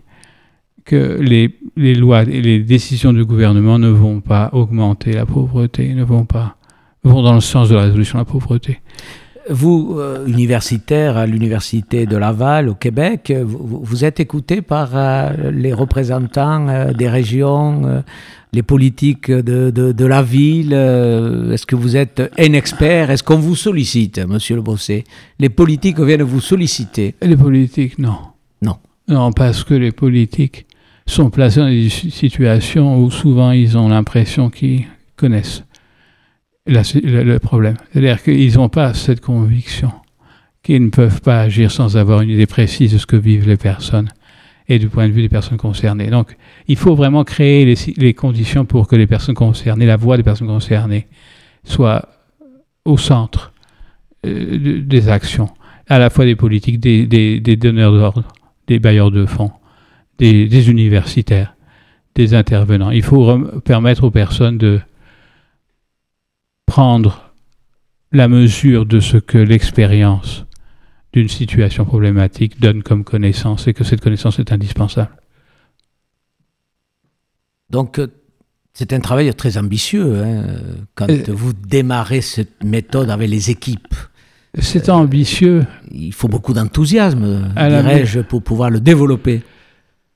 que 0.84 1.18
les, 1.20 1.58
les, 1.76 1.96
lois 1.96 2.22
et 2.22 2.42
les 2.42 2.60
décisions 2.60 3.12
du 3.12 3.24
gouvernement 3.24 3.80
ne 3.80 3.88
vont 3.88 4.20
pas 4.20 4.50
augmenter 4.52 5.14
la 5.14 5.26
pauvreté, 5.26 5.94
ne 5.94 6.04
vont 6.04 6.24
pas 6.24 6.58
vont 7.02 7.22
dans 7.22 7.34
le 7.34 7.40
sens 7.40 7.70
de 7.70 7.74
la 7.74 7.82
résolution 7.82 8.18
de 8.18 8.24
la 8.24 8.30
pauvreté. 8.30 8.78
Vous, 9.50 9.96
euh, 9.98 10.26
universitaire 10.26 11.16
à 11.16 11.26
l'Université 11.26 12.04
de 12.04 12.16
Laval 12.16 12.68
au 12.68 12.74
Québec, 12.74 13.32
vous, 13.42 14.04
êtes 14.04 14.20
écouté 14.20 14.60
par 14.60 14.90
euh, 14.94 15.50
les 15.50 15.72
représentants 15.72 16.68
euh, 16.68 16.92
des 16.92 17.08
régions, 17.08 18.02
les 18.52 18.62
politiques 18.62 19.30
de, 19.30 19.70
de, 19.70 20.04
la 20.04 20.22
ville 20.22 20.72
Est-ce 20.72 21.66
que 21.66 21.76
vous 21.76 21.96
êtes 21.96 22.22
un 22.38 22.52
expert? 22.52 23.10
Est-ce 23.10 23.22
qu'on 23.22 23.38
vous 23.38 23.56
sollicite, 23.56 24.18
monsieur 24.26 24.56
Le 24.56 24.62
Bossé? 24.62 25.04
Les 25.38 25.48
politiques 25.48 26.00
viennent 26.00 26.22
vous 26.22 26.40
solliciter 26.40 27.14
Les 27.22 27.36
politiques, 27.36 27.98
non. 27.98 28.18
Non. 28.62 28.76
Non, 29.08 29.32
parce 29.32 29.64
que 29.64 29.74
les 29.74 29.92
politiques 29.92 30.66
sont 31.06 31.30
placés 31.30 31.60
dans 31.60 31.68
des 31.68 31.88
situations 31.88 33.02
où 33.02 33.10
souvent 33.10 33.52
ils 33.52 33.78
ont 33.78 33.88
l'impression 33.88 34.50
qu'ils 34.50 34.84
connaissent 35.16 35.64
le, 36.68 37.38
problème. 37.38 37.76
C'est-à-dire 37.92 38.22
qu'ils 38.22 38.54
n'ont 38.54 38.68
pas 38.68 38.94
cette 38.94 39.20
conviction 39.20 39.90
qu'ils 40.62 40.84
ne 40.84 40.90
peuvent 40.90 41.22
pas 41.22 41.40
agir 41.40 41.70
sans 41.70 41.96
avoir 41.96 42.20
une 42.20 42.30
idée 42.30 42.46
précise 42.46 42.92
de 42.92 42.98
ce 42.98 43.06
que 43.06 43.16
vivent 43.16 43.48
les 43.48 43.56
personnes 43.56 44.08
et 44.68 44.78
du 44.78 44.88
point 44.88 45.08
de 45.08 45.12
vue 45.12 45.22
des 45.22 45.28
personnes 45.28 45.56
concernées. 45.56 46.08
Donc, 46.08 46.36
il 46.66 46.76
faut 46.76 46.94
vraiment 46.94 47.24
créer 47.24 47.74
les, 47.96 48.14
conditions 48.14 48.66
pour 48.66 48.86
que 48.86 48.96
les 48.96 49.06
personnes 49.06 49.34
concernées, 49.34 49.86
la 49.86 49.96
voix 49.96 50.18
des 50.18 50.22
personnes 50.22 50.48
concernées, 50.48 51.06
soit 51.64 52.06
au 52.84 52.98
centre 52.98 53.52
euh, 54.26 54.82
des 54.82 55.08
actions, 55.08 55.48
à 55.88 55.98
la 55.98 56.10
fois 56.10 56.26
des 56.26 56.36
politiques, 56.36 56.80
des, 56.80 57.06
des 57.06 57.56
donneurs 57.56 57.92
d'ordre, 57.92 58.24
des 58.66 58.78
bailleurs 58.78 59.10
de 59.10 59.24
fonds, 59.24 59.52
des, 60.18 60.70
universitaires, 60.70 61.54
des 62.14 62.34
intervenants. 62.34 62.90
Il 62.90 63.02
faut 63.02 63.38
permettre 63.64 64.04
aux 64.04 64.10
personnes 64.10 64.58
de 64.58 64.80
prendre 66.68 67.32
la 68.12 68.28
mesure 68.28 68.86
de 68.86 69.00
ce 69.00 69.16
que 69.16 69.38
l'expérience 69.38 70.44
d'une 71.14 71.28
situation 71.28 71.86
problématique 71.86 72.60
donne 72.60 72.82
comme 72.82 73.04
connaissance 73.04 73.66
et 73.66 73.72
que 73.72 73.84
cette 73.84 74.02
connaissance 74.02 74.38
est 74.38 74.52
indispensable. 74.52 75.10
Donc, 77.70 77.98
euh, 77.98 78.06
c'est 78.74 78.92
un 78.92 79.00
travail 79.00 79.34
très 79.34 79.56
ambitieux 79.56 80.22
hein, 80.22 80.44
quand 80.94 81.08
euh, 81.10 81.24
vous 81.28 81.52
démarrez 81.54 82.20
cette 82.20 82.62
méthode 82.62 83.10
avec 83.10 83.28
les 83.30 83.50
équipes. 83.50 83.94
C'est 84.58 84.88
ambitieux. 84.90 85.66
Il 85.90 86.12
faut 86.12 86.28
beaucoup 86.28 86.52
d'enthousiasme, 86.52 87.52
dirais-je, 87.56 88.20
pour 88.20 88.42
pouvoir 88.42 88.70
le 88.70 88.80
développer. 88.80 89.42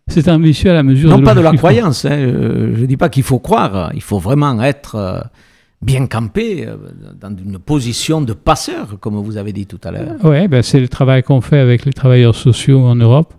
C'est 0.09 0.29
ambitieux 0.29 0.71
à 0.71 0.75
la 0.75 0.83
mesure 0.83 1.11
non 1.11 1.23
pas 1.23 1.35
de 1.35 1.41
la 1.41 1.53
croyance. 1.53 2.05
Hein, 2.05 2.19
je 2.19 2.81
ne 2.81 2.87
dis 2.87 2.97
pas 2.97 3.09
qu'il 3.09 3.23
faut 3.23 3.39
croire. 3.39 3.93
Il 3.95 4.03
faut 4.03 4.19
vraiment 4.19 4.63
être 4.63 4.97
euh, 4.97 5.21
bien 5.83 6.07
campé, 6.07 6.67
euh, 6.67 6.77
dans 7.21 7.37
une 7.37 7.59
position 7.59 8.21
de 8.21 8.33
passeur, 8.33 8.99
comme 9.01 9.17
vous 9.17 9.37
avez 9.37 9.53
dit 9.53 9.67
tout 9.67 9.81
à 9.85 9.91
l'heure. 9.91 10.17
Oui, 10.23 10.49
ben 10.49 10.63
c'est 10.63 10.81
le 10.81 10.89
travail 10.89 11.23
qu'on 11.23 11.41
fait 11.41 11.59
avec 11.59 11.85
les 11.85 11.93
travailleurs 11.93 12.35
sociaux 12.35 12.81
en 12.81 12.95
Europe 12.95 13.35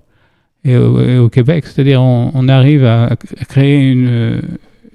et 0.65 0.77
au, 0.77 1.29
Québec. 1.29 1.65
C'est-à-dire 1.65 2.01
on, 2.01 2.47
arrive 2.47 2.85
à, 2.85 3.15
créer 3.49 3.89
une, 3.89 4.41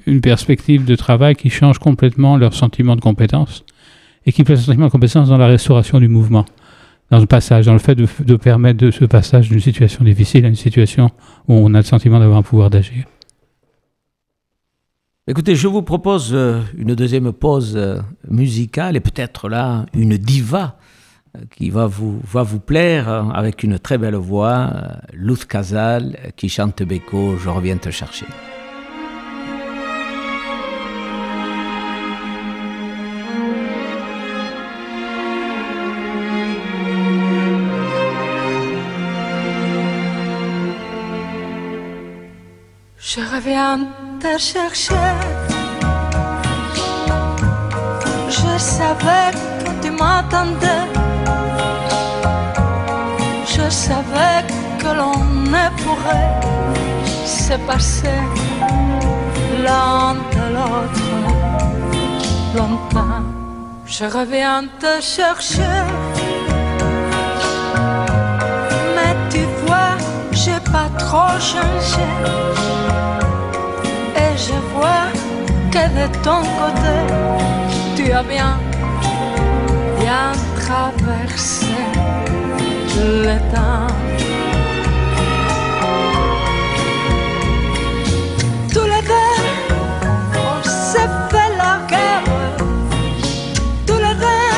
une, 0.07 0.21
perspective 0.21 0.85
de 0.85 0.97
travail 0.97 1.35
qui 1.35 1.51
change 1.51 1.79
complètement 1.79 2.37
leur 2.37 2.55
sentiment 2.55 2.97
de 2.97 3.01
compétence 3.01 3.65
et 4.25 4.33
qui 4.33 4.45
place 4.45 4.61
le 4.61 4.65
sentiment 4.65 4.87
de 4.87 4.93
compétence 4.93 5.29
dans 5.29 5.37
la 5.37 5.47
restauration 5.47 6.01
du 6.01 6.09
mouvement, 6.09 6.47
dans 7.11 7.19
le 7.19 7.27
passage, 7.27 7.67
dans 7.67 7.75
le 7.75 7.79
fait 7.79 7.95
de, 7.95 8.07
de 8.21 8.37
permettre 8.37 8.79
de 8.79 8.91
ce 8.91 9.05
passage 9.05 9.51
d'une 9.51 9.61
situation 9.61 10.05
difficile 10.05 10.45
à 10.47 10.49
une 10.49 10.55
situation 10.55 11.11
où 11.49 11.55
on 11.55 11.75
a 11.75 11.79
le 11.79 11.85
sentiment 11.85 12.19
d'avoir 12.19 12.39
un 12.39 12.43
pouvoir 12.43 12.71
d'agir. 12.71 13.05
Écoutez, 15.31 15.57
je 15.57 15.69
vous 15.69 15.83
propose 15.83 16.31
euh, 16.33 16.63
une 16.75 16.95
deuxième 16.95 17.35
pause 17.35 17.75
euh, 17.77 18.01
musicale 18.31 18.97
et 18.97 19.01
peut-être 19.01 19.51
là 19.51 19.85
une 19.93 20.17
diva 20.17 20.79
euh, 21.37 21.41
qui 21.55 21.69
va 21.69 21.87
vous, 21.87 22.19
va 22.25 22.43
vous 22.43 22.61
plaire 22.61 23.11
avec 23.35 23.63
une 23.63 23.79
très 23.79 23.99
belle 23.99 24.15
voix, 24.15 24.73
Luz 25.13 25.45
Casal 25.45 26.17
qui 26.35 26.49
chante 26.49 26.83
Beko, 26.83 27.37
Je 27.37 27.51
reviens 27.51 27.77
te 27.77 27.91
chercher. 27.91 28.25
Je 42.97 43.21
reviens 43.21 44.08
te 44.21 44.39
chercher. 44.39 44.95
Je 48.29 48.59
savais 48.59 49.31
que 49.65 49.71
tu 49.83 49.91
m'attendais. 49.91 50.87
Je 53.55 53.71
savais 53.71 54.41
que 54.79 54.91
l'on 54.99 55.19
ne 55.55 55.67
pourrait 55.81 56.35
se 57.27 57.55
passer 57.67 58.21
l'un 59.65 60.15
de 60.35 60.45
l'autre 60.55 61.09
longtemps. 62.57 63.25
Je 63.87 64.05
reviens 64.05 64.65
te 64.81 65.01
chercher. 65.01 65.79
Mais 68.95 69.15
tu 69.31 69.43
vois, 69.65 69.95
j'ai 70.33 70.61
pas 70.73 70.89
trop 70.99 71.39
changé 71.39 72.09
je 74.49 74.59
vois 74.75 75.09
que 75.73 75.85
de 75.99 76.07
ton 76.27 76.41
côté, 76.59 76.97
tu 77.97 78.13
as 78.13 78.23
bien, 78.23 78.59
bien 80.01 80.33
traversé 80.63 81.67
le 83.27 83.37
temps. 83.55 83.95
Tous 88.73 88.89
les 88.93 89.03
deux, 89.13 89.37
on 90.51 90.57
s'est 90.65 91.11
fait 91.31 91.51
la 91.63 91.75
guerre. 91.91 92.25
Tous 93.87 94.01
les 94.07 94.17
deux, 94.25 94.55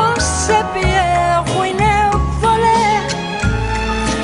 on 0.00 0.20
s'est 0.20 0.66
bien 0.78 1.42
ruiné, 1.54 1.96
volé. 2.42 2.82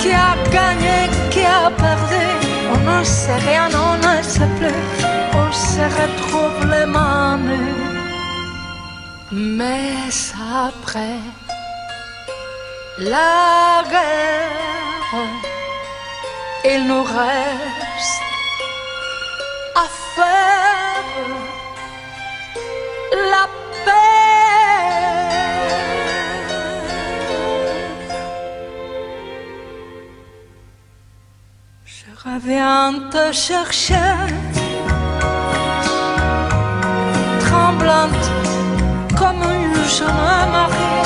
Qui 0.00 0.12
a 0.12 0.34
gagné, 0.56 0.98
qui 1.32 1.44
a 1.60 1.70
perdu, 1.84 2.24
on 2.74 2.78
ne 2.90 3.04
sait 3.04 3.40
rien, 3.50 3.68
on 5.34 5.52
se 5.52 5.84
retrouve 6.00 6.60
les 6.70 6.86
Mais 9.30 10.10
après 10.66 11.20
la 12.98 13.82
guerre, 13.90 15.26
il 16.64 16.86
nous 16.86 17.02
reste 17.02 18.11
Je 32.32 32.36
reviens 32.38 32.94
te 33.10 33.30
chercher, 33.30 33.94
tremblante 37.44 38.26
comme 39.18 39.42
une 39.42 39.84
jeune 39.96 40.50
mariée, 40.50 41.02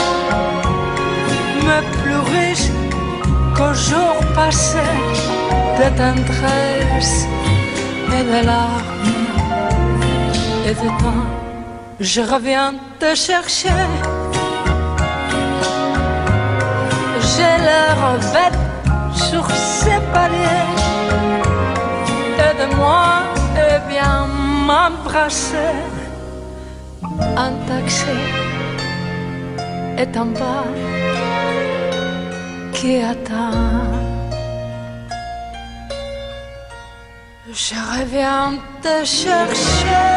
mais 1.66 1.82
plus 1.98 2.20
riche 2.32 2.68
qu'au 3.56 3.74
jour 3.74 4.14
passé 4.36 4.78
de 5.78 5.88
tendresse 5.96 7.26
et 8.16 8.22
de 8.22 8.46
larmes 8.46 9.26
et 10.64 10.74
de 10.74 10.88
temps. 11.02 11.26
Je 11.98 12.20
reviens 12.20 12.74
te 13.00 13.16
chercher. 13.16 13.80
J'ai 17.20 17.56
l'air 17.66 17.96
bête 18.32 19.16
sur 19.16 19.44
ces 19.50 19.98
paliers. 20.12 20.75
Moi, 22.74 23.22
et 23.56 23.78
bien 23.88 24.26
m'embrasser. 24.66 25.74
Un 27.36 27.52
taxi 27.68 28.18
est 29.98 30.16
en 30.16 30.26
bas 30.26 30.66
qui 32.72 32.98
attend. 33.02 34.06
Je 37.52 37.74
reviens 37.98 38.54
te 38.82 39.04
chercher. 39.04 40.15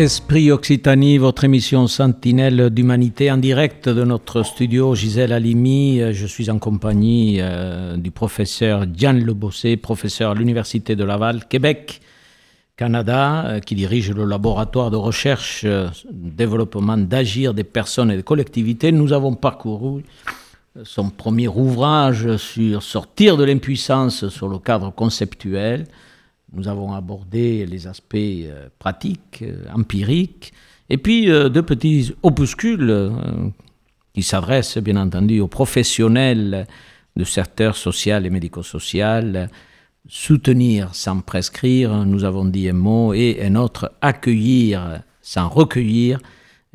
Esprit 0.00 0.50
Occitanie, 0.50 1.18
votre 1.18 1.44
émission 1.44 1.86
Sentinelle 1.86 2.70
d'Humanité 2.70 3.30
en 3.30 3.36
direct 3.36 3.86
de 3.86 4.02
notre 4.02 4.42
studio 4.44 4.94
Gisèle 4.94 5.30
Halimi. 5.30 6.00
Je 6.14 6.26
suis 6.26 6.48
en 6.48 6.58
compagnie 6.58 7.36
euh, 7.40 7.98
du 7.98 8.10
professeur 8.10 8.86
Diane 8.86 9.22
Lebossé, 9.22 9.76
professeur 9.76 10.30
à 10.30 10.34
l'Université 10.34 10.96
de 10.96 11.04
Laval, 11.04 11.46
Québec, 11.46 12.00
Canada, 12.78 13.44
euh, 13.44 13.60
qui 13.60 13.74
dirige 13.74 14.10
le 14.10 14.24
laboratoire 14.24 14.90
de 14.90 14.96
recherche 14.96 15.64
euh, 15.66 15.88
développement 16.10 16.96
d'agir 16.96 17.52
des 17.52 17.64
personnes 17.64 18.10
et 18.10 18.16
des 18.16 18.22
collectivités. 18.22 18.92
Nous 18.92 19.12
avons 19.12 19.34
parcouru 19.34 20.02
son 20.82 21.10
premier 21.10 21.48
ouvrage 21.48 22.38
sur 22.38 22.82
sortir 22.82 23.36
de 23.36 23.44
l'impuissance 23.44 24.30
sur 24.30 24.48
le 24.48 24.58
cadre 24.58 24.94
conceptuel. 24.94 25.84
Nous 26.52 26.66
avons 26.66 26.92
abordé 26.92 27.64
les 27.64 27.86
aspects 27.86 28.16
euh, 28.16 28.68
pratiques, 28.78 29.42
euh, 29.42 29.64
empiriques, 29.72 30.52
et 30.88 30.98
puis 30.98 31.30
euh, 31.30 31.48
deux 31.48 31.62
petits 31.62 32.12
opuscules 32.22 33.12
qui 34.12 34.22
s'adressent 34.22 34.78
bien 34.78 34.96
entendu 34.96 35.38
aux 35.40 35.46
professionnels 35.46 36.66
du 37.14 37.24
secteur 37.24 37.76
social 37.76 38.26
et 38.26 38.30
médico-social. 38.30 39.48
Soutenir 40.08 40.94
sans 40.94 41.20
prescrire, 41.20 42.04
nous 42.04 42.24
avons 42.24 42.44
dit 42.44 42.68
un 42.68 42.72
mot, 42.72 43.14
et 43.14 43.38
un 43.42 43.54
autre, 43.54 43.92
accueillir 44.00 45.02
sans 45.22 45.48
recueillir, 45.48 46.18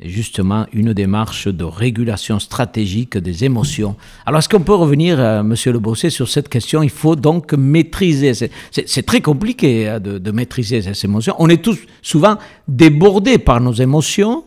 justement 0.00 0.66
une 0.72 0.92
démarche 0.92 1.48
de 1.48 1.64
régulation 1.64 2.38
stratégique 2.38 3.16
des 3.16 3.44
émotions. 3.44 3.96
Alors, 4.26 4.40
est-ce 4.40 4.48
qu'on 4.48 4.60
peut 4.60 4.74
revenir, 4.74 5.18
euh, 5.18 5.42
Monsieur 5.42 5.72
Le 5.72 5.78
Bossé, 5.78 6.10
sur 6.10 6.28
cette 6.28 6.48
question? 6.48 6.82
Il 6.82 6.90
faut 6.90 7.16
donc 7.16 7.54
maîtriser. 7.54 8.32
C'est 8.34 9.06
très 9.06 9.20
compliqué 9.20 9.88
hein, 9.88 10.00
de, 10.00 10.30
maîtriser 10.30 10.82
ces 10.82 11.04
émotions. 11.06 11.34
On 11.38 11.48
est 11.48 11.62
tous 11.62 11.78
souvent 12.02 12.36
débordés 12.68 13.38
par 13.38 13.60
nos 13.60 13.72
émotions. 13.72 14.44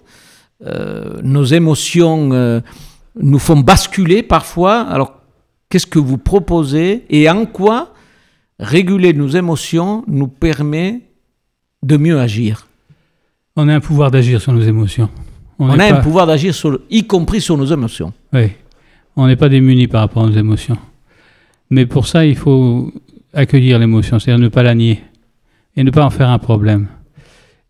Euh, 0.65 1.19
nos 1.23 1.45
émotions 1.45 2.29
euh, 2.31 2.61
nous 3.19 3.39
font 3.39 3.59
basculer 3.59 4.21
parfois. 4.21 4.81
Alors, 4.81 5.13
qu'est-ce 5.69 5.87
que 5.87 5.99
vous 5.99 6.17
proposez 6.19 7.05
et 7.09 7.27
en 7.27 7.45
quoi 7.45 7.93
réguler 8.59 9.13
nos 9.13 9.29
émotions 9.29 10.03
nous 10.07 10.27
permet 10.27 11.01
de 11.81 11.97
mieux 11.97 12.19
agir? 12.19 12.67
On 13.55 13.67
a 13.67 13.73
un 13.73 13.79
pouvoir 13.79 14.11
d'agir 14.11 14.39
sur 14.41 14.53
nos 14.53 14.61
émotions. 14.61 15.09
On, 15.59 15.77
a 15.77 15.93
un 15.93 16.01
pouvoir 16.01 16.25
d'agir, 16.25 16.53
y 16.89 17.03
compris 17.03 17.41
sur 17.41 17.57
nos 17.57 17.65
émotions. 17.65 18.13
Oui, 18.31 18.51
on 19.17 19.27
n'est 19.27 19.35
pas 19.35 19.49
démunis 19.49 19.87
par 19.87 20.01
rapport 20.01 20.23
à 20.23 20.27
nos 20.27 20.37
émotions. 20.37 20.77
Mais 21.69 21.85
pour 21.85 22.07
ça, 22.07 22.25
il 22.25 22.37
faut 22.37 22.91
accueillir 23.33 23.77
l'émotion, 23.77 24.19
c'est-à-dire 24.19 24.41
ne 24.41 24.47
pas 24.47 24.63
la 24.63 24.73
nier 24.73 25.03
et 25.75 25.83
ne 25.83 25.91
pas 25.91 26.05
en 26.05 26.09
faire 26.09 26.29
un 26.29 26.39
problème. 26.39 26.87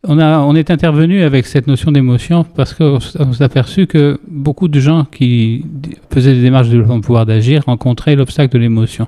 On, 0.07 0.17
a, 0.19 0.39
on 0.39 0.55
est 0.55 0.71
intervenu 0.71 1.23
avec 1.23 1.45
cette 1.45 1.67
notion 1.67 1.91
d'émotion 1.91 2.45
parce 2.45 2.73
qu'on 2.73 2.99
s'est 2.99 3.43
aperçu 3.43 3.85
que 3.85 4.19
beaucoup 4.27 4.69
de 4.69 4.79
gens 4.79 5.03
qui 5.03 5.65
faisaient 6.09 6.35
des 6.35 6.41
démarches 6.41 6.69
de 6.69 6.81
pouvoir 6.99 7.25
d'agir 7.25 7.63
rencontraient 7.65 8.15
l'obstacle 8.15 8.53
de 8.53 8.59
l'émotion. 8.59 9.07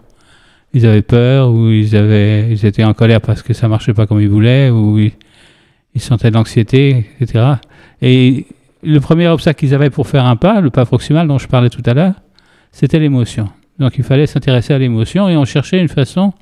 Ils 0.73 0.85
avaient 0.85 1.01
peur 1.01 1.51
ou 1.51 1.69
ils, 1.69 1.95
avaient, 1.95 2.51
ils 2.51 2.65
étaient 2.65 2.83
en 2.83 2.93
colère 2.93 3.21
parce 3.21 3.41
que 3.41 3.53
ça 3.53 3.67
marchait 3.67 3.93
pas 3.93 4.05
comme 4.05 4.19
ils 4.19 4.29
voulaient 4.29 4.69
ou 4.69 4.97
ils, 4.99 5.13
ils 5.95 6.01
sentaient 6.01 6.29
de 6.29 6.35
l'anxiété, 6.35 7.05
etc. 7.21 7.53
Et 8.01 8.47
le 8.83 8.99
premier 8.99 9.27
obstacle 9.27 9.59
qu'ils 9.59 9.73
avaient 9.73 9.89
pour 9.89 10.07
faire 10.07 10.25
un 10.25 10.35
pas, 10.35 10.61
le 10.61 10.69
pas 10.69 10.85
proximal 10.85 11.27
dont 11.27 11.37
je 11.37 11.47
parlais 11.47 11.69
tout 11.69 11.83
à 11.85 11.93
l'heure, 11.93 12.13
c'était 12.71 12.99
l'émotion. 12.99 13.49
Donc 13.79 13.97
il 13.97 14.03
fallait 14.03 14.27
s'intéresser 14.27 14.73
à 14.73 14.79
l'émotion 14.79 15.29
et 15.29 15.37
on 15.37 15.45
cherchait 15.45 15.81
une 15.81 15.87
façon 15.87 16.33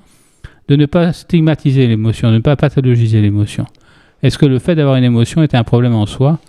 de 0.68 0.76
ne 0.76 0.86
pas 0.86 1.14
stigmatiser 1.14 1.88
l'émotion, 1.88 2.30
de 2.30 2.36
ne 2.36 2.40
pas 2.40 2.56
pathologiser 2.56 3.22
l'émotion. 3.22 3.66
Est-ce 4.22 4.38
que 4.38 4.46
le 4.46 4.60
fait 4.60 4.76
d'avoir 4.76 4.98
une 4.98 5.04
émotion 5.04 5.42
était 5.42 5.58
un 5.58 5.64
problème 5.64 5.96
en 5.96 6.06
soi? 6.06 6.40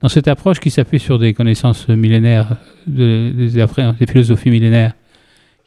Dans 0.00 0.08
cette 0.08 0.28
approche 0.28 0.60
qui 0.60 0.70
s'appuie 0.70 1.00
sur 1.00 1.18
des 1.18 1.32
connaissances 1.32 1.88
millénaires, 1.88 2.56
des, 2.86 3.32
des 3.32 4.06
philosophies 4.06 4.50
millénaires, 4.50 4.92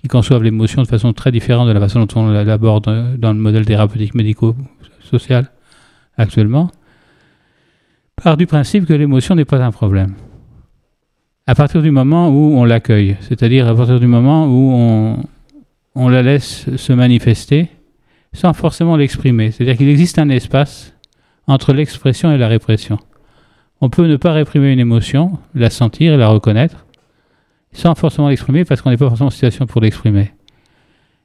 qui 0.02 0.08
conçoivent 0.08 0.44
l'émotion 0.44 0.84
de 0.84 0.88
façon 0.88 1.12
très 1.14 1.32
différente 1.32 1.68
de 1.68 1.74
la 1.74 1.80
façon 1.80 2.06
dont 2.06 2.22
on 2.22 2.28
l'aborde 2.30 3.18
dans 3.18 3.34
le 3.34 3.40
modèle 3.40 3.66
thérapeutique 3.66 4.14
médico-social 4.14 5.50
actuellement, 6.18 6.72
part 8.22 8.36
du 8.36 8.48
principe 8.48 8.86
que 8.86 8.94
l'émotion 8.94 9.36
n'est 9.36 9.46
pas 9.46 9.64
un 9.64 9.72
problème. 9.72 10.16
À 11.46 11.54
partir 11.54 11.82
du 11.84 11.92
moment 11.92 12.30
où 12.30 12.58
on 12.58 12.66
l'accueille, 12.66 13.16
c'est-à-dire 13.22 13.68
à 13.68 13.76
partir 13.76 14.00
du 14.00 14.08
moment 14.08 14.48
où 14.48 14.72
on, 14.74 15.24
on 15.94 16.10
la 16.10 16.24
laisse 16.24 16.76
se 16.76 16.94
manifester 16.94 17.70
sans 18.34 18.54
forcément 18.54 18.98
l'exprimer. 18.98 19.52
C'est-à-dire 19.52 19.78
qu'il 19.78 19.90
existe 19.90 20.18
un 20.18 20.30
espace 20.30 20.94
entre 21.46 21.74
l'expression 21.74 22.32
et 22.32 22.38
la 22.38 22.48
répression. 22.48 22.98
On 23.82 23.90
peut 23.90 24.08
ne 24.08 24.18
pas 24.18 24.34
réprimer 24.34 24.74
une 24.74 24.80
émotion, 24.80 25.38
la 25.54 25.70
sentir 25.70 26.14
et 26.14 26.18
la 26.18 26.28
reconnaître, 26.28 26.88
sans 27.72 27.94
forcément 27.94 28.30
l'exprimer 28.30 28.66
parce 28.66 28.82
qu'on 28.82 28.90
n'est 28.90 28.98
pas 28.98 29.08
forcément 29.08 29.28
en 29.28 29.32
situation 29.32 29.68
pour 29.68 29.80
l'exprimer. 29.82 30.32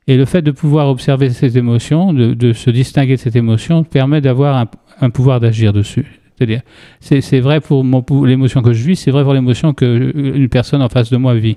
Et 0.07 0.19
le 0.19 0.27
fait 0.27 0.43
de 0.43 0.51
pouvoir 0.51 0.89
observer 0.89 1.31
ces 1.31 1.57
émotions, 1.57 2.13
de, 2.13 2.53
se 2.53 2.71
distinguer 2.71 3.17
de 3.17 3.21
cette 3.21 3.37
émotion, 3.37 3.83
permet 3.83 4.21
d'avoir 4.21 4.67
un 5.01 5.11
pouvoir 5.11 5.41
d'agir 5.41 5.73
dessus. 5.73 6.22
C'est-à-dire, 6.37 6.63
c'est 7.01 7.41
vrai 7.41 7.61
pour, 7.61 7.85
l'émotion 8.27 8.63
que 8.63 8.73
je 8.73 8.83
vis, 8.85 8.97
c'est 8.97 9.11
vrai 9.11 9.23
pour 9.23 9.35
l'émotion 9.35 9.75
qu'une 9.75 10.49
personne 10.49 10.83
en 10.83 10.89
face 10.89 11.11
de 11.11 11.17
moi 11.17 11.35
vit. 11.35 11.57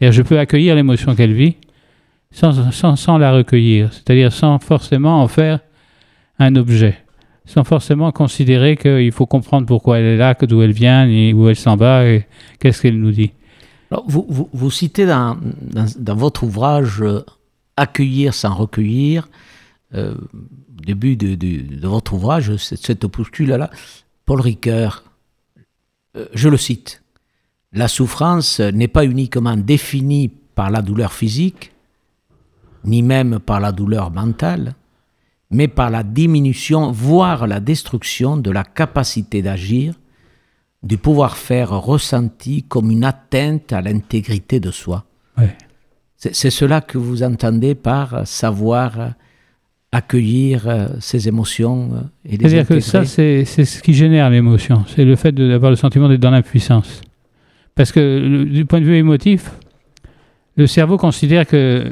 je 0.00 0.22
peux 0.22 0.38
accueillir 0.38 0.74
l'émotion 0.74 1.14
qu'elle 1.14 1.32
vit 1.32 1.56
sans, 2.30 2.72
sans, 2.72 2.96
sans, 2.96 3.18
la 3.18 3.32
recueillir, 3.32 3.92
c'est-à-dire 3.92 4.32
sans 4.32 4.58
forcément 4.58 5.22
en 5.22 5.28
faire 5.28 5.60
un 6.38 6.56
objet, 6.56 6.98
sans 7.46 7.64
forcément 7.64 8.10
considérer 8.12 8.76
qu'il 8.76 9.12
faut 9.12 9.26
comprendre 9.26 9.66
pourquoi 9.66 9.98
elle 9.98 10.06
est 10.06 10.16
là, 10.16 10.34
d'où 10.34 10.62
elle 10.62 10.72
vient, 10.72 11.06
et 11.06 11.32
où 11.32 11.48
elle 11.48 11.56
s'en 11.56 11.76
va, 11.76 12.06
et 12.06 12.26
qu'est-ce 12.58 12.82
qu'elle 12.82 12.98
nous 12.98 13.12
dit. 13.12 13.32
Vous, 14.06 14.26
vous, 14.28 14.48
vous, 14.52 14.70
citez 14.70 15.06
dans, 15.06 15.36
dans, 15.98 16.16
votre 16.16 16.42
ouvrage 16.42 17.00
euh, 17.00 17.24
Accueillir 17.76 18.34
sans 18.34 18.54
recueillir, 18.54 19.28
euh, 19.94 20.14
début 20.68 21.16
de, 21.16 21.34
de, 21.34 21.76
de, 21.76 21.88
votre 21.88 22.14
ouvrage, 22.14 22.56
cette, 22.56 22.84
cette 22.84 23.04
opuscule-là, 23.04 23.70
Paul 24.26 24.40
Ricoeur, 24.40 25.04
euh, 26.16 26.26
je 26.34 26.48
le 26.48 26.56
cite, 26.56 27.02
La 27.72 27.88
souffrance 27.88 28.60
n'est 28.60 28.88
pas 28.88 29.04
uniquement 29.04 29.56
définie 29.56 30.28
par 30.28 30.70
la 30.70 30.82
douleur 30.82 31.12
physique, 31.12 31.72
ni 32.84 33.02
même 33.02 33.38
par 33.38 33.60
la 33.60 33.72
douleur 33.72 34.10
mentale, 34.10 34.74
mais 35.50 35.68
par 35.68 35.90
la 35.90 36.02
diminution, 36.02 36.90
voire 36.90 37.46
la 37.46 37.60
destruction 37.60 38.36
de 38.36 38.50
la 38.50 38.64
capacité 38.64 39.42
d'agir, 39.42 39.94
du 40.82 40.98
pouvoir 40.98 41.36
faire 41.36 41.70
ressenti 41.70 42.62
comme 42.62 42.90
une 42.90 43.04
atteinte 43.04 43.72
à 43.72 43.80
l'intégrité 43.80 44.60
de 44.60 44.70
soi. 44.70 45.04
C'est 46.16 46.50
cela 46.50 46.80
que 46.80 46.96
vous 46.96 47.22
entendez 47.22 47.74
par 47.74 48.26
savoir 48.26 49.14
accueillir 49.96 50.64
euh, 50.68 50.88
ces 51.00 51.28
émotions 51.28 51.90
euh, 51.92 51.98
et 52.28 52.36
les 52.36 52.48
C'est-à-dire 52.48 52.66
que 52.66 52.80
ça, 52.80 53.04
c'est 53.04 53.44
c'est 53.44 53.64
ce 53.64 53.82
qui 53.82 53.94
génère 53.94 54.28
l'émotion. 54.30 54.84
C'est 54.88 55.04
le 55.04 55.16
fait 55.16 55.32
de- 55.32 55.48
d'avoir 55.48 55.70
le 55.70 55.76
sentiment 55.76 56.08
d'être 56.08 56.20
dans 56.20 56.30
l'impuissance. 56.32 57.00
Parce 57.74 57.92
que 57.92 58.00
le- 58.00 58.44
du 58.44 58.64
point 58.64 58.80
de 58.80 58.84
vue 58.84 58.96
émotif, 58.96 59.50
le 60.56 60.66
cerveau 60.66 60.96
considère 60.96 61.46
que 61.46 61.84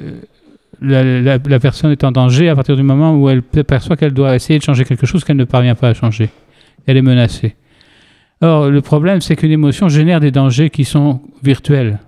la, 0.81 1.03
la- 1.23 1.39
la 1.39 1.61
personne 1.61 1.93
est 1.93 2.03
en 2.05 2.13
danger 2.13 2.49
à 2.49 2.55
partir 2.57 2.77
du 2.77 2.83
moment 2.83 3.15
où 3.17 3.29
elle 3.31 3.43
perçoit 3.43 3.97
qu'elle 3.97 4.15
doit 4.15 4.35
essayer 4.35 4.59
de 4.59 4.65
changer 4.65 4.85
quelque 4.85 5.07
chose 5.07 5.23
qu'elle 5.25 5.37
ne 5.37 5.45
parvient 5.45 5.75
pas 5.77 5.89
à 5.91 5.95
changer. 5.95 6.31
Elle 6.87 6.97
est 6.97 7.03
menacée. 7.03 7.55
Or, 8.41 8.69
le 8.69 8.81
problème, 8.81 9.21
c'est 9.21 9.37
qu'une 9.37 9.53
émotion 9.53 9.89
génère 9.89 10.19
des 10.19 10.33
dangers 10.33 10.71
qui 10.71 10.85
sont 10.85 11.21
virtuels, 11.45 12.01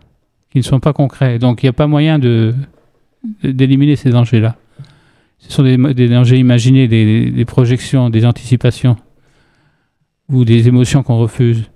qui 0.50 0.58
ne 0.58 0.64
sont 0.64 0.80
pas 0.80 0.92
concrets. 0.92 1.38
Donc, 1.38 1.62
il 1.62 1.66
n'y 1.66 1.70
a 1.70 1.72
pas 1.72 1.86
moyen 1.86 2.18
de- 2.18 2.52
de- 3.44 3.52
d'éliminer 3.52 3.94
ces 3.94 4.10
dangers-là. 4.10 4.56
Ce 5.48 5.56
sont 5.56 5.62
des, 5.62 5.76
des 5.94 6.08
dangers 6.08 6.38
imaginés, 6.38 6.88
des, 6.88 7.44
projections, 7.44 8.10
des 8.10 8.24
anticipations 8.24 8.96
ou 10.28 10.44
des 10.44 10.68
émotions 10.68 11.02
qu'on 11.02 11.18
refuse. 11.18 11.70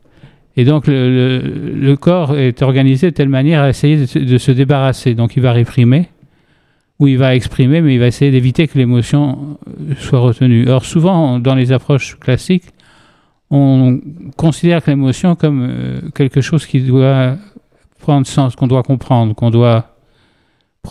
Et 0.57 0.65
donc 0.65 0.85
le, 0.87 1.95
corps 1.97 2.37
est 2.37 2.63
organisé 2.63 3.11
de 3.11 3.15
telle 3.15 3.29
manière 3.29 3.63
à 3.63 3.69
essayer 3.69 3.97
de 3.97 4.39
se 4.39 4.51
débarrasser. 4.51 5.15
Donc 5.15 5.37
il 5.37 5.43
va 5.43 5.53
réprimer 5.53 6.09
ou 6.99 7.07
il 7.07 7.19
va 7.19 7.37
exprimer, 7.37 7.81
mais 7.81 7.95
il 7.95 8.01
va 8.01 8.07
essayer 8.07 8.31
d'éviter 8.31 8.67
que 8.67 8.77
l'émotion 8.77 9.59
euh, 9.69 9.95
soit 9.99 10.19
retenue. 10.19 10.69
Or 10.69 10.85
souvent 10.85 11.39
dans 11.39 11.55
les 11.55 11.71
approches 11.71 12.19
classiques, 12.19 12.65
on 13.51 14.01
considère 14.37 14.83
que 14.83 14.91
l'émotion 14.91 15.37
comme 15.37 15.63
euh, 15.63 16.01
quelque 16.15 16.41
chose 16.41 16.67
qui 16.67 16.81
doit 16.81 17.37
prendre 18.01 18.27
sens, 18.27 18.57
qu'on 18.57 18.67
doit 18.67 18.83
comprendre, 18.83 19.35
qu'on 19.35 19.51
doit 19.51 19.98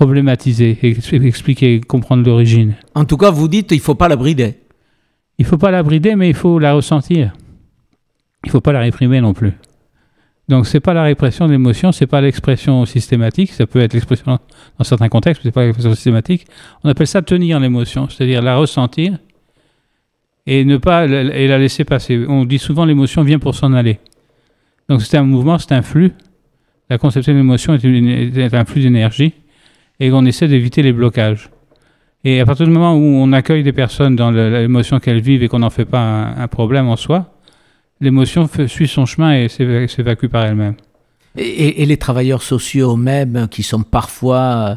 problématiser, 0.02 0.78
ex- 0.84 1.12
expliquer, 1.14 1.82
comprendre 1.82 2.24
l'origine. 2.24 2.76
En 2.94 3.04
tout 3.06 3.18
cas, 3.18 3.32
vous 3.32 3.48
dites 3.48 3.72
il 3.72 3.78
ne 3.78 3.82
faut 3.82 3.96
pas 3.96 4.08
la 4.08 4.16
brider. 4.16 4.52
Il 5.40 5.46
faut 5.46 5.58
pas 5.58 5.72
la 5.72 5.82
brider, 5.82 6.16
mais 6.16 6.30
il 6.30 6.36
faut 6.36 6.60
la 6.60 6.74
ressentir. 6.74 7.34
Il 8.46 8.52
faut 8.52 8.62
pas 8.62 8.72
la 8.74 8.82
réprimer 8.82 9.20
non 9.22 9.34
plus. 9.34 9.54
Donc 10.50 10.68
c'est 10.68 10.80
pas 10.80 10.94
la 10.94 11.02
répression 11.04 11.48
de 11.48 11.52
l'émotion, 11.54 11.92
c'est 11.92 12.06
pas 12.06 12.22
l'expression 12.22 12.86
systématique. 12.86 13.52
Ça 13.54 13.66
peut 13.66 13.80
être 13.80 13.94
l'expression 13.94 14.38
dans 14.78 14.84
certains 14.84 15.10
contextes, 15.10 15.42
mais 15.44 15.50
c'est 15.50 15.54
pas 15.56 15.64
l'expression 15.66 15.96
systématique. 15.96 16.46
On 16.84 16.90
appelle 16.90 17.08
ça 17.08 17.24
tenir 17.24 17.60
l'émotion, 17.60 18.08
c'est-à-dire 18.08 18.44
la 18.44 18.56
ressentir 18.56 19.18
et 20.46 20.64
ne 20.64 20.78
pas 20.78 21.08
la- 21.08 21.36
et 21.36 21.48
la 21.48 21.58
laisser 21.58 21.86
passer. 21.86 22.24
On 22.30 22.46
dit 22.46 22.60
souvent 22.60 22.86
l'émotion 22.86 23.24
vient 23.24 23.40
pour 23.40 23.56
s'en 23.56 23.74
aller. 23.74 23.98
Donc 24.90 25.02
c'est 25.02 25.18
un 25.18 25.24
mouvement, 25.24 25.58
c'est 25.58 25.74
un 25.74 25.82
flux. 25.82 26.12
La 26.90 26.98
conception 27.00 27.34
de 27.34 27.38
l'émotion 27.40 27.74
est 27.74 28.54
un 28.54 28.66
flux 28.66 28.82
d'énergie 28.84 29.34
et 30.00 30.12
on 30.12 30.26
essaie 30.26 30.48
d'éviter 30.48 30.82
les 30.82 30.94
blocages. 30.94 31.50
Et 32.24 32.40
à 32.42 32.46
partir 32.46 32.66
du 32.66 32.72
moment 32.72 32.94
où 32.94 33.04
on 33.04 33.32
accueille 33.32 33.64
des 33.64 33.74
personnes 33.74 34.16
dans 34.16 34.32
l'émotion 34.32 35.00
qu'elles 35.00 35.22
vivent 35.22 35.44
et 35.44 35.48
qu'on 35.48 35.60
n'en 35.60 35.70
fait 35.70 35.86
pas 35.86 36.02
un, 36.02 36.48
problème 36.48 36.88
en 36.88 36.96
soi, 36.96 37.34
l'émotion 38.02 38.50
suit 38.68 38.88
son 38.88 39.06
chemin 39.06 39.34
et 39.34 39.48
s'éva- 39.48 39.88
s'évacue 39.88 40.28
par 40.28 40.46
elle-même. 40.46 40.76
Et, 41.38 41.86
les 41.86 41.98
travailleurs 41.98 42.42
sociaux 42.42 42.96
eux-mêmes, 42.96 43.48
qui 43.50 43.62
sont 43.62 43.84
parfois 43.84 44.38
euh, 44.40 44.76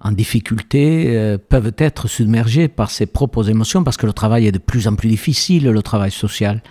en 0.00 0.12
difficulté, 0.12 1.16
euh, 1.16 1.38
peuvent 1.38 1.72
être 1.76 2.06
submergés 2.08 2.68
par 2.68 2.90
ses 2.90 3.06
propres 3.06 3.50
émotions 3.50 3.82
parce 3.82 3.96
que 3.96 4.06
le 4.06 4.12
travail 4.12 4.46
est 4.46 4.52
de 4.52 4.58
plus 4.58 4.86
en 4.86 4.94
plus 4.94 5.08
difficile, 5.08 5.68
le 5.68 5.82
travail 5.82 6.12
social. 6.12 6.62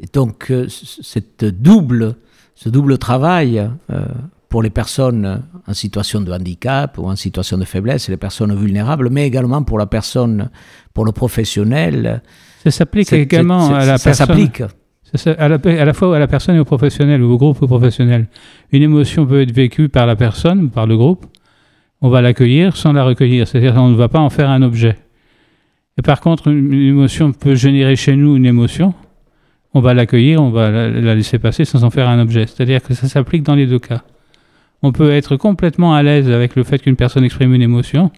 Et 0.00 0.06
donc, 0.12 0.50
euh, 0.52 0.68
cette 0.68 1.44
double, 1.44 2.14
ce 2.54 2.68
double 2.68 2.96
travail 2.96 3.68
pour 4.50 4.62
les 4.62 4.68
personnes 4.70 5.42
en 5.66 5.72
situation 5.74 6.20
de 6.20 6.30
handicap 6.30 6.98
ou 6.98 7.06
en 7.06 7.16
situation 7.16 7.56
de 7.56 7.64
faiblesse, 7.64 8.08
les 8.10 8.16
personnes 8.18 8.54
vulnérables, 8.54 9.08
mais 9.08 9.26
également 9.26 9.62
pour 9.62 9.78
la 9.78 9.86
personne, 9.86 10.50
pour 10.92 11.04
le 11.06 11.12
professionnel. 11.12 12.20
Ça 12.64 12.70
s'applique 12.70 13.12
également 13.12 13.72
à 13.72 13.86
la 13.86 13.96
ça 13.96 14.10
personne. 14.10 14.26
s'applique. 14.26 14.62
Ça, 15.04 15.18
ça- 15.18 15.32
à, 15.38 15.48
la, 15.48 15.56
à 15.64 15.84
la 15.84 15.92
fois 15.94 16.14
à 16.14 16.18
la 16.18 16.26
personne 16.26 16.56
et 16.56 16.58
au 16.58 16.64
professionnel, 16.64 17.22
ou 17.22 17.30
au 17.32 17.38
groupe 17.38 17.60
ou 17.62 17.64
au 17.64 17.68
professionnel. 17.68 18.26
Une 18.72 18.82
émotion 18.82 19.24
peut 19.24 19.40
être 19.40 19.52
vécue 19.52 19.88
par 19.88 20.04
la 20.06 20.16
personne, 20.16 20.68
par 20.70 20.86
le 20.86 20.96
groupe. 20.96 21.26
On 22.02 22.08
va 22.10 22.20
l'accueillir 22.20 22.76
sans 22.76 22.92
la 22.92 23.04
recueillir, 23.04 23.46
c'est-à-dire 23.46 23.74
qu'on 23.74 23.88
ne 23.88 23.96
va 23.96 24.08
pas 24.08 24.20
en 24.20 24.30
faire 24.30 24.50
un 24.50 24.62
objet. 24.62 24.96
Et 25.96 26.02
par 26.02 26.20
contre, 26.20 26.48
une, 26.48 26.72
une 26.72 26.88
émotion 26.88 27.30
peut 27.32 27.54
générer 27.54 27.94
chez 27.94 28.16
nous 28.16 28.36
une 28.36 28.46
émotion. 28.46 28.94
On 29.74 29.80
va 29.80 29.94
l'accueillir, 29.94 30.42
on 30.42 30.50
va 30.50 30.70
la, 30.70 30.88
la 30.88 31.14
laisser 31.14 31.38
passer 31.38 31.64
sans 31.64 31.84
en 31.84 31.90
faire 31.90 32.08
un 32.08 32.18
objet. 32.20 32.46
C'est-à-dire 32.46 32.82
que 32.82 32.94
ça 32.94 33.06
s'applique 33.06 33.42
dans 33.44 33.54
les 33.54 33.66
deux 33.66 33.78
cas. 33.78 34.02
On 34.82 34.92
peut 34.92 35.10
être 35.12 35.36
complètement 35.36 35.94
à 35.94 36.02
l'aise 36.02 36.30
avec 36.30 36.56
le 36.56 36.64
fait 36.64 36.78
qu'une 36.78 36.96
personne 36.96 37.24
exprime 37.24 37.54
une 37.54 37.62
émotion, 37.62 38.10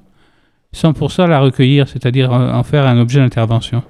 sans 0.72 0.92
pour 0.92 1.10
ça 1.10 1.26
la 1.26 1.40
recueillir, 1.40 1.88
c'est-à-dire 1.88 2.32
en 2.32 2.62
faire 2.62 2.86
un 2.86 2.98
objet 3.00 3.20
d'intervention. 3.20 3.82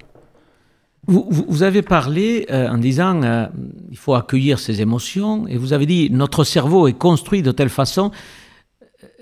Vous 1.08 1.64
avez 1.64 1.82
parlé 1.82 2.46
euh, 2.48 2.68
en 2.68 2.78
disant 2.78 3.24
euh, 3.24 3.46
il 3.90 3.96
faut 3.96 4.14
accueillir 4.14 4.60
ses 4.60 4.80
émotions 4.82 5.48
et 5.48 5.56
vous 5.56 5.72
avez 5.72 5.84
dit 5.84 6.08
notre 6.12 6.44
cerveau 6.44 6.86
est 6.86 6.92
construit 6.92 7.42
de 7.42 7.50
telle 7.50 7.70
façon. 7.70 8.12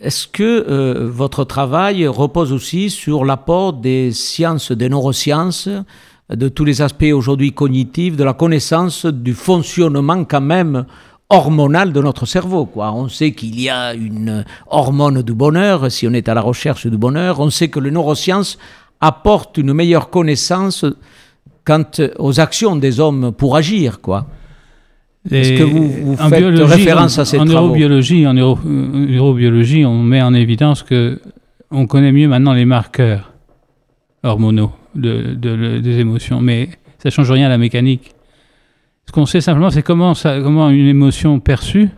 Est-ce 0.02 0.28
que 0.28 0.42
euh, 0.42 1.08
votre 1.10 1.44
travail 1.44 2.06
repose 2.06 2.52
aussi 2.52 2.90
sur 2.90 3.24
l'apport 3.24 3.72
des 3.72 4.12
sciences, 4.12 4.72
des 4.72 4.90
neurosciences, 4.90 5.70
de 6.28 6.48
tous 6.48 6.66
les 6.66 6.82
aspects 6.82 7.12
aujourd'hui 7.14 7.52
cognitifs, 7.52 8.14
de 8.14 8.24
la 8.24 8.34
connaissance 8.34 9.06
du 9.06 9.32
fonctionnement 9.32 10.24
quand 10.24 10.42
même 10.42 10.84
hormonal 11.30 11.92
de 11.92 12.00
notre 12.00 12.26
cerveau. 12.26 12.66
Quoi. 12.66 12.92
On 12.92 13.08
sait 13.08 13.32
qu'il 13.32 13.58
y 13.60 13.70
a 13.70 13.94
une 13.94 14.44
hormone 14.68 15.22
du 15.22 15.32
bonheur 15.32 15.90
si 15.90 16.06
on 16.06 16.12
est 16.12 16.28
à 16.28 16.34
la 16.34 16.40
recherche 16.40 16.86
du 16.86 16.98
bonheur. 16.98 17.40
On 17.40 17.50
sait 17.50 17.68
que 17.68 17.78
les 17.80 17.90
neurosciences 17.90 18.58
apportent 19.00 19.56
une 19.56 19.72
meilleure 19.72 20.10
connaissance 20.10 20.84
quant 21.64 21.84
aux 22.18 22.40
actions 22.40 22.76
des 22.76 23.00
hommes 23.00 23.32
pour 23.32 23.56
agir, 23.56 24.00
quoi. 24.00 24.26
Est-ce 25.30 25.52
que 25.52 25.62
vous- 25.62 25.88
vous 25.88 26.12
en 26.20 26.28
faites 26.30 26.42
référence 26.64 27.18
en- 27.18 27.22
à 27.22 27.24
ces 27.26 27.38
en 27.38 27.44
travaux 27.44 27.66
neurobiologie, 27.68 28.26
en 28.26 28.32
neuro- 28.34 28.58
neurobiologie, 28.64 29.84
on 29.84 30.02
met 30.02 30.22
en 30.22 30.32
évidence 30.34 30.82
que 30.82 31.20
on 31.70 31.86
connaît 31.86 32.10
mieux 32.12 32.26
maintenant 32.26 32.54
les 32.54 32.64
marqueurs 32.64 33.30
hormonaux 34.22 34.72
de, 34.94 35.34
de- 35.34 35.56
de- 35.56 35.78
des 35.78 35.98
émotions, 35.98 36.40
mais 36.40 36.70
ça 36.98 37.10
change 37.10 37.30
rien 37.30 37.46
à 37.46 37.50
la 37.50 37.58
mécanique. 37.58 38.12
Ce 39.10 39.12
qu'on 39.12 39.26
sait 39.26 39.40
simplement, 39.40 39.70
c'est 39.70 39.82
comment, 39.82 40.14
ça, 40.14 40.38
comment 40.40 40.70
une 40.70 40.86
émotion 40.86 41.40
perçue, 41.40 41.88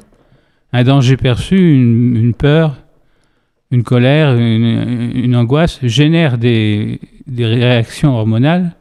un 0.72 0.82
danger 0.82 1.18
perçu, 1.18 1.74
une, 1.74 2.16
une 2.16 2.32
peur, 2.32 2.76
une 3.70 3.82
colère, 3.82 4.34
une, 4.34 5.12
une 5.14 5.36
angoisse, 5.36 5.78
génère 5.82 6.38
des, 6.38 7.00
des 7.26 7.44
réactions 7.44 8.16
hormonales 8.16 8.72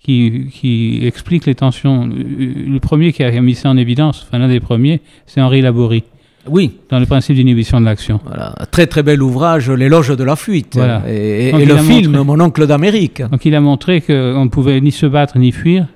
qui, 0.00 0.48
qui 0.52 0.98
expliquent 1.06 1.46
les 1.46 1.54
tensions. 1.54 2.08
Le 2.08 2.78
premier 2.80 3.12
qui 3.12 3.22
a 3.22 3.40
mis 3.40 3.54
ça 3.54 3.68
en 3.70 3.76
évidence, 3.76 4.26
enfin 4.26 4.38
l'un 4.38 4.48
des 4.48 4.58
premiers, 4.58 5.00
c'est 5.26 5.40
Henri 5.40 5.62
Laborie, 5.62 6.02
Oui, 6.48 6.72
dans 6.90 6.98
le 6.98 7.06
principe 7.06 7.36
d'inhibition 7.36 7.80
de 7.80 7.84
l'action. 7.84 8.18
voilà. 8.26 8.52
Très 8.72 8.88
très 8.88 9.04
bel 9.04 9.22
ouvrage, 9.22 9.70
L'éloge 9.70 10.08
de 10.16 10.24
la 10.24 10.34
fuite. 10.34 10.74
Voilà. 10.74 11.04
Et, 11.08 11.52
le 11.52 11.76
film 11.76 12.10
montré- 12.16 12.24
Mon 12.24 12.40
oncle 12.40 12.66
d'Amérique. 12.66 13.22
Donc 13.30 13.44
il 13.44 13.54
a 13.54 13.60
montré 13.60 14.00
qu'on 14.00 14.44
ne 14.44 14.48
pouvait 14.50 14.80
ni 14.80 14.90
se 14.90 15.06
battre 15.06 15.38
ni 15.38 15.52
fuir. 15.52 15.86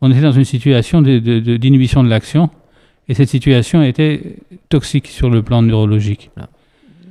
On 0.00 0.10
était 0.10 0.20
dans 0.20 0.32
une 0.32 0.44
situation 0.44 1.00
de- 1.02 1.18
de- 1.18 1.40
de- 1.40 1.56
d'inhibition 1.56 2.02
de, 2.04 2.08
l'action. 2.08 2.50
Et 3.08 3.14
cette 3.14 3.28
situation 3.28 3.82
était 3.82 4.36
toxique 4.68 5.06
sur 5.06 5.30
le 5.30 5.42
plan 5.42 5.62
neurologique. 5.62 6.30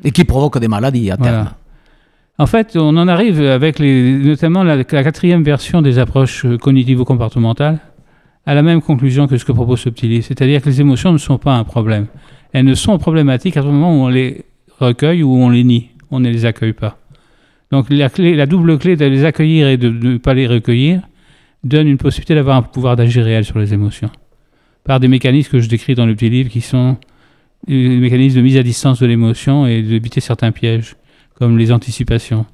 Et 0.03 0.11
qui 0.11 0.23
provoque 0.25 0.59
des 0.59 0.67
maladies 0.67 1.09
à 1.09 1.17
terme. 1.17 1.49
En 2.38 2.45
fait, 2.47 2.75
on 2.75 2.95
en 2.97 3.07
arrive 3.07 3.41
avec 3.41 3.79
les, 3.79 4.11
notamment 4.17 4.63
la, 4.63 4.75
la 4.75 4.83
quatrième 4.83 5.43
version 5.43 5.81
des 5.81 5.97
approches 5.99 6.43
euh, 6.45 6.57
cognitivo-comportementales 6.57 7.79
à 8.45 8.53
la 8.53 8.61
même 8.61 8.81
conclusion 8.81 9.25
que 9.27 9.38
ce 9.38 9.45
que 9.45 9.53
propose 9.53 9.79
Subtili, 9.79 10.21
c'est-à-dire 10.21 10.61
que 10.61 10.67
les 10.69 10.81
émotions 10.81 11.11
ne 11.13 11.17
sont 11.17 11.38
pas 11.38 11.53
un 11.55 11.63
problème. 11.63 12.07
Elles 12.51 12.65
ne 12.65 12.75
sont 12.75 12.97
problématiques 12.97 13.55
à 13.57 13.61
ce 13.61 13.67
moment 13.67 13.89
où 13.97 14.03
on 14.05 14.09
les 14.09 14.43
recueille 14.79 15.23
ou 15.23 15.33
on 15.36 15.49
les 15.49 15.63
nie. 15.63 15.89
On 16.11 16.19
ne 16.19 16.29
les 16.29 16.45
accueille 16.45 16.73
pas. 16.73 16.97
Donc 17.71 17.88
la, 17.89 18.09
clé, 18.09 18.36
la 18.36 18.45
double 18.45 18.77
clé 18.77 18.95
de 18.97 19.05
les 19.05 19.23
accueillir 19.25 19.67
et 19.69 19.77
de 19.77 19.89
ne 19.89 20.17
pas 20.17 20.33
les 20.33 20.45
recueillir 20.45 21.01
donne 21.66 21.88
une 21.88 21.97
possibilité 21.97 22.36
d'avoir 22.36 22.57
un 22.57 22.61
pouvoir 22.61 22.95
d'agir 22.95 23.26
réel 23.26 23.43
sur 23.43 23.59
les 23.59 23.74
émotions. 23.74 24.11
Par 24.84 24.99
des 24.99 25.07
mécanismes 25.07 25.51
que 25.51 25.59
je 25.59 25.68
décris 25.68 25.95
dans 25.95 26.05
le 26.05 26.16
petit 26.16 26.30
livre 26.30 26.49
qui 26.49 26.61
sont 26.61 26.97
des 27.68 27.97
mécanismes 27.97 28.38
de 28.38 28.41
mise 28.41 28.57
à 28.57 28.63
distance 28.63 28.99
de 28.99 29.07
l'émotion 29.07 29.66
et 29.66 29.82
d'éviter 29.82 30.22
certains 30.22 30.51
pièges 30.51 30.95
comme 31.34 31.57
les 31.57 31.72
anticipations. 31.72 32.45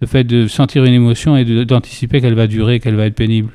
Le 0.00 0.06
fait 0.06 0.24
de 0.24 0.46
sentir 0.46 0.84
une 0.84 0.94
émotion 0.94 1.36
et 1.36 1.44
d'anticiper 1.64 2.20
qu'elle 2.20 2.34
va 2.34 2.46
durer, 2.46 2.80
qu'elle 2.80 2.96
va 2.96 3.06
être 3.06 3.14
pénible. 3.14 3.52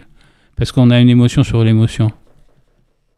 Parce 0.56 0.72
qu'on 0.72 0.92
a 0.92 1.00
une 1.00 1.10
émotion 1.10 1.44
sur 1.44 1.64
l'émotion. 1.64 2.12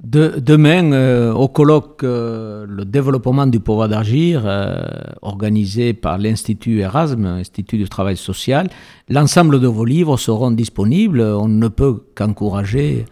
De- 0.03 0.39
demain, 0.39 0.91
euh, 0.91 1.33
au 1.33 1.47
colloque 1.47 2.03
euh, 2.03 2.65
Le 2.67 2.83
développement 2.83 3.47
du 3.47 3.59
pouvoir 3.59 3.87
d'agir, 3.87 4.43
euh, 4.45 4.83
organisé 5.21 5.93
par 5.93 6.17
l'Institut 6.17 6.79
Erasme, 6.79 7.25
Institut 7.25 7.77
du 7.77 7.87
travail 7.87 8.17
social, 8.17 8.67
l'ensemble 9.09 9.59
de 9.61 9.67
vos 9.67 9.85
livres 9.85 10.17
seront 10.17 10.51
disponibles. 10.51 11.21
On 11.21 11.47
ne 11.47 11.67
peut 11.69 12.03
qu'encourager 12.15 13.05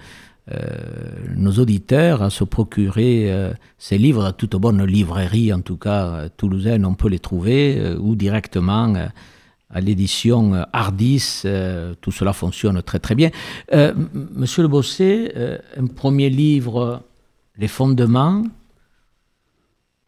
nos 1.38 1.54
auditeurs 1.54 2.22
à 2.22 2.30
se 2.30 2.44
procurer 2.44 3.32
ces 3.78 3.98
livres 3.98 4.26
à 4.26 4.34
toute 4.34 4.58
bonne 4.58 4.84
librairie, 4.84 5.54
en 5.54 5.62
tout 5.62 5.78
cas 5.78 6.28
toulousaine, 6.36 6.86
on 6.86 6.96
peut 6.96 7.08
les 7.08 7.20
trouver, 7.20 7.96
ou 7.98 8.16
directement 8.18 8.94
à 9.74 9.82
l'édition 9.82 10.54
euh, 10.54 10.64
Ardis. 10.72 11.42
euh, 11.46 11.94
tout 12.02 12.12
cela 12.12 12.32
fonctionne 12.34 12.82
très 12.84 13.00
très 13.00 13.16
bien. 13.16 13.30
Euh, 13.74 13.94
Monsieur 14.36 14.62
Le 14.62 14.68
Bossé, 14.70 15.32
euh, 15.36 15.58
un 15.78 15.88
premier 15.88 16.30
livre, 16.30 17.02
Les 17.58 17.68
fondements, 17.68 18.44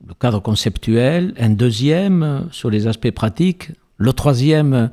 le 0.07 0.13
cadre 0.19 0.39
conceptuel. 0.41 1.33
Un 1.39 1.49
deuxième, 1.51 2.23
euh, 2.23 2.39
sur 2.51 2.69
les 2.69 2.87
aspects 2.87 3.11
pratiques. 3.11 3.71
Le 3.97 4.13
troisième, 4.13 4.73
euh, 4.73 4.87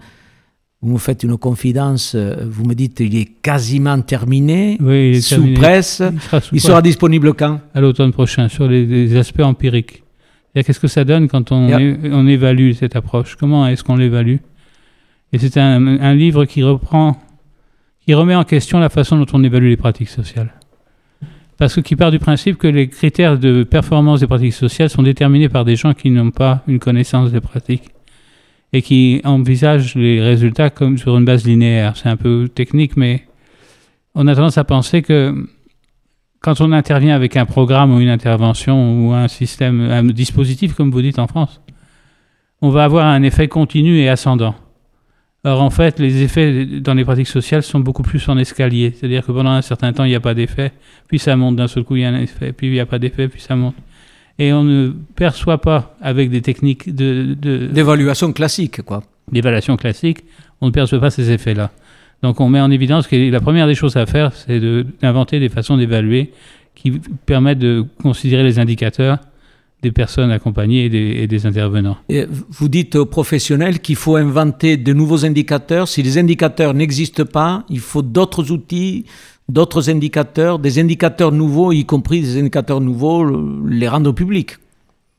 vous 0.81 0.95
me 0.95 0.99
faites 0.99 1.23
une 1.23 1.37
confidence, 1.37 2.15
euh, 2.15 2.45
vous 2.49 2.65
me 2.65 2.75
dites 2.75 3.01
il 3.01 3.15
est 3.17 3.25
quasiment 3.43 4.01
terminé, 4.03 4.79
Oui, 4.81 5.11
il 5.11 5.17
est 5.17 5.21
sous 5.21 5.37
terminé. 5.37 5.55
presse. 5.55 6.03
Il 6.13 6.21
sera 6.21 6.41
sous 6.41 6.55
Il 6.55 6.61
sera 6.61 6.83
disponible 6.83 7.35
quand? 7.35 7.61
À 7.75 7.81
l'automne 7.81 8.13
prochain 8.13 8.49
sur 8.49 8.67
les, 8.69 8.85
les 8.87 9.17
aspects 9.17 9.41
empiriques. 9.41 10.03
Qu'est-ce 10.55 10.81
que 10.81 10.89
ça 10.89 11.05
donne 11.05 11.29
quand 11.29 11.51
on, 11.53 11.69
Yeah. 11.69 11.81
é- 11.81 12.11
on 12.13 12.27
évalue 12.27 12.73
cette 12.73 12.95
approche? 12.97 13.37
Comment 13.37 13.67
est-ce 13.69 13.83
qu'on 13.83 13.97
l'évalue? 13.97 14.37
Et 15.33 15.39
c'est 15.39 15.57
un, 15.57 16.15
livre 16.15 16.45
qui 16.45 16.63
reprend, 16.63 17.17
qui 18.05 18.13
remet 18.13 18.35
en 18.35 18.45
question 18.45 18.79
la 18.79 18.91
façon 18.91 19.19
dont 19.19 19.27
on 19.33 19.43
évalue 19.43 19.69
les 19.69 19.77
pratiques 19.77 20.11
sociales. 20.11 20.53
Parce 21.57 21.75
que 21.75 21.81
qui 21.81 21.97
part 21.97 22.11
du 22.11 22.19
principe 22.19 22.59
que 22.59 22.67
les 22.67 22.89
critères 22.89 23.39
de 23.39 23.63
performance 23.63 24.21
des 24.21 24.27
pratiques 24.27 24.53
sociales 24.53 24.91
sont 24.91 25.03
déterminés 25.03 25.49
par 25.49 25.65
des 25.65 25.77
gens 25.77 25.95
qui 25.95 26.11
n'ont 26.11 26.31
pas 26.31 26.63
une 26.67 26.79
connaissance 26.79 27.31
des 27.31 27.41
pratiques 27.41 27.91
et 28.75 28.83
qui 28.83 29.21
envisagent 29.25 29.95
les 29.95 30.21
résultats 30.21 30.71
comme 30.71 30.99
sur 30.99 31.17
une 31.17 31.25
base 31.25 31.47
linéaire. 31.47 31.97
C'est 31.97 32.09
un 32.09 32.17
peu 32.17 32.51
technique, 32.53 32.97
mais 32.97 33.27
on 34.15 34.27
a 34.27 34.35
tendance 34.35 34.59
à 34.59 34.65
penser 34.65 35.03
que 35.03 35.47
quand 36.41 36.61
on 36.61 36.73
intervient 36.73 37.15
avec 37.15 37.37
un 37.37 37.47
programme 37.47 37.95
ou 37.95 38.01
une 38.01 38.09
intervention 38.09 39.07
ou 39.07 39.13
un 39.13 39.29
système, 39.29 39.81
un 39.81 40.05
dispositif, 40.05 40.75
comme 40.75 40.91
vous 40.91 41.03
dites 41.03 41.19
en 41.19 41.27
France, 41.27 41.61
on 42.61 42.71
va 42.71 42.85
avoir 42.85 43.07
un 43.07 43.23
effet 43.23 43.49
continu 43.49 43.99
et 43.99 44.09
ascendant. 44.09 44.55
Or, 45.45 45.61
en 45.61 45.71
fait, 45.71 45.99
les 45.99 46.23
effets 46.23 46.65
dans 46.67 46.95
les 46.95 47.05
pratiques 47.05 47.27
sociales 47.27 47.65
sont 47.65 47.81
beaucoup 47.81 48.03
plus 48.05 48.29
en 48.29 48.39
escalier. 48.39 48.93
C'est-à-dire 48.97 49.27
que 49.27 49.33
pendant 49.33 49.51
un 49.51 49.63
certain 49.63 49.93
temps, 49.93 50.05
il 50.05 50.11
n'y 50.11 50.15
a 50.15 50.21
pas 50.21 50.35
d'effet, 50.35 50.71
puis 51.09 51.19
ça 51.19 51.35
monte 51.37 51.57
d'un 51.57 51.67
seul 51.67 51.83
coup, 51.83 51.97
il 51.97 52.03
y 52.03 52.05
a 52.05 52.11
un 52.11 52.21
effet, 52.21 52.53
puis 52.53 52.69
il 52.69 52.73
n'y 52.73 52.81
a 52.81 52.87
pas 52.87 53.01
d'effet, 53.01 53.27
puis 53.27 53.41
ça 53.41 53.57
monte. 53.57 53.75
Et 54.39 54.53
on 54.53 54.63
ne 54.63 54.91
perçoit 55.17 55.61
pas, 55.61 55.97
avec 56.01 56.31
des 56.31 56.43
techniques 56.43 56.95
de, 56.95 57.35
de- 57.41 57.67
D'évaluation 57.67 58.33
classique, 58.33 58.83
quoi. 58.83 59.03
d'évaluation 59.33 59.77
classique, 59.77 60.19
on 60.61 60.67
ne 60.67 60.71
perçoit 60.71 61.01
pas 61.01 61.11
ces 61.11 61.31
effets-là. 61.33 61.71
Donc 62.23 62.41
on 62.41 62.49
met 62.49 62.61
en 62.61 62.71
évidence 62.71 63.09
que 63.09 63.17
la 63.31 63.41
première 63.41 63.67
des 63.67 63.75
choses 63.75 63.97
à 63.97 64.07
faire, 64.07 64.33
c'est 64.33 64.61
de- 64.61 64.87
d'inventer 65.01 65.41
des 65.41 65.49
façons 65.49 65.77
d'évaluer 65.77 66.31
qui 66.77 66.93
permettent 67.27 67.59
de 67.59 67.85
considérer 68.01 68.45
les 68.45 68.61
indicateurs 68.61 69.19
des 69.83 69.93
personnes 69.93 70.31
accompagnées 70.31 70.85
et 70.87 70.89
des, 70.89 71.17
et 71.23 71.27
des 71.27 71.45
intervenants. 71.47 71.97
Et 72.09 72.25
vous 72.51 72.69
dites 72.69 72.95
aux 72.97 73.07
professionnels 73.07 73.81
qu'il 73.81 73.97
faut 73.97 74.17
inventer 74.17 74.77
de 74.77 74.93
nouveaux 74.93 75.25
indicateurs. 75.25 75.89
Si 75.89 76.03
les 76.03 76.19
indicateurs 76.19 76.73
n'existent 76.73 77.25
pas, 77.25 77.65
il 77.69 77.81
faut 77.81 78.03
d'autres 78.03 78.53
outils, 78.53 79.05
d'autres 79.49 79.91
indicateurs, 79.91 80.59
des 80.61 80.79
indicateurs 80.79 81.33
nouveaux, 81.33 81.73
y 81.73 81.85
compris 81.85 82.21
des 82.21 82.39
indicateurs 82.39 82.81
nouveaux, 82.81 83.25
le- 83.25 83.69
les 83.69 83.89
rendre 83.89 84.13
publics. 84.13 84.53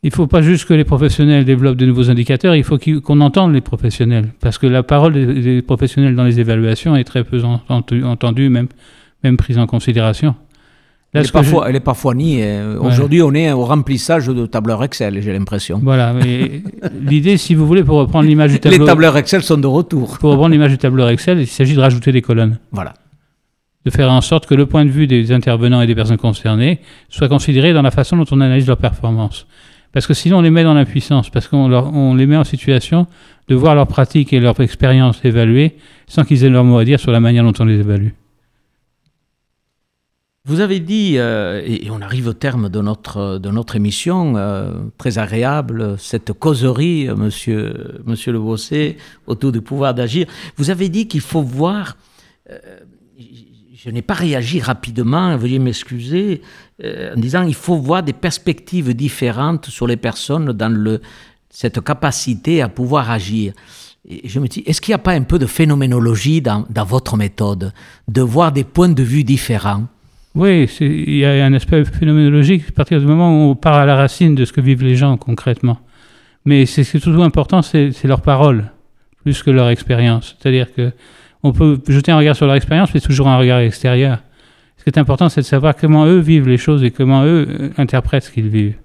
Il 0.01 0.07
ne 0.09 0.13
faut 0.15 0.27
pas 0.27 0.41
juste 0.41 0.65
que 0.65 0.73
les 0.73 0.83
professionnels 0.83 1.45
développent 1.45 1.77
de 1.77 1.85
nouveaux 1.85 2.09
indicateurs, 2.09 2.55
il 2.55 2.63
faut 2.63 2.77
qu'on 2.77 3.21
entende 3.21 3.53
les 3.53 3.61
professionnels. 3.61 4.29
Parce 4.41 4.57
que 4.57 4.67
la 4.67 4.83
parole 4.83 5.13
des, 5.13 5.61
professionnels 5.61 6.15
dans 6.15 6.25
les 6.25 6.39
évaluations 6.39 6.95
est 6.95 7.05
très 7.05 7.23
peu 7.23 7.41
entendu- 7.43 8.03
entendue, 8.03 8.49
même, 8.49 8.67
même 9.23 9.37
prise 9.37 9.57
en 9.57 9.65
considération. 9.65 10.35
Là, 11.13 11.19
Elle 11.19 11.25
est, 11.25 11.27
je- 11.27 11.31
parfois, 11.33 11.69
elle 11.69 11.75
est 11.75 11.79
parfois 11.79 12.15
niée. 12.15 12.41
Euh, 12.43 12.79
Aujourd'hui, 12.79 13.21
on 13.21 13.33
est 13.33 13.51
au 13.51 13.63
remplissage 13.65 14.25
de 14.27 14.45
tableurs 14.47 14.83
Excel, 14.83 15.21
j'ai 15.21 15.31
l'impression. 15.31 15.79
Voilà, 15.83 16.11
mais 16.13 16.61
l'idée, 17.01 17.37
si 17.37 17.53
vous 17.53 17.67
voulez, 17.67 17.83
pour 17.83 17.97
reprendre 17.97 18.27
l'image 18.27 18.49
du 18.51 18.55
Les 18.63 18.71
tableau, 18.71 18.85
tableurs 18.87 19.15
Excel 19.17 19.43
sont 19.43 19.57
de 19.57 19.67
retour. 19.67 20.17
pour 20.17 20.31
reprendre 20.31 20.51
l'image 20.53 20.71
du 20.71 20.77
tableur 20.79 21.09
Excel, 21.09 21.39
il 21.39 21.47
s'agit 21.47 21.75
de 21.75 21.79
rajouter 21.81 22.11
des 22.11 22.21
colonnes. 22.23 22.57
Voilà. 22.71 22.93
de 23.85 23.91
faire 23.91 24.09
en 24.11 24.21
sorte 24.21 24.47
que 24.47 24.55
le 24.55 24.65
point 24.65 24.85
de 24.85 24.89
vue 24.89 25.07
des 25.07 25.31
intervenants 25.33 25.81
et 25.81 25.87
des 25.87 25.93
personnes 25.95 26.17
concernées 26.17 26.79
soit 27.09 27.27
considéré 27.27 27.73
dans 27.73 27.81
la 27.83 27.91
façon 27.91 28.15
dont 28.17 28.25
on 28.31 28.39
analyse 28.41 28.65
leur 28.65 28.77
performance. 28.77 29.45
Parce 29.91 30.07
que 30.07 30.13
sinon, 30.15 30.37
on 30.37 30.41
les 30.41 30.49
met 30.49 30.63
dans 30.63 30.73
l'impuissance, 30.73 31.29
parce 31.29 31.47
qu'on 31.47 31.71
on 31.71 32.15
les 32.15 32.25
met 32.25 32.37
en 32.37 32.43
situation 32.45 33.05
de 33.49 33.53
voir 33.55 33.75
leurs 33.75 33.85
pratiques 33.87 34.33
et 34.33 34.39
leur 34.39 34.59
expérience 34.61 35.19
évaluées 35.23 35.75
sans 36.07 36.23
qu'ils 36.23 36.43
aient 36.43 36.49
leur 36.49 36.63
mot 36.63 36.79
à 36.79 36.85
dire 36.85 36.99
sur 36.99 37.11
la 37.11 37.19
manière 37.19 37.43
dont 37.43 37.53
on 37.59 37.65
les 37.65 37.75
évalue. 37.79 38.07
Vous 40.45 40.59
avez 40.59 40.81
dit, 40.81 41.13
euh, 41.17 41.61
et 41.65 41.89
on 41.89 42.01
arrive 42.01 42.27
au 42.27 42.33
terme 42.33 42.67
de 42.67 42.81
notre, 42.81 43.37
de 43.37 43.49
notre 43.49 43.77
émission, 43.77 44.33
euh, 44.35 44.73
très 44.97 45.17
agréable, 45.17 45.95
cette 45.97 46.33
causerie, 46.33 47.07
euh, 47.07 47.15
monsieur, 47.15 48.01
monsieur 48.05 48.33
Le 48.33 48.41
Bossé, 48.41 48.97
autour 49.25 49.53
du 49.53 49.61
pouvoir 49.61 49.93
d'agir. 49.93 50.27
Vous 50.57 50.69
avez 50.69 50.89
dit 50.89 51.07
qu'il 51.07 51.21
faut 51.21 51.41
voir, 51.41 51.95
euh, 52.51 52.57
je 53.73 53.89
n'ai 53.89 54.01
pas 54.01 54.15
réagi 54.15 54.59
rapidement, 54.59 55.37
veuillez 55.37 55.59
m'excuser, 55.59 56.41
euh, 56.83 57.15
en 57.15 57.19
disant 57.21 57.43
il 57.43 57.55
faut 57.55 57.77
voir 57.77 58.03
des 58.03 58.11
perspectives 58.11 58.93
différentes 58.93 59.67
sur 59.67 59.87
les 59.87 59.95
personnes 59.95 60.51
dans 60.51 60.67
le, 60.67 60.99
cette 61.49 61.81
capacité 61.81 62.61
à 62.61 62.67
pouvoir 62.67 63.09
agir. 63.09 63.53
Et 64.05 64.27
je 64.27 64.41
me 64.41 64.49
dis, 64.49 64.61
est-ce 64.65 64.81
qu'il 64.81 64.91
n'y 64.91 64.95
a 64.95 64.97
pas 64.97 65.13
un 65.13 65.23
peu 65.23 65.39
de 65.39 65.45
phénoménologie 65.45 66.41
dans, 66.41 66.65
dans 66.69 66.83
votre 66.83 67.15
méthode, 67.15 67.71
de 68.09 68.21
voir 68.21 68.51
des 68.51 68.65
points 68.65 68.89
de 68.89 69.03
vue 69.03 69.23
différents? 69.23 69.87
Oui, 70.35 70.67
il 70.79 71.15
y 71.15 71.25
a 71.25 71.45
un 71.45 71.53
aspect 71.53 71.85
phénoménologique 71.85 72.63
à 72.69 72.71
partir 72.71 72.99
du 72.99 73.05
moment 73.05 73.29
où 73.29 73.51
on 73.51 73.55
part 73.55 73.75
à 73.75 73.85
la 73.85 73.95
racine 73.95 74.33
de 74.33 74.45
ce 74.45 74.53
que 74.53 74.61
vivent 74.61 74.83
les 74.83 74.95
gens 74.95 75.15
concrètement. 75.15 75.79
Mais 76.45 76.65
c'est 76.65 76.83
ce 76.83 76.91
qui 76.91 76.97
est 76.97 76.99
surtout 76.99 77.21
important, 77.21 77.61
c'est 77.61 77.91
c'est 77.91 78.07
leur 78.07 78.21
parole, 78.21 78.71
plus 79.23 79.43
que 79.43 79.51
leur 79.51 79.69
expérience. 79.69 80.35
C'est-à-dire 80.39 80.73
que 80.73 80.91
on 81.43 81.51
peut 81.51 81.79
jeter 81.87 82.11
un 82.11 82.17
regard 82.17 82.35
sur 82.35 82.47
leur 82.47 82.55
expérience, 82.55 82.93
mais 82.93 82.99
toujours 82.99 83.27
un 83.27 83.37
regard 83.37 83.59
extérieur. 83.59 84.19
Ce 84.77 84.83
qui 84.83 84.89
est 84.89 84.99
important, 84.99 85.29
c'est 85.29 85.41
de 85.41 85.45
savoir 85.45 85.75
comment 85.75 86.05
eux 86.05 86.19
vivent 86.19 86.47
les 86.47 86.57
choses 86.57 86.83
et 86.83 86.89
comment 86.91 87.23
eux 87.23 87.47
euh, 87.47 87.69
interprètent 87.77 88.23
ce 88.23 88.31
qu'ils 88.31 88.49
vivent. 88.49 88.77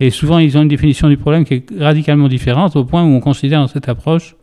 Et 0.00 0.10
souvent, 0.10 0.38
ils 0.38 0.56
ont 0.56 0.62
une 0.62 0.68
définition 0.68 1.08
du 1.08 1.16
problème 1.16 1.44
qui 1.44 1.54
est 1.54 1.64
radicalement 1.78 2.28
différente, 2.28 2.74
au 2.74 2.84
point 2.84 3.04
où 3.04 3.08
on 3.08 3.20
considère 3.20 3.60
dans 3.60 3.68
cette 3.68 3.88
approche 3.88 4.34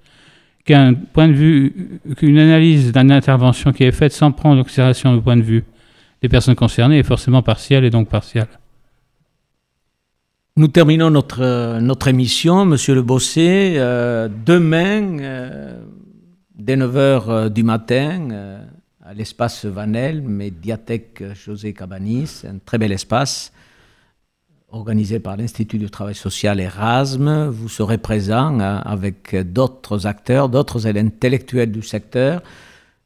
qu'un 0.65 0.93
point 0.93 1.27
de 1.27 1.33
vue, 1.33 1.99
qu'une 2.15 2.37
analyse 2.37 2.93
d'une 2.93 3.11
intervention 3.11 3.73
qui 3.73 3.83
est 3.83 3.91
faite 3.91 4.13
sans 4.13 4.31
prendre 4.31 4.61
en 4.61 4.63
considération 4.63 5.13
le 5.13 5.21
point 5.21 5.35
de 5.35 5.41
vue 5.41 5.63
des 6.21 6.29
personnes 6.29 6.55
concernées 6.55 6.99
est 6.99 7.03
forcément 7.03 7.41
partielle 7.41 7.83
et 7.83 7.89
donc 7.89 8.09
partielle. 8.09 8.47
Nous 10.57 10.67
terminons 10.67 11.09
notre, 11.09 11.41
euh, 11.41 11.79
notre 11.79 12.07
émission, 12.07 12.65
Monsieur 12.65 12.93
Le 12.93 13.01
Bossé. 13.01 13.75
Euh, 13.77 14.27
demain, 14.45 15.19
euh, 15.19 15.81
dès 16.55 16.75
9h 16.75 17.49
du 17.49 17.63
matin, 17.63 18.61
à 19.03 19.13
l'espace 19.13 19.65
Vanel, 19.65 20.21
médiathèque 20.21 21.23
José 21.33 21.73
Cabanis, 21.73 22.43
un 22.45 22.57
très 22.63 22.77
bel 22.77 22.91
espace 22.91 23.51
organisé 24.71 25.19
par 25.19 25.37
l'Institut 25.37 25.77
du 25.77 25.89
travail 25.89 26.15
social 26.15 26.59
Erasme. 26.59 27.47
Vous 27.47 27.69
serez 27.69 27.97
présent 27.97 28.59
euh, 28.59 28.79
avec 28.83 29.35
d'autres 29.35 30.07
acteurs, 30.07 30.49
d'autres 30.49 30.87
intellectuels 30.87 31.71
du 31.71 31.81
secteur. 31.81 32.41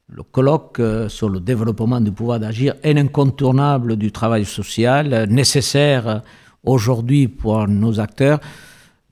Le 0.07 0.21
colloque 0.21 0.79
euh, 0.79 1.09
sur 1.09 1.29
le 1.29 1.39
développement 1.39 1.99
du 1.99 2.11
pouvoir 2.11 2.39
d'agir 2.39 2.75
est 2.83 2.95
incontournable 2.97 3.95
du 3.95 4.11
travail 4.11 4.45
social, 4.45 5.25
nécessaire 5.29 6.21
aujourd'hui 6.63 7.27
pour 7.27 7.67
nos 7.67 7.99
acteurs. 7.99 8.39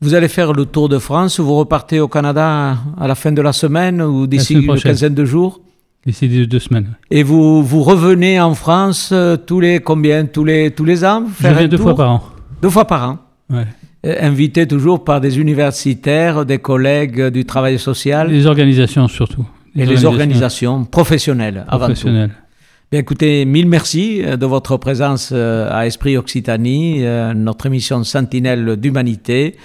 Vous 0.02 0.14
allez 0.14 0.28
faire 0.28 0.54
le 0.54 0.66
tour 0.66 0.90
de 0.90 1.00
France, 1.00 1.40
vous 1.40 1.56
repartez 1.56 2.00
au 2.00 2.08
Canada 2.08 2.78
à 3.00 3.08
la 3.08 3.16
fin 3.16 3.32
de 3.32 3.42
la 3.42 3.54
semaine 3.54 4.04
ou 4.04 4.28
d'ici 4.28 4.54
une 4.54 4.66
prochaine. 4.66 4.92
quinzaine 4.92 5.16
de 5.16 5.26
jours? 5.26 5.62
D'ici 6.06 6.28
deux, 6.46 6.60
semaines. 6.60 6.96
et 7.10 7.24
vous, 7.24 7.64
vous 7.64 7.82
revenez 7.82 8.40
en 8.40 8.54
France 8.54 9.10
euh, 9.14 9.38
tous 9.38 9.62
les 9.62 9.80
combien 9.80 10.26
tous 10.26 10.44
les, 10.44 10.70
tous 10.72 10.84
les 10.86 11.04
ans? 11.06 11.24
Je 11.40 11.48
viens 11.48 11.68
deux 11.68 11.78
tour? 11.78 11.88
fois 11.88 11.96
par 11.96 12.12
an. 12.12 12.24
Deux 12.62 12.70
fois 12.70 12.86
par 12.86 13.10
an? 13.10 13.18
Ouais. 13.50 13.66
Euh, 14.06 14.16
Invité 14.20 14.68
toujours 14.68 15.04
par 15.04 15.22
des 15.22 15.40
universitaires, 15.40 16.46
des 16.46 16.60
collègues 16.60 17.30
du 17.30 17.46
travail 17.46 17.80
social? 17.80 18.30
Les 18.30 18.46
organisations 18.46 19.08
surtout. 19.08 19.46
Et 19.76 19.86
les 19.86 20.06
organisations 20.06 20.86
professionnelles 20.86 21.66
avant 21.68 21.94
tout. 21.94 22.10
Bien, 22.94 23.00
écoutez, 23.00 23.46
mille 23.46 23.68
merci 23.68 24.22
euh, 24.24 24.38
de 24.38 24.46
votre 24.46 24.78
présence 24.78 25.32
euh, 25.34 25.68
à 25.72 25.88
Esprit 25.88 26.16
Occitanie, 26.16 27.04
euh, 27.04 27.34
notre 27.34 27.66
émission 27.66 28.04
Sentinelle 28.04 28.76
d'Humanité. 28.76 29.58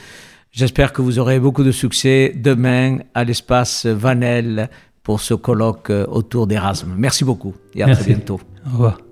J'espère 0.51 0.95
que 0.95 1.03
vous 1.03 1.19
aurez 1.19 1.39
beaucoup 1.39 1.63
de 1.63 1.71
succès 1.71 2.33
demain 2.35 3.01
à 3.13 3.25
l'espace 3.25 3.85
Vanel 3.85 4.71
pour 5.03 5.21
ce 5.21 5.35
colloque 5.35 5.91
autour 6.09 6.47
d'Erasme. 6.47 6.95
Merci 6.97 7.25
beaucoup 7.27 7.53
et 7.75 7.83
à 7.83 7.87
Merci. 7.89 8.05
très 8.05 8.15
bientôt. 8.15 8.41
Au 8.67 8.71
revoir. 8.71 9.08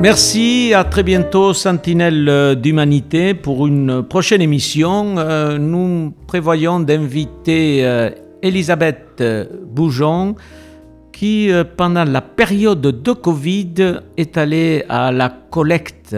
Merci, 0.00 0.74
à 0.74 0.84
très 0.84 1.02
bientôt, 1.02 1.54
Sentinelle 1.54 2.28
euh, 2.28 2.54
d'Humanité, 2.54 3.32
pour 3.32 3.66
une 3.66 4.02
prochaine 4.02 4.42
émission. 4.42 5.16
Euh, 5.16 5.56
Nous 5.56 6.12
prévoyons 6.26 6.80
d'inviter 6.80 7.84
euh, 7.84 8.10
Elisabeth 8.42 9.22
Boujon, 9.64 10.36
qui, 11.12 11.50
euh, 11.50 11.64
pendant 11.64 12.04
la 12.04 12.20
période 12.20 12.82
de 12.82 13.12
Covid, 13.12 14.00
est 14.18 14.36
allée 14.36 14.84
à 14.90 15.10
la 15.10 15.30
collecte 15.30 16.14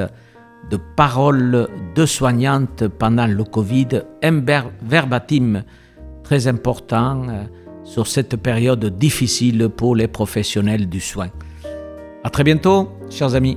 de 0.71 0.79
paroles 0.97 1.69
de 1.95 2.05
soignantes 2.05 2.89
pendant 2.99 3.29
le 3.29 3.45
Covid, 3.45 4.03
un 4.25 4.43
verbatim 4.83 5.63
très 6.25 6.49
important 6.49 7.23
euh, 7.29 7.45
sur 7.85 8.09
cette 8.09 8.37
période 8.37 8.85
difficile 8.99 9.69
pour 9.69 9.95
les 9.95 10.09
professionnels 10.09 10.89
du 10.89 11.01
soin. 11.01 11.29
À 12.29 12.31
très 12.31 12.45
bientôt, 12.45 12.91
chers 13.09 13.35
amis. 13.35 13.57